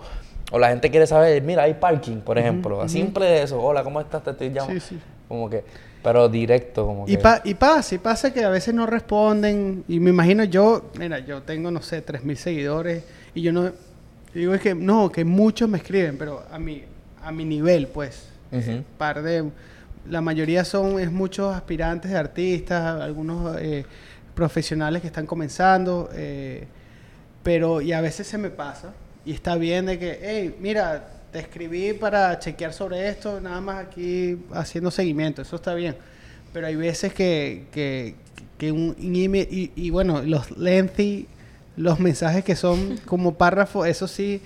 O 0.52 0.58
la 0.58 0.70
gente 0.70 0.90
quiere 0.90 1.06
saber, 1.06 1.44
mira, 1.44 1.62
hay 1.62 1.76
parking, 1.76 2.22
por 2.22 2.40
ejemplo. 2.40 2.90
Simple 2.90 3.44
eso. 3.44 3.62
Hola, 3.62 3.84
¿cómo 3.84 4.02
estás? 4.02 4.24
Te 4.24 4.32
estoy 4.32 4.50
llamando. 4.50 4.82
Sí, 4.82 4.96
sí. 4.96 5.00
Como 5.28 5.48
que, 5.48 5.64
pero 6.04 6.30
directo, 6.30 6.86
como 6.86 7.06
que. 7.06 7.14
Y, 7.14 7.18
pa- 7.18 7.42
y 7.44 7.54
pasa, 7.56 7.96
y 7.96 7.98
pasa 7.98 8.32
que 8.34 8.44
a 8.44 8.50
veces 8.50 8.74
no 8.74 8.86
responden. 8.86 9.84
Y 9.88 10.00
me 10.00 10.10
imagino 10.12 10.44
yo, 10.46 10.90
mira, 10.98 11.20
yo 11.20 11.42
tengo, 11.44 11.72
no 11.72 11.82
sé, 11.82 12.02
3.000 12.06 12.36
seguidores. 12.36 13.04
Y 13.34 13.42
yo 13.42 13.52
no. 13.54 13.72
Digo, 14.34 14.54
es 14.54 14.62
que 14.62 14.76
no, 14.76 15.12
que 15.12 15.26
muchos 15.26 15.68
me 15.68 15.78
escriben, 15.80 16.18
pero 16.18 16.44
a 16.52 16.60
mi, 16.60 16.84
a 17.24 17.32
mi 17.32 17.46
nivel, 17.46 17.88
pues. 17.88 18.30
Ujú. 18.52 18.84
Par 18.98 19.22
de. 19.22 19.50
La 20.10 20.22
mayoría 20.22 20.64
son, 20.66 21.00
es 21.00 21.12
muchos 21.12 21.54
aspirantes 21.54 22.10
de 22.12 22.18
artistas, 22.18 23.02
algunos 23.02 23.58
eh, 23.60 23.86
profesionales 24.36 25.02
que 25.02 25.08
están 25.08 25.26
comenzando. 25.26 26.10
eh, 26.14 26.66
pero, 27.44 27.82
y 27.82 27.94
a 27.94 28.02
veces 28.02 28.28
se 28.28 28.38
me 28.38 28.50
pasa. 28.50 28.94
Y 29.26 29.34
está 29.34 29.56
bien 29.56 29.86
de 29.86 30.00
que, 30.00 30.20
hey, 30.22 30.56
mira, 30.60 31.08
te 31.32 31.40
escribí 31.40 31.94
para 31.94 32.38
chequear 32.40 32.74
sobre 32.74 33.08
esto, 33.10 33.40
nada 33.42 33.62
más 33.62 33.86
aquí 33.86 34.38
haciendo 34.54 34.92
seguimiento, 34.92 35.42
eso 35.42 35.56
está 35.56 35.74
bien. 35.74 35.96
Pero 36.54 36.68
hay 36.68 36.76
veces 36.76 37.14
que, 37.14 37.66
que, 37.72 38.16
que 38.58 38.72
un, 38.72 38.96
email, 39.00 39.48
y, 39.52 39.72
y 39.76 39.90
bueno, 39.92 40.22
los 40.24 40.52
lengthy, 40.58 41.28
los 41.78 42.00
mensajes 42.00 42.44
que 42.44 42.56
son 42.56 42.98
como 43.06 43.36
párrafos, 43.36 43.88
eso 43.88 44.08
sí, 44.08 44.42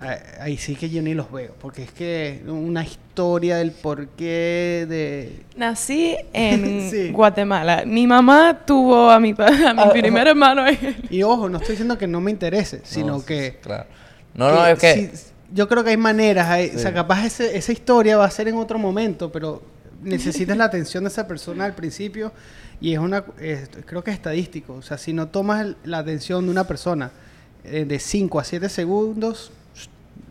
ahí- 0.00 0.18
ahí 0.40 0.58
sí 0.58 0.74
que 0.74 0.90
yo 0.90 1.00
ni 1.00 1.14
los 1.14 1.30
veo, 1.30 1.54
porque 1.60 1.84
es 1.84 1.92
que 1.92 2.42
una 2.46 2.82
historia 2.84 3.56
del 3.58 3.70
porqué 3.70 4.86
de... 4.88 5.42
Nací 5.56 6.16
en 6.32 6.90
Sí. 6.90 7.10
Guatemala. 7.12 7.84
Mi 7.86 8.06
mamá 8.06 8.62
tuvo 8.66 9.10
a 9.10 9.20
mi, 9.20 9.30
a 9.38 9.74
mi 9.74 9.82
Ah, 9.82 9.90
primer 9.92 10.26
hermano. 10.26 10.66
en- 10.66 10.96
Y 11.10 11.22
ojo, 11.22 11.48
no 11.48 11.58
estoy 11.58 11.74
diciendo 11.74 11.96
que 11.96 12.06
no 12.08 12.20
me 12.20 12.30
interese, 12.32 12.80
sino 12.84 13.18
No, 13.18 13.24
que... 13.24 13.58
Claro. 13.62 13.86
No, 14.34 14.50
no, 14.52 14.66
es 14.66 14.78
que. 14.78 14.94
sí, 14.94 15.10
yo 15.52 15.68
creo 15.68 15.82
que 15.84 15.90
hay 15.90 15.96
maneras, 15.96 16.48
hay- 16.48 16.72
o 16.74 16.78
sea, 16.78 16.92
capaz 16.94 17.24
ese- 17.26 17.56
esa 17.56 17.72
historia 17.72 18.16
va 18.16 18.24
a 18.26 18.30
ser 18.30 18.48
en 18.48 18.56
otro 18.56 18.78
momento, 18.78 19.30
pero 19.32 19.62
necesitas 20.02 20.56
la 20.56 20.64
atención 20.64 21.04
de 21.04 21.08
esa 21.08 21.26
persona 21.26 21.64
al 21.64 21.74
principio 21.74 22.32
y 22.80 22.92
es 22.92 22.98
una, 22.98 23.24
es- 23.40 23.68
creo 23.86 24.04
que 24.04 24.10
es 24.10 24.16
estadístico, 24.16 24.74
o 24.74 24.82
sea, 24.82 24.98
si 24.98 25.12
no 25.12 25.28
tomas 25.28 25.62
el- 25.64 25.76
la 25.84 25.98
atención 25.98 26.44
de 26.44 26.50
una 26.50 26.64
persona 26.64 27.10
eh, 27.64 27.84
de 27.84 27.98
5 27.98 28.38
a 28.40 28.44
7 28.44 28.68
segundos, 28.68 29.50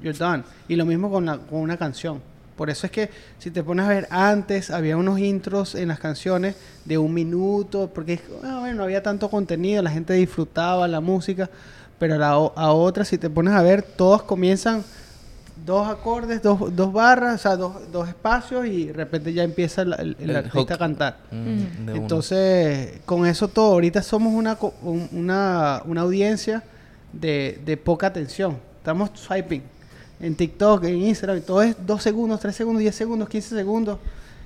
you're 0.01 0.18
done. 0.18 0.43
Y 0.68 0.76
lo 0.76 0.86
mismo 0.86 1.11
con, 1.11 1.26
la- 1.26 1.38
con 1.38 1.59
una 1.59 1.78
canción. 1.78 2.22
Por 2.55 2.70
eso 2.72 2.88
es 2.88 2.91
que 2.91 3.09
si 3.38 3.51
te 3.51 3.61
pones 3.63 3.86
a 3.86 3.89
ver 3.89 4.07
antes, 4.09 4.72
había 4.72 4.97
unos 4.97 5.20
intros 5.20 5.76
en 5.76 5.89
las 5.89 5.99
canciones 5.99 6.55
de 6.86 6.97
un 6.97 7.13
minuto, 7.13 7.91
porque 7.93 8.20
ah, 8.43 8.57
bueno, 8.61 8.76
no 8.78 8.84
había 8.84 9.03
tanto 9.03 9.30
contenido, 9.30 9.84
la 9.84 9.91
gente 9.91 10.13
disfrutaba 10.13 10.88
la 10.88 11.01
música, 11.01 11.49
pero 11.99 12.15
a, 12.15 12.18
la 12.18 12.30
a 12.30 12.72
otras, 12.72 13.09
si 13.09 13.18
te 13.20 13.30
pones 13.30 13.53
a 13.53 13.61
ver, 13.61 13.84
todas 13.84 14.24
comienzan 14.24 14.84
dos 15.68 15.88
acordes, 15.88 16.41
dos, 16.41 16.76
dos 16.76 16.91
barras, 16.91 17.36
o 17.36 17.38
sea, 17.38 17.55
dos, 17.57 17.91
dos 17.91 18.07
espacios 18.07 18.65
y 18.65 18.86
de 18.86 18.93
repente 18.93 19.32
ya 19.34 19.43
empieza 19.43 19.84
el, 19.84 19.93
el- 19.99 20.15
el 20.20 20.30
El 20.32 20.36
artista 20.38 20.59
hook. 20.59 20.72
a 20.72 20.78
cantar. 20.78 21.18
Mm. 21.30 21.89
Entonces, 21.89 23.01
con 23.05 23.26
eso 23.28 23.47
todo, 23.49 23.74
ahorita 23.74 24.01
somos 24.01 24.34
una, 24.34 24.57
una, 25.11 25.82
una 25.86 26.01
audiencia 26.01 26.63
de, 27.13 27.59
de 27.65 27.78
poca 27.78 28.07
atención. 28.07 28.57
Estamos 28.78 29.11
swiping 29.13 29.61
en 30.20 30.36
TikTok, 30.36 30.84
en 30.86 30.95
Instagram, 31.03 31.38
y 31.38 31.41
todo 31.41 31.61
es 31.61 31.76
2 31.86 32.01
segundos, 32.01 32.39
3 32.39 32.55
segundos, 32.55 32.80
10 32.82 32.95
segundos, 32.95 33.30
15 33.30 33.55
segundos. 33.55 33.99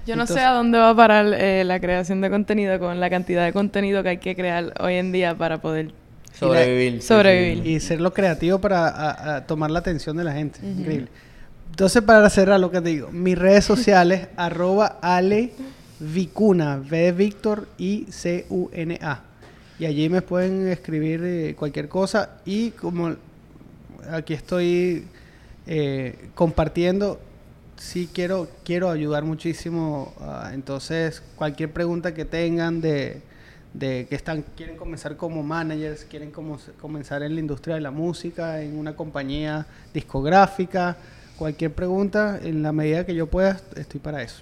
Yo 0.05 0.15
no 0.15 0.24
Entonces- 0.24 0.38
sé 0.38 0.43
a 0.43 0.51
dónde 0.53 0.80
va 0.80 0.89
a 0.89 0.95
parar 0.95 1.28
eh, 1.34 1.63
la 1.63 1.80
creación 1.80 2.19
de 2.22 2.30
contenido 2.32 2.80
con 2.80 2.99
la 2.99 3.09
cantidad 3.11 3.45
de 3.45 3.53
contenido 3.53 4.01
que 4.03 4.09
hay 4.09 4.17
que 4.17 4.36
crear 4.36 4.74
hoy 4.82 4.95
en 4.95 5.11
día 5.11 5.36
para 5.38 5.59
poder... 5.61 5.93
Sobrevivir. 6.38 7.02
Sobrevivir. 7.02 7.66
Y 7.68 7.80
ser 7.80 8.02
lo 8.02 8.14
creativo 8.14 8.60
para 8.60 8.88
a- 8.88 9.36
a 9.38 9.48
tomar 9.48 9.70
la 9.72 9.80
atención 9.80 10.18
de 10.18 10.24
la 10.24 10.34
gente. 10.34 10.60
Increíble. 10.66 11.08
Entonces, 11.70 12.02
para 12.02 12.30
cerrar 12.30 12.60
lo 12.60 12.70
que 12.72 12.82
te 12.82 12.90
digo, 12.90 13.10
mis 13.12 13.38
redes 13.38 13.64
sociales, 13.66 14.28
arroba 14.38 14.98
Ale 15.02 15.52
Vicuna, 16.00 16.78
V 16.78 16.98
de 16.98 17.12
Víctor 17.12 17.68
y 17.78 18.08
C-U-N-A. 18.10 19.22
Y 19.80 19.86
allí 19.86 20.10
me 20.10 20.22
pueden 20.22 20.68
escribir 20.68 21.22
eh, 21.24 21.56
cualquier 21.58 21.88
cosa. 21.88 22.38
Y 22.46 22.72
como 22.72 23.16
aquí 24.12 24.34
estoy 24.34 25.06
eh, 25.68 26.16
compartiendo, 26.36 27.20
sí 27.78 28.10
quiero, 28.14 28.48
quiero 28.66 28.90
ayudar 28.90 29.24
muchísimo. 29.24 30.14
ah, 30.22 30.52
entonces, 30.54 31.22
cualquier 31.36 31.72
pregunta 31.72 32.14
que 32.14 32.26
tengan 32.26 32.82
de, 32.82 33.22
de 33.74 34.05
que 34.09 34.15
están, 34.15 34.43
quieren 34.55 34.78
comenzar 34.78 35.15
como 35.15 35.43
managers, 35.43 36.03
quieren 36.05 36.32
como, 36.32 36.57
comenzar 36.80 37.24
en 37.24 37.36
la 37.36 37.39
industria 37.39 37.76
de 37.76 37.82
la 37.82 37.91
música, 37.91 38.61
en 38.61 38.78
una 38.78 38.95
compañía 38.95 39.65
discográfica, 39.93 40.97
cualquier 41.38 41.74
pregunta, 41.74 42.39
en 42.41 42.61
la 42.63 42.72
medida 42.72 43.05
que 43.05 43.15
yo 43.15 43.28
pueda, 43.28 43.59
estoy 43.76 43.99
para 43.99 44.22
eso. 44.22 44.41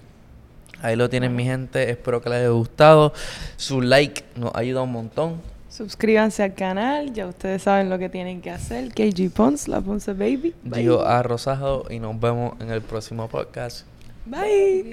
Ahí 0.81 0.95
lo 0.95 1.09
tienen 1.09 1.35
mi 1.35 1.43
gente, 1.43 1.89
espero 1.89 2.21
que 2.21 2.29
les 2.29 2.39
haya 2.39 2.49
gustado. 2.49 3.13
Su 3.57 3.81
like 3.81 4.23
nos 4.35 4.55
ayuda 4.55 4.81
un 4.81 4.91
montón. 4.91 5.41
Suscríbanse 5.69 6.41
al 6.41 6.55
canal, 6.55 7.13
ya 7.13 7.27
ustedes 7.27 7.63
saben 7.63 7.89
lo 7.89 7.99
que 7.99 8.09
tienen 8.09 8.41
que 8.41 8.49
hacer. 8.49 8.89
KG 8.93 9.29
Pons, 9.31 9.67
la 9.67 9.81
Ponce 9.81 10.13
Baby. 10.13 10.55
Bye. 10.63 10.81
Gio 10.81 11.05
A. 11.05 11.21
Rosado 11.21 11.85
y 11.89 11.99
nos 11.99 12.19
vemos 12.19 12.59
en 12.59 12.71
el 12.71 12.81
próximo 12.81 13.27
podcast. 13.27 13.85
Bye. 14.25 14.85